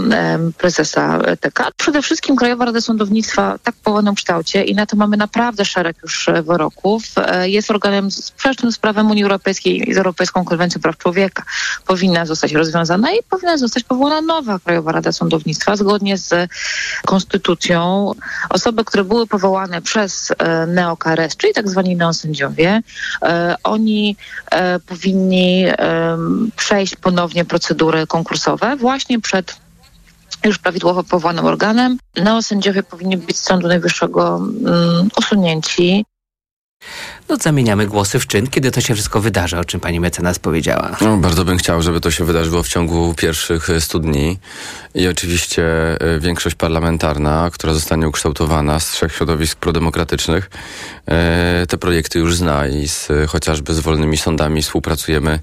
prezesa 0.57 1.19
TK. 1.39 1.69
Przede 1.77 2.01
wszystkim 2.01 2.35
Krajowa 2.35 2.65
Rada 2.65 2.81
Sądownictwa 2.81 3.55
tak 3.63 3.75
w 3.75 4.15
kształcie 4.15 4.63
i 4.63 4.75
na 4.75 4.85
to 4.85 4.97
mamy 4.97 5.17
naprawdę 5.17 5.65
szereg 5.65 5.97
już 6.03 6.29
wyroków. 6.43 7.03
Jest 7.43 7.71
organem 7.71 8.11
sprzecznym 8.11 8.71
z 8.71 8.77
prawem 8.77 9.11
Unii 9.11 9.23
Europejskiej 9.23 9.89
i 9.89 9.93
z 9.93 9.97
Europejską 9.97 10.45
Konwencją 10.45 10.81
Praw 10.81 10.97
Człowieka. 10.97 11.43
Powinna 11.85 12.25
zostać 12.25 12.51
rozwiązana 12.51 13.11
i 13.11 13.17
powinna 13.29 13.57
zostać 13.57 13.83
powołana 13.83 14.21
nowa 14.21 14.59
Krajowa 14.59 14.91
Rada 14.91 15.11
Sądownictwa 15.11 15.75
zgodnie 15.75 16.17
z 16.17 16.49
konstytucją. 17.05 18.11
Osoby, 18.49 18.85
które 18.85 19.03
były 19.03 19.27
powołane 19.27 19.81
przez 19.81 20.33
neokRS, 20.67 21.37
czyli 21.37 21.53
tak 21.53 21.69
zwani 21.69 21.95
neosędziowie, 21.95 22.81
oni 23.63 24.15
powinni 24.87 25.65
przejść 26.55 26.95
ponownie 26.95 27.45
procedury 27.81 28.07
konkursowe 28.07 28.75
właśnie 28.75 29.19
przed 29.19 29.57
już 30.43 30.57
prawidłowo 30.57 31.03
powołanym 31.03 31.45
organem. 31.45 31.97
Neosędziowie 32.15 32.83
powinni 32.83 33.17
być 33.17 33.37
z 33.37 33.43
Sądu 33.43 33.67
Najwyższego 33.67 34.35
um, 34.35 35.09
usunięci. 35.17 36.05
No 37.29 37.37
zamieniamy 37.37 37.87
głosy 37.87 38.19
w 38.19 38.27
czyn, 38.27 38.47
kiedy 38.47 38.71
to 38.71 38.81
się 38.81 38.93
wszystko 38.93 39.21
wydarzy, 39.21 39.59
o 39.59 39.65
czym 39.65 39.79
pani 39.79 39.99
mecenas 39.99 40.39
powiedziała. 40.39 40.97
No, 41.01 41.17
bardzo 41.17 41.45
bym 41.45 41.57
chciał, 41.57 41.81
żeby 41.81 42.01
to 42.01 42.11
się 42.11 42.25
wydarzyło 42.25 42.63
w 42.63 42.67
ciągu 42.67 43.13
pierwszych 43.17 43.67
100 43.79 43.99
dni 43.99 44.39
i 44.95 45.07
oczywiście 45.07 45.63
większość 46.19 46.55
parlamentarna, 46.55 47.49
która 47.53 47.73
zostanie 47.73 48.07
ukształtowana 48.07 48.79
z 48.79 48.91
trzech 48.91 49.13
środowisk 49.13 49.59
prodemokratycznych, 49.59 50.49
te 51.69 51.77
projekty 51.77 52.19
już 52.19 52.35
zna 52.35 52.67
i 52.67 52.87
z, 52.87 53.07
chociażby 53.27 53.73
z 53.73 53.79
wolnymi 53.79 54.17
sądami 54.17 54.61
współpracujemy 54.61 55.39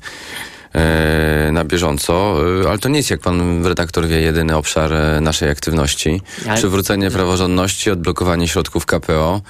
na 1.52 1.64
bieżąco, 1.64 2.36
ale 2.68 2.78
to 2.78 2.88
nie 2.88 2.96
jest, 2.96 3.10
jak 3.10 3.20
pan 3.20 3.66
redaktor 3.66 4.06
wie, 4.06 4.20
jedyny 4.20 4.56
obszar 4.56 4.92
naszej 5.20 5.50
aktywności. 5.50 6.20
Ale... 6.46 6.56
Przywrócenie 6.56 7.10
praworządności, 7.10 7.90
odblokowanie 7.90 8.48
środków 8.48 8.86
KPO 8.86 9.40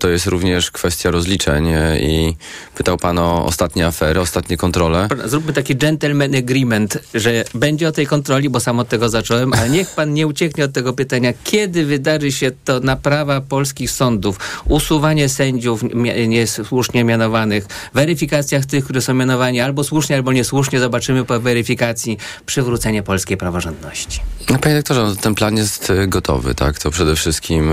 to 0.00 0.08
jest 0.08 0.26
również 0.26 0.70
kwestia 0.70 1.10
rozliczeń 1.10 1.68
i 2.00 2.36
pytał 2.74 2.98
pan 2.98 3.18
o 3.18 3.46
ostatnie 3.46 3.86
afery, 3.86 4.20
ostatnie 4.20 4.56
kontrole. 4.56 5.08
Zróbmy 5.24 5.52
taki 5.52 5.76
gentleman 5.76 6.34
agreement, 6.34 6.98
że 7.14 7.44
będzie 7.54 7.88
o 7.88 7.92
tej 7.92 8.06
kontroli, 8.06 8.48
bo 8.48 8.60
sam 8.60 8.78
od 8.78 8.88
tego 8.88 9.08
zacząłem, 9.08 9.52
ale 9.52 9.70
niech 9.70 9.90
pan 9.90 10.14
nie 10.14 10.26
ucieknie 10.26 10.64
od 10.64 10.72
tego 10.72 10.92
pytania, 10.92 11.32
kiedy 11.44 11.84
wydarzy 11.84 12.32
się 12.32 12.50
to 12.64 12.80
naprawa 12.80 13.40
polskich 13.40 13.90
sądów, 13.90 14.62
usuwanie 14.64 15.28
sędziów 15.28 15.80
niesłusznie 16.28 17.04
mianowanych, 17.04 17.66
weryfikacjach 17.94 18.66
tych, 18.66 18.84
którzy 18.84 19.00
są 19.00 19.14
mianowani 19.14 19.60
albo 19.60 19.84
słusznie, 19.84 20.16
albo 20.16 20.32
niesłusznie, 20.32 20.51
zobaczymy 20.80 21.24
po 21.24 21.40
weryfikacji, 21.40 22.18
przywrócenie 22.46 23.02
polskiej 23.02 23.36
praworządności. 23.36 24.20
No, 24.50 24.58
panie 24.58 24.74
doktorze, 24.74 25.16
ten 25.16 25.34
plan 25.34 25.56
jest 25.56 25.92
gotowy, 26.06 26.54
tak? 26.54 26.78
To 26.78 26.90
przede 26.90 27.16
wszystkim 27.16 27.72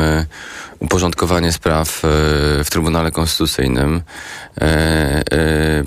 uporządkowanie 0.80 1.51
spraw 1.51 1.99
w 2.63 2.67
Trybunale 2.69 3.11
Konstytucyjnym, 3.11 4.01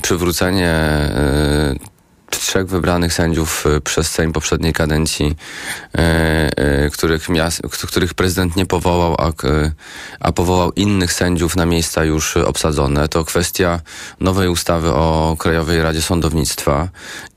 przywrócenie 0.03 0.75
trzech 2.39 2.67
wybranych 2.67 3.13
sędziów 3.13 3.67
y, 3.67 3.81
przez 3.81 4.11
Sejm 4.11 4.33
poprzedniej 4.33 4.73
kadencji, 4.73 5.27
y, 5.27 6.85
y, 6.87 6.91
których, 6.91 7.29
miast, 7.29 7.63
których 7.63 8.15
prezydent 8.15 8.57
nie 8.57 8.67
powołał, 8.67 9.17
a, 9.19 9.33
a 10.21 10.33
powołał 10.33 10.73
innych 10.73 11.13
sędziów 11.13 11.57
na 11.57 11.67
miejsca 11.67 12.05
już 12.05 12.37
obsadzone. 12.37 13.09
To 13.09 13.25
kwestia 13.25 13.81
nowej 14.21 14.49
ustawy 14.49 14.89
o 14.89 15.37
Krajowej 15.39 15.83
Radzie 15.83 16.03
Sądownictwa 16.03 16.89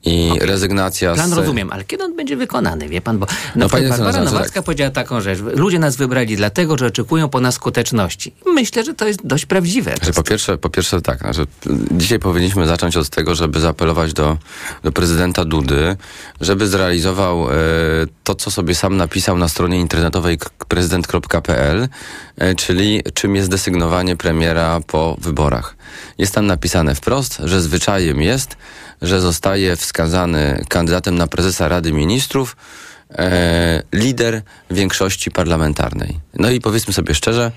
i 0.06 0.32
okay. 0.32 0.48
rezygnacja 0.48 1.14
Plan 1.14 1.30
z... 1.30 1.34
rozumiem, 1.34 1.72
ale 1.72 1.84
kiedy 1.84 2.04
on 2.04 2.16
będzie 2.16 2.38
wykonany, 2.38 2.89
wie 2.89 3.02
pan? 3.02 3.20
Bo 3.20 3.28
no, 3.56 3.70
przykład 3.70 3.89
Barbara 3.89 4.24
Nowacka 4.24 4.54
tak. 4.54 4.64
powiedziała 4.64 4.91
taką 4.91 5.22
rzecz. 5.22 5.39
Ludzie 5.39 5.80
nas 5.80 5.96
wybrali 5.96 6.36
dlatego, 6.36 6.78
że 6.78 6.86
oczekują 6.86 7.30
po 7.30 7.41
nas 7.41 7.56
skuteczności. 7.56 8.34
Myślę, 8.46 8.84
że 8.84 8.93
to 8.93 9.08
jest 9.08 9.28
dość 9.28 9.46
prawdziwe. 9.46 9.96
Znaczy, 9.96 10.14
po, 10.14 10.24
pierwsze, 10.24 10.58
po 10.58 10.70
pierwsze 10.70 11.02
tak, 11.02 11.20
znaczy, 11.20 11.46
dzisiaj 11.91 12.20
powinniśmy 12.20 12.68
zacząć 12.68 12.98
od 12.98 13.10
tego, 13.10 13.36
żeby 13.36 13.60
zaapelować 13.60 14.14
do, 14.14 14.38
do 14.86 14.92
prezydenta 14.92 15.46
Dudy, 15.46 15.98
żeby 16.42 16.68
zrealizował 16.68 17.52
e, 17.52 17.56
to, 18.24 18.36
co 18.36 18.52
sobie 18.52 18.76
sam 18.76 18.98
napisał 18.98 19.38
na 19.38 19.48
stronie 19.48 19.80
internetowej 19.80 20.38
prezydent.pl, 20.68 21.88
e, 22.38 22.56
czyli 22.56 23.02
czym 23.14 23.36
jest 23.36 23.50
desygnowanie 23.50 24.16
premiera 24.16 24.80
po 24.88 25.18
wyborach. 25.22 25.76
Jest 26.18 26.34
tam 26.34 26.46
napisane 26.46 26.96
wprost, 26.96 27.42
że 27.44 27.62
zwyczajem 27.62 28.22
jest, 28.22 28.58
że 29.02 29.22
zostaje 29.22 29.76
wskazany 29.76 30.66
kandydatem 30.70 31.16
na 31.18 31.28
prezesa 31.28 31.68
Rady 31.68 31.92
Ministrów 31.92 32.56
e, 33.12 33.84
lider 33.94 34.42
większości 34.72 35.32
parlamentarnej. 35.32 36.20
No 36.34 36.50
i 36.50 36.62
powiedzmy 36.62 36.94
sobie 36.94 37.16
szczerze, 37.16 37.52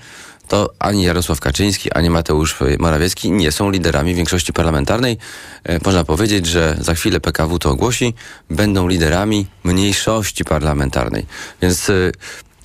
to 0.49 0.73
ani 0.79 1.03
Jarosław 1.03 1.39
Kaczyński, 1.39 1.91
ani 1.91 2.09
Mateusz 2.09 2.55
Morawiecki 2.79 3.31
nie 3.31 3.51
są 3.51 3.69
liderami 3.69 4.15
większości 4.15 4.53
parlamentarnej. 4.53 5.17
E, 5.63 5.79
można 5.85 6.03
powiedzieć, 6.03 6.45
że 6.45 6.77
za 6.81 6.93
chwilę 6.93 7.19
PKW 7.19 7.59
to 7.59 7.69
ogłosi, 7.69 8.13
będą 8.49 8.87
liderami 8.87 9.47
mniejszości 9.63 10.45
parlamentarnej. 10.45 11.25
Więc 11.61 11.89
e, 11.89 12.11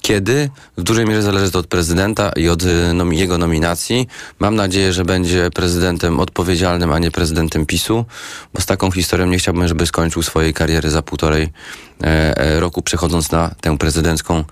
kiedy? 0.02 0.50
W 0.76 0.82
dużej 0.82 1.06
mierze 1.06 1.22
zależy 1.22 1.50
to 1.50 1.58
od 1.58 1.66
prezydenta 1.66 2.32
i 2.36 2.48
od 2.48 2.62
y, 2.62 2.66
jego 3.10 3.38
nominacji. 3.38 4.08
Mam 4.38 4.54
nadzieję, 4.54 4.92
że 4.92 5.04
będzie 5.04 5.50
prezydentem 5.54 6.20
odpowiedzialnym, 6.20 6.92
a 6.92 6.98
nie 6.98 7.10
prezydentem 7.10 7.66
PiSu, 7.66 8.04
bo 8.54 8.60
z 8.60 8.66
taką 8.66 8.90
historią 8.90 9.26
nie 9.26 9.38
chciałbym, 9.38 9.68
żeby 9.68 9.86
skończył 9.86 10.22
swojej 10.22 10.54
kariery 10.54 10.90
za 10.90 11.02
półtorej 11.02 11.48
E, 11.93 11.93
e, 11.93 11.93
roku, 12.58 12.82
przechodząc 12.82 13.30
na 13.30 13.50
tę 13.60 13.78
prezydencką 13.78 14.38
e, 14.38 14.44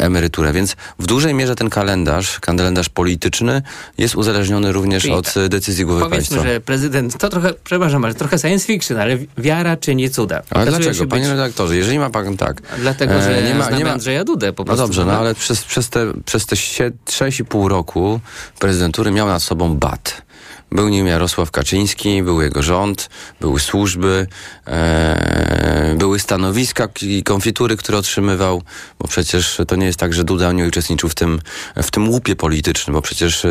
emeryturę. 0.00 0.52
Więc 0.52 0.76
w 0.98 1.06
dużej 1.06 1.34
mierze 1.34 1.56
ten 1.56 1.70
kalendarz, 1.70 2.40
kalendarz 2.40 2.88
polityczny 2.88 3.62
jest 3.98 4.14
uzależniony 4.14 4.72
również 4.72 5.02
Czyli 5.02 5.14
od 5.14 5.34
tak. 5.34 5.48
decyzji 5.48 5.84
głowy 5.84 6.00
powiedzmy, 6.00 6.16
państwa. 6.16 6.36
Powiedzmy, 6.36 6.54
że 6.54 6.60
prezydent, 6.60 7.18
to 7.18 7.28
trochę, 7.28 7.52
przepraszam, 7.64 8.04
ale 8.04 8.14
trochę 8.14 8.38
science 8.38 8.66
fiction, 8.66 8.98
ale 8.98 9.18
wiara 9.38 9.76
czyni 9.76 10.10
cuda. 10.10 10.42
Ale 10.50 10.66
dlaczego, 10.66 11.06
panie 11.06 11.28
redaktorze, 11.28 11.76
jeżeli 11.76 11.98
ma 11.98 12.10
pan 12.10 12.36
tak... 12.36 12.62
Dlatego, 12.78 13.22
że 13.22 13.42
nie 13.42 13.54
ma, 13.54 13.70
nie 13.70 13.84
ma 13.84 13.90
Andrzeja 13.90 14.24
Dudę 14.24 14.52
po 14.52 14.64
prostu. 14.64 14.82
No 14.82 14.86
dobrze, 14.86 15.04
no 15.04 15.12
ale 15.12 15.34
przez, 15.34 15.64
przez 15.64 15.88
te, 15.88 16.12
przez 16.24 16.46
te 16.46 16.56
6,5 16.56 17.68
roku 17.68 18.20
prezydentury 18.58 19.10
miał 19.10 19.26
nad 19.26 19.42
sobą 19.42 19.76
bat. 19.76 20.23
Był 20.74 20.88
nim 20.88 21.06
Jarosław 21.06 21.50
Kaczyński, 21.50 22.22
był 22.22 22.42
jego 22.42 22.62
rząd, 22.62 23.10
były 23.40 23.60
służby, 23.60 24.26
e, 24.66 25.94
były 25.98 26.18
stanowiska 26.18 26.88
i 27.02 27.22
konfitury, 27.22 27.76
które 27.76 27.98
otrzymywał, 27.98 28.62
bo 28.98 29.08
przecież 29.08 29.60
to 29.68 29.76
nie 29.76 29.86
jest 29.86 29.98
tak, 29.98 30.12
że 30.14 30.24
Duda 30.24 30.52
nie 30.52 30.66
uczestniczył 30.66 31.08
w 31.08 31.14
tym, 31.14 31.40
w 31.76 31.90
tym 31.90 32.08
łupie 32.08 32.36
politycznym, 32.36 32.94
bo 32.94 33.02
przecież 33.02 33.44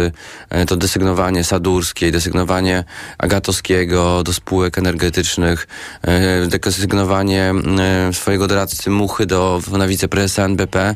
e, 0.50 0.66
to 0.66 0.76
desygnowanie 0.76 1.44
Sadurskiej, 1.44 2.12
desygnowanie 2.12 2.84
Agatowskiego 3.18 4.24
do 4.24 4.34
spółek 4.34 4.78
energetycznych, 4.78 5.68
e, 6.02 6.48
desygnowanie 6.48 7.54
e, 7.80 8.14
swojego 8.14 8.48
doradcy 8.48 8.90
Muchy 8.90 9.26
do, 9.26 9.62
na 9.72 9.88
wiceprezesa 9.88 10.46
NBP, 10.46 10.96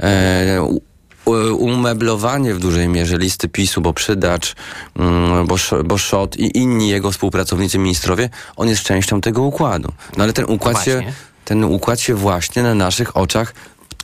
e, 0.00 0.78
umeblowanie 1.54 2.54
w 2.54 2.58
dużej 2.58 2.88
mierze 2.88 3.18
listy 3.18 3.48
PiSu, 3.48 3.80
bo 3.80 3.92
Przydacz, 3.92 4.54
mm, 4.96 5.46
bo, 5.46 5.56
bo 5.84 5.98
Szot 5.98 6.36
i 6.36 6.58
inni 6.58 6.88
jego 6.88 7.10
współpracownicy 7.10 7.78
ministrowie, 7.78 8.30
on 8.56 8.68
jest 8.68 8.82
częścią 8.82 9.20
tego 9.20 9.42
układu. 9.42 9.92
No 10.16 10.24
ale 10.24 10.32
ten 10.32 10.44
układ, 10.44 10.84
się, 10.84 11.02
ten 11.44 11.64
układ 11.64 12.00
się 12.00 12.14
właśnie 12.14 12.62
na 12.62 12.74
naszych 12.74 13.16
oczach 13.16 13.54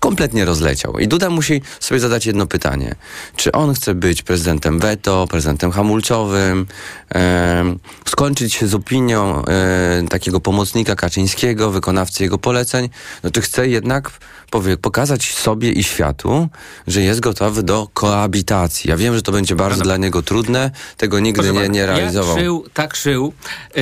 kompletnie 0.04 0.44
rozleciał. 0.44 0.98
I 0.98 1.08
Duda 1.08 1.30
musi 1.30 1.62
sobie 1.80 2.00
zadać 2.00 2.26
jedno 2.26 2.46
pytanie. 2.46 2.94
Czy 3.36 3.52
on 3.52 3.74
chce 3.74 3.94
być 3.94 4.22
prezydentem 4.22 4.78
weto, 4.78 5.26
prezydentem 5.30 5.70
hamulcowym, 5.70 6.66
e, 7.14 7.76
skończyć 8.08 8.54
się 8.54 8.66
z 8.66 8.74
opinią 8.74 9.44
e, 9.44 10.02
takiego 10.08 10.40
pomocnika 10.40 10.96
Kaczyńskiego, 10.96 11.70
wykonawcy 11.70 12.22
jego 12.22 12.38
poleceń, 12.38 12.88
no 13.22 13.30
czy 13.30 13.40
chce 13.40 13.68
jednak 13.68 14.10
powie, 14.50 14.76
pokazać 14.76 15.34
sobie 15.34 15.72
i 15.72 15.84
światu, 15.84 16.48
że 16.86 17.02
jest 17.02 17.20
gotowy 17.20 17.62
do 17.62 17.88
koabitacji. 17.94 18.90
Ja 18.90 18.96
wiem, 18.96 19.14
że 19.14 19.22
to 19.22 19.32
będzie 19.32 19.56
bardzo 19.56 19.78
no. 19.78 19.84
dla 19.84 19.96
niego 19.96 20.22
trudne, 20.22 20.70
tego 20.96 21.20
nigdy 21.20 21.52
nie, 21.52 21.68
nie 21.68 21.86
realizował. 21.86 22.36
Ja 22.36 22.42
szył, 22.42 22.64
tak 22.74 22.96
szył. 22.96 23.32
E, 23.70 23.72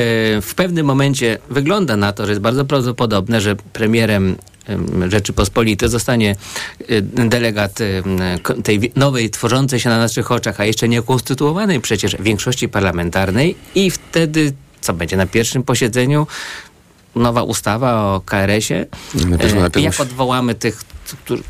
w 0.41 0.53
pewnym 0.57 0.87
momencie 0.87 1.39
wygląda 1.51 1.97
na 1.97 2.13
to, 2.13 2.27
że 2.27 2.33
jest 2.33 2.43
bardzo 2.43 2.65
prawdopodobne, 2.65 3.41
że 3.41 3.57
premierem 3.57 4.37
Rzeczypospolitej 5.09 5.89
zostanie 5.89 6.37
delegat 7.13 7.79
tej 8.65 8.93
nowej, 8.97 9.31
tworzącej 9.31 9.81
się 9.81 9.89
na 9.89 9.99
naszych 9.99 10.33
oczach, 10.33 10.61
a 10.61 10.65
jeszcze 10.65 10.89
nie 10.89 11.03
konstytuowanej 11.03 11.81
przecież 11.81 12.17
większości 12.21 12.69
parlamentarnej 12.69 13.57
i 13.75 13.91
wtedy 13.91 14.53
co 14.81 14.93
będzie 14.93 15.17
na 15.17 15.27
pierwszym 15.27 15.63
posiedzeniu? 15.63 16.27
Nowa 17.17 17.43
ustawa 17.43 17.95
o 17.95 18.21
KRS-ie. 18.21 18.87
E, 19.75 19.81
jak 19.81 20.01
odwołamy 20.01 20.55
tych 20.55 20.85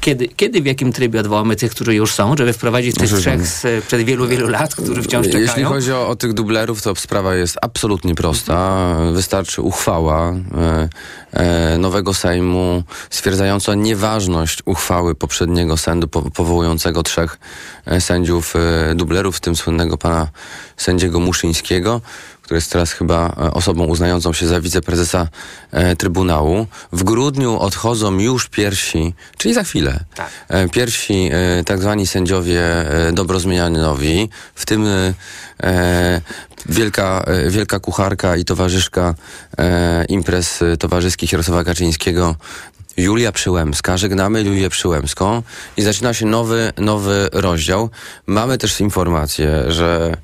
kiedy, 0.01 0.29
kiedy 0.29 0.63
w 0.63 0.67
jakim 0.67 0.93
trybie 0.93 1.21
odwołamy 1.21 1.57
tych, 1.57 1.71
którzy 1.71 1.95
już 1.95 2.15
są, 2.15 2.37
żeby 2.37 2.53
wprowadzić 2.53 2.97
tych 2.97 3.13
trzech 3.13 3.47
z, 3.47 3.85
przed 3.85 4.03
wielu, 4.03 4.29
wielu 4.29 4.49
lat, 4.49 4.75
którzy 4.75 5.03
wciąż 5.03 5.27
czekają? 5.27 5.45
Jeśli 5.45 5.65
chodzi 5.65 5.93
o, 5.93 6.09
o 6.09 6.17
tych 6.17 6.33
dublerów, 6.33 6.83
to 6.83 6.95
sprawa 6.95 7.35
jest 7.35 7.59
absolutnie 7.63 8.15
prosta. 8.15 8.97
Wystarczy 9.13 9.63
uchwała 9.63 10.31
e, 10.31 10.89
e, 11.33 11.79
nowego 11.79 12.15
Sejmu 12.15 12.83
stwierdzająca 13.11 13.75
nieważność 13.75 14.63
uchwały 14.65 15.15
poprzedniego 15.15 15.77
sędu 15.77 16.09
po, 16.09 16.23
powołującego 16.23 17.03
trzech 17.03 17.39
e, 17.87 18.01
sędziów 18.01 18.55
e, 18.57 18.95
dublerów, 18.95 19.37
w 19.37 19.41
tym 19.41 19.57
słynnego 19.57 19.99
pana 19.99 20.29
sędziego 20.77 21.21
Muszyńskiego 21.21 22.01
który 22.43 22.59
jest 22.59 22.73
teraz 22.73 22.93
chyba 22.93 23.27
e, 23.29 23.51
osobą 23.51 23.85
uznającą 23.85 24.33
się 24.33 24.47
za 24.47 24.61
wiceprezesa 24.61 25.29
e, 25.71 25.97
Trybunału. 25.97 26.67
W 26.93 27.05
grudniu 27.05 27.59
odchodzą 27.59 28.19
już 28.19 28.49
pierwsi, 28.49 29.15
czyli 29.37 29.55
za 29.55 29.65
chwilę, 29.65 30.05
tak. 30.15 30.31
e, 30.49 30.69
pierwsi 30.69 31.31
tak 31.67 31.81
zwani 31.81 32.07
sędziowie 32.07 32.63
dobrozmienianowi, 33.13 34.29
w 34.55 34.67
tym 34.67 34.87
wielka, 36.67 37.25
wielka 37.49 37.81
kucharka 37.81 38.37
i 38.37 38.45
towarzyszka 38.45 39.15
imprez 40.09 40.61
towarzyskich 40.79 41.33
Jarosława 41.33 41.65
Kaczyńskiego 41.65 42.37
Julia 42.97 43.33
Przyłębska, 43.33 43.97
żegnamy 43.97 44.43
Julię 44.43 44.71
Przyłębską 44.71 45.43
i 45.77 45.83
zaczyna 45.83 46.15
się 46.15 46.27
nowy, 46.27 46.73
nowy 46.79 47.29
rozdział. 47.33 47.91
Mamy 48.27 48.59
też 48.59 48.81
informację, 48.81 49.63
że 49.69 50.17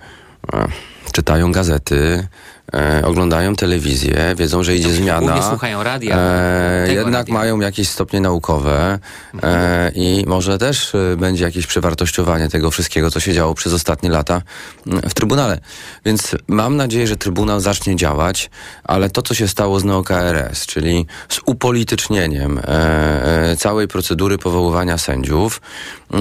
czytają 1.18 1.52
gazety, 1.52 2.28
e, 2.74 3.02
oglądają 3.04 3.56
telewizję, 3.56 4.34
wiedzą, 4.36 4.62
że 4.62 4.76
idzie 4.76 4.90
zmiana. 4.90 5.36
Nie 5.36 5.42
słuchają 5.42 5.82
radia. 5.82 6.16
E, 6.18 6.86
jednak 6.88 7.14
radia. 7.14 7.34
mają 7.34 7.60
jakieś 7.60 7.88
stopnie 7.88 8.20
naukowe 8.20 8.98
e, 9.42 9.90
i 9.94 10.24
może 10.26 10.58
też 10.58 10.94
e, 10.94 11.16
będzie 11.16 11.44
jakieś 11.44 11.66
przewartościowanie 11.66 12.48
tego 12.48 12.70
wszystkiego, 12.70 13.10
co 13.10 13.20
się 13.20 13.32
działo 13.32 13.54
przez 13.54 13.72
ostatnie 13.72 14.10
lata 14.10 14.42
w 14.86 15.14
Trybunale. 15.14 15.60
Więc 16.04 16.36
mam 16.48 16.76
nadzieję, 16.76 17.06
że 17.06 17.16
Trybunał 17.16 17.60
zacznie 17.60 17.96
działać, 17.96 18.50
ale 18.84 19.10
to, 19.10 19.22
co 19.22 19.34
się 19.34 19.48
stało 19.48 19.80
z 19.80 19.84
NeoKRS, 19.84 20.66
czyli 20.66 21.06
z 21.28 21.40
upolitycznieniem 21.46 22.58
e, 22.58 23.50
e, 23.50 23.56
całej 23.56 23.88
procedury 23.88 24.38
powoływania 24.38 24.98
sędziów, 24.98 25.60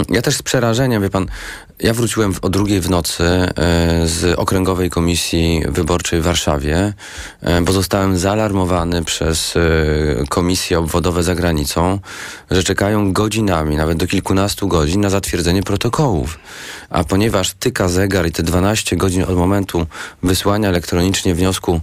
ja 0.10 0.22
też 0.22 0.36
z 0.36 0.42
przerażeniem, 0.42 1.02
wie 1.02 1.10
pan, 1.10 1.28
ja 1.80 1.94
wróciłem 1.94 2.34
o 2.42 2.50
drugiej 2.50 2.82
w 2.82 2.90
nocy 2.90 3.24
e, 3.24 3.52
z 4.08 4.40
Okręgowej 4.40 4.90
Komisji 4.90 5.64
Wyborczej 5.68 6.22
w 6.22 6.24
Warszawie, 6.24 6.94
e, 7.42 7.62
bo 7.62 7.72
zostałem 7.72 8.18
zaalarmowany 8.18 9.04
przez 9.04 9.56
e, 9.56 9.60
komisje 10.30 10.80
obwodowe 10.80 11.24
za 11.24 11.36
granicą, 11.36 12.00
że 12.52 12.64
czekają 12.64 13.14
godzinami, 13.14 13.76
nawet 13.76 13.98
do 13.98 14.08
kilkunastu 14.08 14.68
godzin 14.68 15.02
na 15.02 15.10
zatwierdzenie 15.10 15.64
protokołów. 15.64 16.40
A 16.90 17.04
ponieważ 17.04 17.54
tyka 17.54 17.88
zegar 17.88 18.28
i 18.28 18.32
te 18.32 18.44
12 18.44 18.98
godzin 18.98 19.24
od 19.24 19.36
momentu 19.36 19.86
wysłania 20.24 20.70
elektronicznie 20.70 21.36
wniosku 21.36 21.82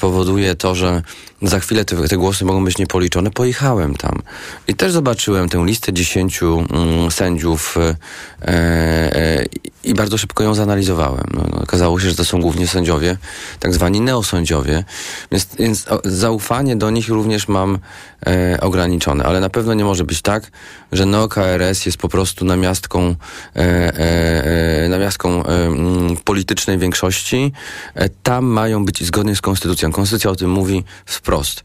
powoduje 0.00 0.54
to, 0.54 0.74
że 0.74 1.02
za 1.42 1.60
chwilę 1.60 1.84
te, 1.84 2.08
te 2.08 2.16
głosy 2.16 2.44
mogą 2.44 2.64
być 2.64 2.78
niepoliczone, 2.78 3.30
pojechałem 3.30 3.94
tam. 3.94 4.22
I 4.68 4.74
też 4.74 4.92
zobaczyłem 4.92 5.48
tę 5.48 5.64
listę 5.66 5.92
dziesięciu 5.92 6.64
mm, 6.70 7.10
sędziów 7.10 7.76
e, 7.76 7.96
e, 8.42 9.44
i 9.84 9.94
bardzo 9.94 10.18
szybko 10.18 10.44
ją 10.44 10.54
zanalizowałem. 10.54 11.26
No, 11.34 11.44
no, 11.50 11.62
okazało 11.62 12.00
się, 12.00 12.10
że 12.10 12.16
to 12.16 12.24
są 12.24 12.40
głównie 12.40 12.66
sędziowie 12.66 13.16
tak 13.60 13.74
zwani 13.74 14.00
neosądziowie, 14.00 14.84
więc, 15.32 15.48
więc 15.58 15.86
zaufanie 16.04 16.76
do 16.76 16.90
nich 16.90 17.08
również 17.08 17.48
mam 17.48 17.78
e, 18.26 18.60
ograniczone, 18.60 19.24
ale 19.24 19.40
na 19.40 19.50
pewno 19.50 19.74
nie 19.74 19.84
może 19.84 20.04
być 20.04 20.22
tak, 20.22 20.50
że 20.92 21.06
NeoKRS 21.06 21.86
jest 21.86 21.98
po 21.98 22.08
prostu 22.08 22.44
namiastką, 22.44 23.14
e, 23.56 23.60
e, 23.60 24.84
e, 24.84 24.88
namiastką 24.88 25.44
e, 25.44 25.66
mm, 25.66 26.16
politycznej 26.24 26.78
większości. 26.78 27.52
E, 27.94 28.08
tam 28.08 28.44
mają 28.44 28.84
być 28.84 29.04
zgodnie 29.04 29.36
z 29.36 29.40
konstytucją. 29.40 29.92
Konstytucja 29.92 30.30
o 30.30 30.36
tym 30.36 30.50
mówi 30.50 30.84
wprost. 31.06 31.62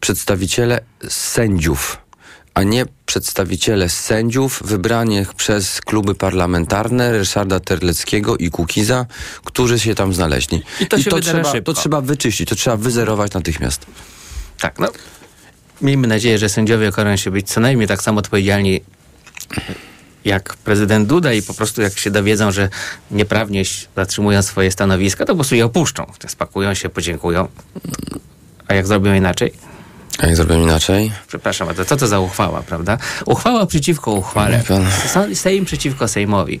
Przedstawiciele 0.00 0.80
sędziów 1.08 2.02
a 2.54 2.62
nie 2.62 2.86
przedstawiciele 3.06 3.88
sędziów 3.88 4.62
wybranych 4.64 5.34
przez 5.34 5.80
kluby 5.80 6.14
parlamentarne 6.14 7.12
Ryszarda 7.18 7.60
Terleckiego 7.60 8.36
i 8.36 8.50
Kukiza, 8.50 9.06
którzy 9.44 9.78
się 9.78 9.94
tam 9.94 10.14
znaleźli. 10.14 10.62
I 10.80 10.86
to 10.86 10.98
się 10.98 11.10
wydarza 11.10 11.42
trzeba, 11.42 11.64
to 11.64 11.72
trzeba 11.72 12.00
wyczyścić, 12.00 12.48
to 12.48 12.54
trzeba 12.54 12.76
wyzerować 12.76 13.32
natychmiast. 13.32 13.86
Tak, 14.60 14.78
no. 14.78 14.88
Miejmy 15.82 16.06
nadzieję, 16.06 16.38
że 16.38 16.48
sędziowie 16.48 16.88
okażą 16.88 17.16
się 17.16 17.30
być 17.30 17.48
co 17.48 17.60
najmniej 17.60 17.88
tak 17.88 18.02
samo 18.02 18.18
odpowiedzialni 18.18 18.80
jak 20.24 20.56
prezydent 20.56 21.08
Duda 21.08 21.32
i 21.32 21.42
po 21.42 21.54
prostu 21.54 21.82
jak 21.82 21.98
się 21.98 22.10
dowiedzą, 22.10 22.52
że 22.52 22.68
nieprawnie 23.10 23.62
zatrzymują 23.96 24.42
swoje 24.42 24.70
stanowiska, 24.70 25.24
to 25.24 25.32
po 25.32 25.36
prostu 25.36 25.54
je 25.54 25.64
opuszczą. 25.64 26.12
Spakują 26.28 26.74
się, 26.74 26.88
podziękują. 26.88 27.48
A 28.68 28.74
jak 28.74 28.86
zrobią 28.86 29.14
inaczej? 29.14 29.52
A 30.18 30.26
jak 30.26 30.36
zrobią 30.36 30.62
inaczej? 30.62 31.12
Przepraszam, 31.26 31.68
a 31.68 31.74
to 31.74 31.84
co 31.84 31.96
to 31.96 32.06
za 32.06 32.20
uchwała, 32.20 32.62
prawda? 32.62 32.98
Uchwała 33.26 33.66
przeciwko 33.66 34.12
uchwale. 34.12 34.62
Sejm 35.34 35.64
przeciwko 35.64 36.08
Sejmowi. 36.08 36.60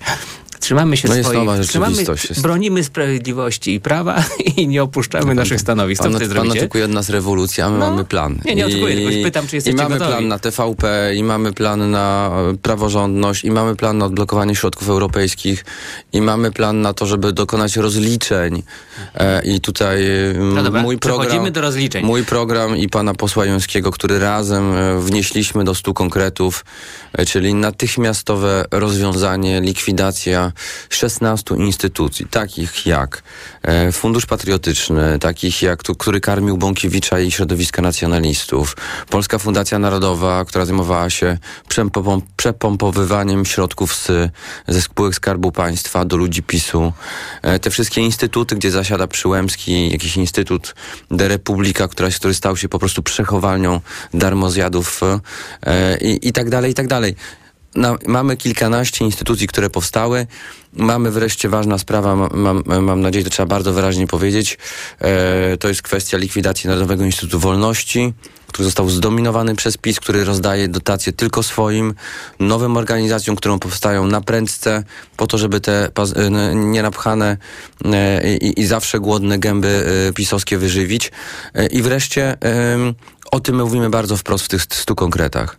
Trzymamy 0.62 0.96
się 0.96 1.08
No 1.08 1.14
swoich, 1.14 1.66
trzymamy, 1.68 1.96
bronimy 2.42 2.84
sprawiedliwości 2.84 3.74
i 3.74 3.80
prawa 3.80 4.24
i 4.56 4.68
nie 4.68 4.82
opuszczamy 4.82 5.34
naszych 5.34 5.60
stanowisk. 5.60 6.02
Co 6.02 6.10
Pan, 6.10 6.28
pan 6.34 6.50
oczekuje 6.50 6.84
od 6.84 6.90
nas 6.90 7.08
rewolucji, 7.08 7.62
a 7.62 7.70
my 7.70 7.78
No. 7.78 7.90
mamy 7.90 8.04
plan. 8.04 8.38
Nie, 8.44 8.54
nie 8.54 8.66
oczekuję, 8.66 8.96
tylko 8.96 9.24
pytam, 9.24 9.46
czy 9.46 9.56
jesteście 9.56 9.78
I 9.78 9.82
mamy 9.82 9.94
gotowi. 9.98 10.10
plan 10.12 10.28
na 10.28 10.38
TVP, 10.38 11.12
i 11.16 11.24
mamy 11.24 11.52
plan 11.52 11.90
na 11.90 12.30
e, 12.52 12.56
praworządność, 12.56 13.44
i 13.44 13.50
mamy 13.50 13.76
plan 13.76 13.98
na 13.98 14.04
odblokowanie 14.04 14.54
środków 14.56 14.88
europejskich, 14.88 15.64
i 16.12 16.20
mamy 16.22 16.50
plan 16.52 16.80
na 16.80 16.94
to, 16.94 17.06
żeby 17.06 17.32
dokonać 17.32 17.76
rozliczeń. 17.76 18.62
E, 19.14 19.42
I 19.44 19.60
tutaj 19.60 20.04
e, 20.06 20.34
No 20.54 20.62
dobra, 20.62 20.82
mój 20.82 20.98
program... 20.98 21.20
przechodzimy 21.26 21.50
do 21.50 21.60
rozliczeń. 21.60 22.04
Mój 22.06 22.24
program 22.24 22.76
i 22.76 22.88
pana 22.88 23.14
posła 23.14 23.46
Jońskiego, 23.46 23.90
który 23.90 24.18
razem 24.18 24.74
e, 24.76 25.00
wnieśliśmy 25.00 25.64
do 25.64 25.74
stu 25.74 25.94
konkretów, 25.94 26.64
czyli 27.26 27.54
natychmiastowe 27.54 28.64
rozwiązanie, 28.70 29.60
likwidacja 29.60 30.51
16 30.90 31.54
instytucji, 31.54 32.26
takich 32.26 32.86
jak 32.86 33.22
e, 33.62 33.92
Fundusz 33.92 34.26
Patriotyczny, 34.26 35.18
takich 35.18 35.62
jak, 35.62 35.82
który 35.82 36.20
karmił 36.20 36.56
Bąkiewicza 36.56 37.20
i 37.20 37.30
środowiska 37.30 37.82
nacjonalistów, 37.82 38.76
Polska 39.10 39.38
Fundacja 39.38 39.78
Narodowa, 39.78 40.44
która 40.44 40.64
zajmowała 40.64 41.10
się 41.10 41.38
przepom- 41.68 42.22
przepompowywaniem 42.36 43.44
środków 43.44 43.94
z, 43.94 44.32
ze 44.68 44.82
spółek 44.82 45.14
Skarbu 45.14 45.52
Państwa 45.52 46.04
do 46.04 46.16
ludzi 46.16 46.42
PiSu. 46.42 46.92
E, 47.42 47.58
te 47.58 47.70
wszystkie 47.70 48.00
instytuty, 48.00 48.56
gdzie 48.56 48.70
zasiada 48.70 49.06
Przyłębski, 49.06 49.90
jakiś 49.90 50.16
instytut 50.16 50.74
de 51.10 51.28
Republika, 51.28 51.88
która, 51.88 52.10
który 52.10 52.34
stał 52.34 52.56
się 52.56 52.68
po 52.68 52.78
prostu 52.78 53.02
przechowalnią 53.02 53.80
darmozjadów 54.14 55.00
e, 55.66 55.98
i, 55.98 56.28
i 56.28 56.32
tak 56.32 56.50
dalej, 56.50 56.70
i 56.70 56.74
tak 56.74 56.86
dalej. 56.86 57.16
Mamy 58.06 58.36
kilkanaście 58.36 59.04
instytucji, 59.04 59.46
które 59.46 59.70
powstały. 59.70 60.26
Mamy 60.72 61.10
wreszcie 61.10 61.48
ważna 61.48 61.78
sprawa, 61.78 62.16
ma- 62.16 62.28
mam, 62.34 62.62
mam 62.80 63.00
nadzieję, 63.00 63.24
to 63.24 63.30
trzeba 63.30 63.46
bardzo 63.46 63.72
wyraźnie 63.72 64.06
powiedzieć. 64.06 64.58
E, 65.00 65.56
to 65.56 65.68
jest 65.68 65.82
kwestia 65.82 66.18
likwidacji 66.18 66.68
Narodowego 66.68 67.04
Instytutu 67.04 67.38
Wolności, 67.38 68.14
który 68.46 68.64
został 68.64 68.88
zdominowany 68.88 69.54
przez 69.54 69.76
PiS, 69.76 70.00
który 70.00 70.24
rozdaje 70.24 70.68
dotacje 70.68 71.12
tylko 71.12 71.42
swoim, 71.42 71.94
nowym 72.40 72.76
organizacjom, 72.76 73.36
które 73.36 73.58
powstają 73.58 74.06
na 74.06 74.20
prędce, 74.20 74.84
po 75.16 75.26
to, 75.26 75.38
żeby 75.38 75.60
te 75.60 75.90
e, 76.16 76.54
nienapchane 76.54 77.36
e, 77.84 78.36
i, 78.36 78.60
i 78.60 78.66
zawsze 78.66 79.00
głodne 79.00 79.38
gęby 79.38 79.84
e, 80.08 80.12
pisowskie 80.12 80.58
wyżywić. 80.58 81.12
I 81.70 81.82
wreszcie 81.82 82.36
o 83.32 83.40
tym 83.40 83.56
my 83.56 83.62
mówimy 83.62 83.90
bardzo 83.90 84.16
wprost 84.16 84.44
w 84.44 84.48
tych 84.48 84.62
stu 84.62 84.94
konkretach. 84.94 85.58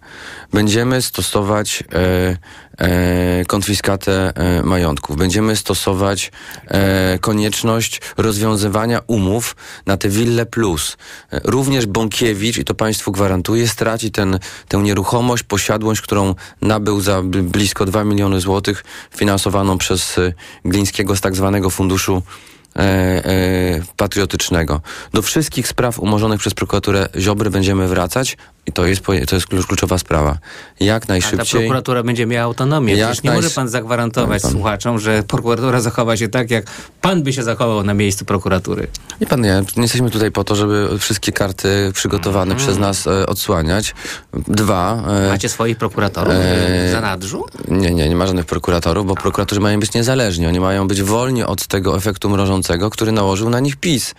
Będziemy 0.54 1.02
stosować 1.02 1.84
e, 1.94 2.38
e, 2.78 3.46
konfiskatę 3.46 4.34
e, 4.36 4.64
majątków. 4.64 5.18
Będziemy 5.18 5.56
stosować 5.56 6.32
e, 6.68 7.20
konieczność 7.20 8.02
rozwiązywania 8.18 9.02
umów 9.08 9.56
na 9.86 9.98
te 9.98 10.10
wille 10.10 10.46
plus. 10.46 10.98
E, 11.32 11.42
również 11.44 11.86
Bąkiewicz, 11.86 12.58
i 12.58 12.64
to 12.64 12.74
państwu 12.76 13.12
gwarantuję, 13.12 13.68
straci 13.68 14.12
ten, 14.12 14.40
tę 14.68 14.78
nieruchomość, 14.78 15.44
posiadłość, 15.44 16.02
którą 16.02 16.36
nabył 16.62 17.02
za 17.02 17.20
bl- 17.20 17.44
blisko 17.44 17.86
2 17.86 18.04
miliony 18.04 18.42
złotych, 18.42 18.84
finansowaną 19.16 19.78
przez 19.78 20.18
e, 20.18 20.34
Glińskiego 20.66 21.16
z 21.16 21.22
tak 21.22 21.36
zwanego 21.36 21.70
funduszu 21.70 22.24
e, 22.76 22.80
e, 22.80 23.82
patriotycznego. 23.98 24.82
Do 25.14 25.22
wszystkich 25.22 25.68
spraw 25.68 26.00
umorzonych 26.00 26.40
przez 26.40 26.54
prokuraturę 26.54 27.10
Ziobry 27.20 27.50
będziemy 27.50 27.88
wracać 27.88 28.38
i 28.68 28.72
to 28.72 28.86
jest, 28.86 29.02
to 29.06 29.36
jest 29.36 29.48
klucz- 29.48 29.66
kluczowa 29.68 29.98
sprawa. 29.98 30.38
Jak 30.80 31.04
A 31.04 31.08
ta 31.08 31.14
najszybciej... 31.14 31.60
prokuratura 31.62 32.04
będzie 32.04 32.26
miała 32.26 32.46
autonomię. 32.46 32.96
Jak 32.96 33.10
Przecież 33.10 33.24
nie 33.24 33.30
najsz- 33.30 33.36
może 33.44 33.50
pan 33.50 33.70
zagwarantować 33.70 34.42
Pan- 34.42 34.52
słuchaczom, 34.52 35.00
że 35.00 35.24
prokuratura 35.24 35.82
zachowa 35.82 36.18
się 36.18 36.28
tak, 36.30 36.52
jak 36.52 36.66
pan 37.02 37.24
by 37.24 37.34
się 37.34 37.44
zachował 37.44 37.84
na 37.84 37.94
miejscu 37.94 38.26
prokuratury. 38.26 38.88
Nie 39.22 39.28
pan, 39.28 39.42
nie, 39.42 39.64
nie 39.78 39.82
jesteśmy 39.84 40.10
tutaj 40.10 40.32
po 40.32 40.44
to, 40.44 40.56
żeby 40.56 41.00
wszystkie 41.00 41.32
karty 41.32 41.92
przygotowane 41.94 42.52
Mhm. 42.54 42.58
przez 42.68 42.80
nas 42.80 43.08
e, 43.08 43.26
odsłaniać. 43.26 43.96
Dwa... 44.48 45.04
E, 45.26 45.30
Macie 45.30 45.50
swoich 45.50 45.78
prokuratorów 45.78 46.34
e, 46.34 46.88
w 46.88 46.92
zanadrzu? 46.92 47.46
Nie, 47.68 47.92
nie, 47.92 48.10
nie 48.10 48.16
ma 48.16 48.28
żadnych 48.28 48.46
prokuratorów, 48.46 49.06
bo 49.08 49.16
prokuratorzy 49.16 49.62
mają 49.62 49.80
być 49.80 49.94
niezależni. 49.94 50.48
Oni 50.48 50.60
mają 50.60 50.88
być 50.88 51.02
wolni 51.04 51.44
od 51.44 51.68
tego 51.68 51.98
efektu 51.98 52.30
mrożącego, 52.30 52.90
który 52.90 53.12
nałożył 53.12 53.50
na 53.50 53.60
nich 53.60 53.76
PiS. 53.76 54.16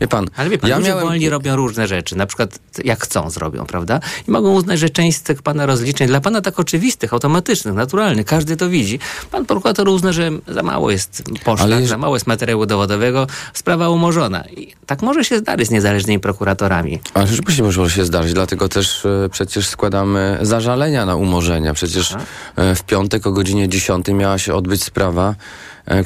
Wie 0.00 0.08
pan, 0.08 0.26
Ale 0.36 0.50
wie 0.50 0.58
pan, 0.58 0.70
ja 0.70 0.78
miałem... 0.78 1.04
wolni 1.06 1.30
robią 1.30 1.56
różne 1.56 1.86
rzeczy, 1.86 2.16
na 2.16 2.26
przykład 2.26 2.58
jak 2.84 3.00
chcą 3.04 3.30
zrobią, 3.30 3.66
prawda? 3.66 3.85
I 4.28 4.30
mogą 4.30 4.52
uznać, 4.52 4.78
że 4.78 4.90
część 4.90 5.18
z 5.18 5.22
tych 5.22 5.42
pana 5.42 5.66
rozliczeń, 5.66 6.08
dla 6.08 6.20
pana 6.20 6.40
tak 6.40 6.60
oczywistych, 6.60 7.12
automatycznych, 7.12 7.74
naturalnych, 7.74 8.26
każdy 8.26 8.56
to 8.56 8.68
widzi. 8.68 8.98
Pan 9.30 9.46
prokurator 9.46 9.88
uzna, 9.88 10.12
że 10.12 10.30
za 10.48 10.62
mało 10.62 10.90
jest 10.90 11.22
poszlak, 11.44 11.86
za 11.86 11.98
mało 11.98 12.16
jest 12.16 12.26
materiału 12.26 12.66
dowodowego, 12.66 13.26
sprawa 13.54 13.88
umorzona. 13.88 14.44
I 14.56 14.74
tak 14.86 15.02
może 15.02 15.24
się 15.24 15.38
zdarzyć 15.38 15.68
z 15.68 15.70
niezależnymi 15.70 16.20
prokuratorami. 16.20 17.00
Ale 17.14 17.26
rzeczywiście 17.26 17.62
może 17.62 17.90
się 17.90 18.04
zdarzyć, 18.04 18.32
dlatego 18.32 18.68
też 18.68 19.06
e, 19.06 19.28
przecież 19.28 19.68
składamy 19.68 20.38
zażalenia 20.42 21.06
na 21.06 21.16
umorzenia. 21.16 21.74
Przecież 21.74 22.14
e, 22.56 22.74
w 22.74 22.82
piątek 22.82 23.26
o 23.26 23.32
godzinie 23.32 23.68
10 23.68 24.08
miała 24.08 24.38
się 24.38 24.54
odbyć 24.54 24.84
sprawa, 24.84 25.34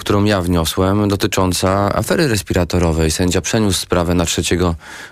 którą 0.01 0.25
ja 0.25 0.41
wniosłem, 0.41 1.09
dotycząca 1.09 1.95
afery 1.95 2.29
respiratorowej. 2.29 3.11
Sędzia 3.11 3.41
przeniósł 3.41 3.81
sprawę 3.81 4.15
na 4.15 4.25
3 4.25 4.43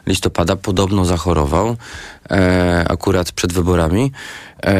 listopada, 0.06 0.56
podobno 0.56 1.04
zachorował, 1.04 1.76
e, 2.30 2.84
akurat 2.88 3.32
przed 3.32 3.52
wyborami. 3.52 4.12
E, 4.62 4.70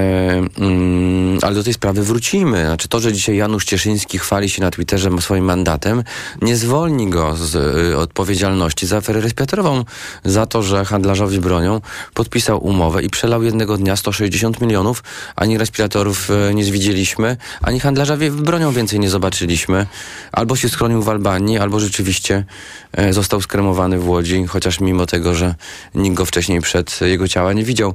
mm, 0.59 1.39
ale 1.43 1.55
do 1.55 1.64
tej 1.64 1.74
sprawy 1.74 2.03
wrócimy. 2.03 2.64
Znaczy 2.64 2.89
to, 2.89 3.01
że 3.01 3.12
dzisiaj 3.12 3.37
Janusz 3.37 3.64
Cieszyński 3.64 4.18
chwali 4.18 4.51
się 4.51 4.62
na 4.62 4.70
Twitterze 4.70 5.11
swoim 5.20 5.45
mandatem, 5.45 6.05
nie 6.43 6.57
zwolni 6.57 7.11
go 7.11 7.37
z 7.37 7.55
y, 7.55 7.97
odpowiedzialności 7.97 8.87
za 8.87 8.97
aferę 8.97 9.20
respiratorową, 9.20 9.85
za 10.24 10.47
to, 10.47 10.62
że 10.62 10.85
handlarzowi 10.85 11.41
bronią 11.41 11.81
podpisał 12.14 12.64
umowę 12.64 13.03
i 13.03 13.11
przelał 13.11 13.43
jednego 13.43 13.76
dnia 13.76 13.97
160 13.97 14.61
milionów, 14.61 15.03
ani 15.37 15.59
respiratorów 15.59 16.31
y, 16.51 16.55
nie 16.55 16.64
zwidzieliśmy, 16.64 17.37
ani 17.62 17.81
handlarza 17.81 18.16
bronią 18.31 18.72
więcej 18.72 19.01
nie 19.01 19.11
zobaczyliśmy. 19.11 19.87
Albo 20.33 20.57
się 20.57 20.68
schronił 20.68 21.03
w 21.03 21.09
Albanii, 21.09 21.59
albo 21.59 21.81
rzeczywiście 21.81 22.45
e, 22.93 23.12
został 23.12 23.41
skremowany 23.41 23.99
w 23.99 24.09
Łodzi, 24.09 24.47
chociaż 24.47 24.81
mimo 24.81 25.07
tego, 25.07 25.35
że 25.35 25.55
nikt 25.95 26.16
go 26.16 26.24
wcześniej 26.24 26.61
przed 26.61 27.01
jego 27.01 27.29
ciała 27.29 27.53
nie 27.53 27.64
widział. 27.64 27.95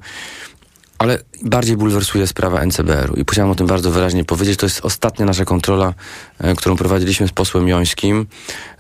Ale 1.04 1.20
bardziej 1.42 1.78
bulwersuje 1.78 2.28
sprawa 2.28 2.66
NCBR-u 2.66 3.16
i 3.16 3.26
chciałem 3.32 3.52
o 3.52 3.56
tym 3.56 3.68
bardzo 3.68 3.92
wyraźnie 3.92 4.26
powiedzieć. 4.26 4.60
To 4.60 4.66
jest 4.66 4.86
ostatnia 4.86 5.26
nasza 5.26 5.46
kontrola, 5.46 5.94
e, 6.40 6.56
którą 6.56 6.76
prowadziliśmy 6.76 7.28
z 7.28 7.32
posłem 7.32 7.68
Jońskim, 7.68 8.26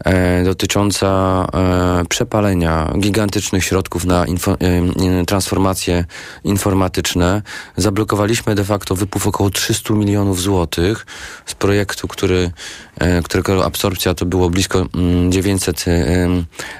e, 0.06 0.44
dotycząca 0.44 1.08
e, 1.54 2.06
przepalenia 2.10 2.94
gigantycznych 3.00 3.64
środków 3.64 4.06
na 4.06 4.26
info, 4.26 4.52
e, 4.52 5.26
transformacje 5.26 6.06
informatyczne. 6.44 7.42
Zablokowaliśmy 7.78 8.56
de 8.56 8.64
facto 8.64 8.96
wypływ 8.96 9.28
około 9.28 9.50
300 9.50 9.94
milionów 9.94 10.42
złotych 10.42 11.06
z 11.46 11.56
projektu, 11.56 12.08
który 12.08 12.52
którego 13.24 13.66
absorpcja 13.66 14.14
to 14.14 14.26
było 14.26 14.50
blisko 14.50 14.86
mm, 14.96 15.32
900 15.32 15.86
e, 15.88 16.28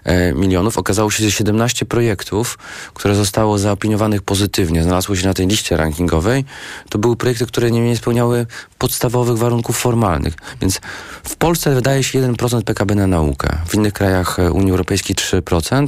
e, 0.04 0.34
milionów, 0.34 0.78
okazało 0.78 1.12
się, 1.12 1.24
że 1.24 1.32
17 1.32 1.86
projektów, 1.86 2.58
które 2.94 3.16
zostało 3.16 3.58
zaopiniowanych 3.58 4.22
pozytywnie, 4.22 4.84
znalazło 4.84 5.16
się 5.16 5.28
na 5.28 5.34
tej 5.34 5.48
liście 5.48 5.78
rankingowej, 5.78 6.46
to 6.90 6.98
były 6.98 7.16
projekty, 7.16 7.46
które 7.46 7.72
nie, 7.72 7.98
spełniały 7.98 8.46
podstawowych 8.78 9.38
warunków 9.38 9.78
formalnych. 9.78 10.34
Więc 10.62 10.82
w 11.24 11.36
Polsce 11.36 11.76
wydaje 11.76 12.04
się 12.04 12.22
1% 12.22 12.64
PKB 12.64 12.96
na 12.96 13.08
naukę, 13.08 13.58
w 13.68 13.76
innych 13.76 13.94
krajach 13.94 14.40
e, 14.40 14.52
Unii 14.52 14.72
Europejskiej 14.72 15.16
3% 15.16 15.88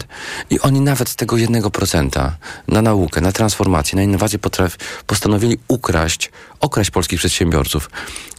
i 0.49 0.59
oni 0.59 0.81
nawet 0.81 1.09
z 1.09 1.15
tego 1.15 1.35
1% 1.35 2.31
na 2.67 2.81
naukę, 2.81 3.21
na 3.21 3.31
transformację, 3.31 3.95
na 3.95 4.03
innowacje 4.03 4.39
postanowili 5.07 5.57
ukraść, 5.67 6.31
okraść 6.59 6.91
polskich 6.91 7.19
przedsiębiorców. 7.19 7.89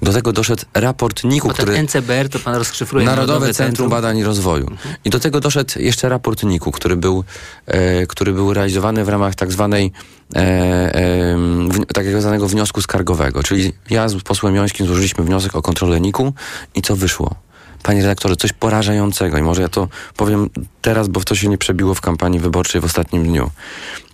Do 0.03 0.13
tego 0.13 0.33
doszedł 0.33 0.65
raport 0.75 1.25
NIK-u, 1.25 1.49
który... 1.49 1.83
NCBR 1.83 2.29
to 2.29 2.39
pan 2.39 2.55
rozszyfruje. 2.55 3.07
Narodowe 3.07 3.55
Centrum 3.55 3.91
Badań 3.91 4.19
i 4.19 4.25
Rozwoju. 4.25 4.71
I 5.05 5.11
do 5.11 5.21
tego 5.21 5.41
doszedł 5.41 5.73
jeszcze 5.77 6.09
raport 6.09 6.43
NIK-u, 6.43 6.73
który 6.73 6.97
był, 6.97 7.25
e, 7.67 8.07
który 8.07 8.33
był 8.33 8.55
realizowany 8.55 9.05
w 9.05 9.09
ramach 9.09 9.35
tak 9.35 9.53
zwanej 9.53 9.93
e, 10.35 10.39
e, 10.39 11.37
w, 11.69 11.87
tak 11.95 12.21
zwanego 12.21 12.49
wniosku 12.49 12.83
skargowego. 12.83 13.43
Czyli 13.43 13.73
ja 13.91 14.09
z 14.09 14.23
posłem 14.23 14.55
Jońskim 14.55 14.87
złożyliśmy 14.87 15.25
wniosek 15.25 15.57
o 15.57 15.63
kontrolę 15.63 16.01
NIK-u 16.01 16.33
i 16.75 16.83
co 16.83 16.97
wyszło? 16.97 17.35
Panie 17.83 18.03
redaktorze, 18.03 18.37
coś 18.37 18.53
porażającego 18.53 19.39
i 19.39 19.43
może 19.43 19.63
ja 19.63 19.69
to 19.69 19.89
powiem 20.17 20.51
teraz, 20.83 21.09
bo 21.09 21.21
to 21.21 21.35
się 21.35 21.49
nie 21.49 21.59
przebiło 21.59 21.95
w 21.95 22.01
kampanii 22.01 22.41
wyborczej 22.41 22.81
w 22.81 22.85
ostatnim 22.85 23.25
dniu. 23.25 23.51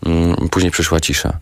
Mm, 0.06 0.48
Później 0.50 0.70
przyszła 0.70 1.00
cisza 1.00 1.38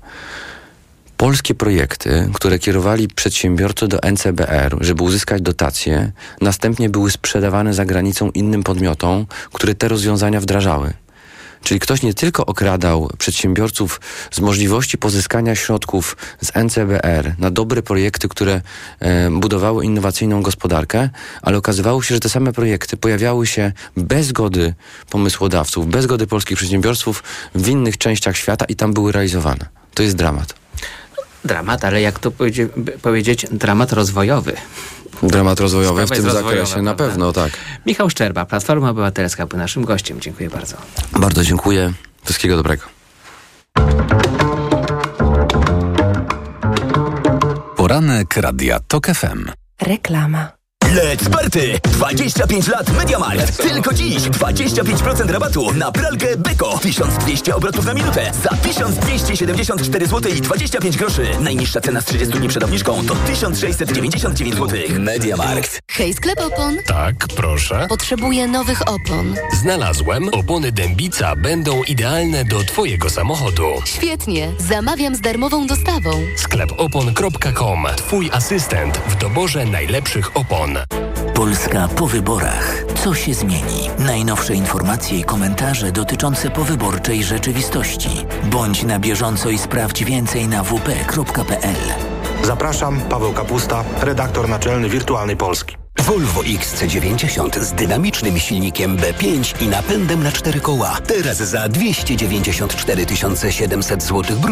polskie 1.20 1.54
projekty, 1.54 2.30
które 2.34 2.58
kierowali 2.58 3.08
przedsiębiorcy 3.08 3.88
do 3.88 4.02
NCBR, 4.02 4.76
żeby 4.80 5.02
uzyskać 5.02 5.42
dotacje, 5.42 6.12
następnie 6.40 6.90
były 6.90 7.10
sprzedawane 7.10 7.74
za 7.74 7.84
granicą 7.84 8.30
innym 8.30 8.62
podmiotom, 8.62 9.26
które 9.52 9.74
te 9.74 9.88
rozwiązania 9.88 10.40
wdrażały. 10.40 10.92
Czyli 11.62 11.80
ktoś 11.80 12.02
nie 12.02 12.14
tylko 12.14 12.46
okradał 12.46 13.10
przedsiębiorców 13.18 14.00
z 14.30 14.40
możliwości 14.40 14.98
pozyskania 14.98 15.54
środków 15.54 16.16
z 16.40 16.56
NCBR 16.56 17.34
na 17.38 17.50
dobre 17.50 17.82
projekty, 17.82 18.28
które 18.28 18.60
e, 19.00 19.30
budowały 19.30 19.84
innowacyjną 19.84 20.42
gospodarkę, 20.42 21.08
ale 21.42 21.58
okazywało 21.58 22.02
się, 22.02 22.14
że 22.14 22.20
te 22.20 22.28
same 22.28 22.52
projekty 22.52 22.96
pojawiały 22.96 23.46
się 23.46 23.72
bez 23.96 24.26
zgody 24.26 24.74
pomysłodawców, 25.10 25.86
bez 25.86 26.04
zgody 26.04 26.26
polskich 26.26 26.56
przedsiębiorców 26.56 27.22
w 27.54 27.68
innych 27.68 27.98
częściach 27.98 28.36
świata 28.36 28.64
i 28.64 28.76
tam 28.76 28.92
były 28.92 29.12
realizowane. 29.12 29.66
To 29.94 30.02
jest 30.02 30.16
dramat. 30.16 30.59
Dramat, 31.44 31.84
ale 31.84 32.00
jak 32.00 32.18
to 32.18 32.30
powiedzie, 32.30 32.68
powiedzieć, 33.02 33.46
dramat 33.52 33.92
rozwojowy. 33.92 34.52
Dramat 35.22 35.60
rozwojowy 35.60 36.02
w 36.02 36.04
Sprawa 36.04 36.22
tym 36.22 36.24
jest 36.24 36.46
zakresie, 36.46 36.82
na 36.82 36.94
pewno, 36.94 37.32
tak. 37.32 37.52
Michał 37.86 38.10
Szczerba, 38.10 38.44
Platforma 38.44 38.90
Obywatelska, 38.90 39.46
był 39.46 39.58
naszym 39.58 39.84
gościem. 39.84 40.20
Dziękuję 40.20 40.50
bardzo. 40.50 40.76
Bardzo 41.12 41.44
dziękuję. 41.44 41.92
Wszystkiego 42.24 42.56
dobrego. 42.56 42.82
Poranek 47.76 48.36
Radia 48.36 48.80
TOK 48.88 49.06
FM. 49.06 49.50
Reklama. 49.82 50.59
Let's 50.90 51.28
party! 51.28 51.80
25 51.82 52.68
lat 52.68 52.90
MediaMarkt. 52.92 53.56
Tylko 53.62 53.94
dziś 53.94 54.22
25% 54.22 55.30
rabatu 55.30 55.72
na 55.72 55.92
pralkę 55.92 56.36
Beko. 56.36 56.78
1200 56.78 57.56
obrotów 57.56 57.86
na 57.86 57.94
minutę 57.94 58.32
za 58.42 58.48
1274 58.50 60.06
zł 60.06 60.32
i 60.32 60.40
25 60.40 60.96
groszy. 60.96 61.26
Najniższa 61.40 61.80
cena 61.80 62.00
z 62.00 62.04
30 62.04 62.38
dni 62.38 62.48
przed 62.48 62.64
obniżką 62.64 63.06
to 63.06 63.14
1699 63.14 64.54
zł. 64.54 64.78
MediaMarkt. 64.98 65.80
Hej, 65.90 66.14
sklep 66.14 66.40
opon. 66.40 66.76
Tak, 66.86 67.16
proszę. 67.36 67.86
Potrzebuję 67.88 68.48
nowych 68.48 68.82
opon. 68.88 69.34
Znalazłem. 69.60 70.28
Opony 70.28 70.72
Dębica 70.72 71.36
będą 71.36 71.82
idealne 71.82 72.44
do 72.44 72.64
Twojego 72.64 73.10
samochodu. 73.10 73.64
Świetnie. 73.84 74.52
Zamawiam 74.58 75.16
z 75.16 75.20
darmową 75.20 75.66
dostawą. 75.66 76.10
Sklepopon.com. 76.36 77.86
Twój 77.96 78.30
asystent 78.32 78.98
w 79.08 79.16
doborze 79.16 79.64
najlepszych 79.64 80.36
opon. 80.36 80.79
Polska 81.34 81.88
po 81.88 82.06
wyborach. 82.06 82.84
Co 83.04 83.14
się 83.14 83.34
zmieni? 83.34 83.90
Najnowsze 83.98 84.54
informacje 84.54 85.18
i 85.18 85.24
komentarze 85.24 85.92
dotyczące 85.92 86.50
powyborczej 86.50 87.24
rzeczywistości. 87.24 88.26
Bądź 88.44 88.82
na 88.82 88.98
bieżąco 88.98 89.50
i 89.50 89.58
sprawdź 89.58 90.04
więcej 90.04 90.48
na 90.48 90.64
wp.pl. 90.64 91.76
Zapraszam, 92.42 93.00
Paweł 93.00 93.32
Kapusta, 93.32 93.84
redaktor 94.00 94.48
naczelny 94.48 94.88
Wirtualnej 94.88 95.36
Polski. 95.36 95.76
Volvo 95.98 96.40
XC90 96.40 97.60
z 97.60 97.72
dynamicznym 97.72 98.38
silnikiem 98.38 98.96
B5 98.96 99.62
i 99.62 99.68
napędem 99.68 100.22
na 100.22 100.32
cztery 100.32 100.60
koła. 100.60 100.98
Teraz 101.06 101.36
za 101.36 101.68
294 101.68 103.06
700 103.50 104.02
zł 104.02 104.22
brutto. 104.24 104.48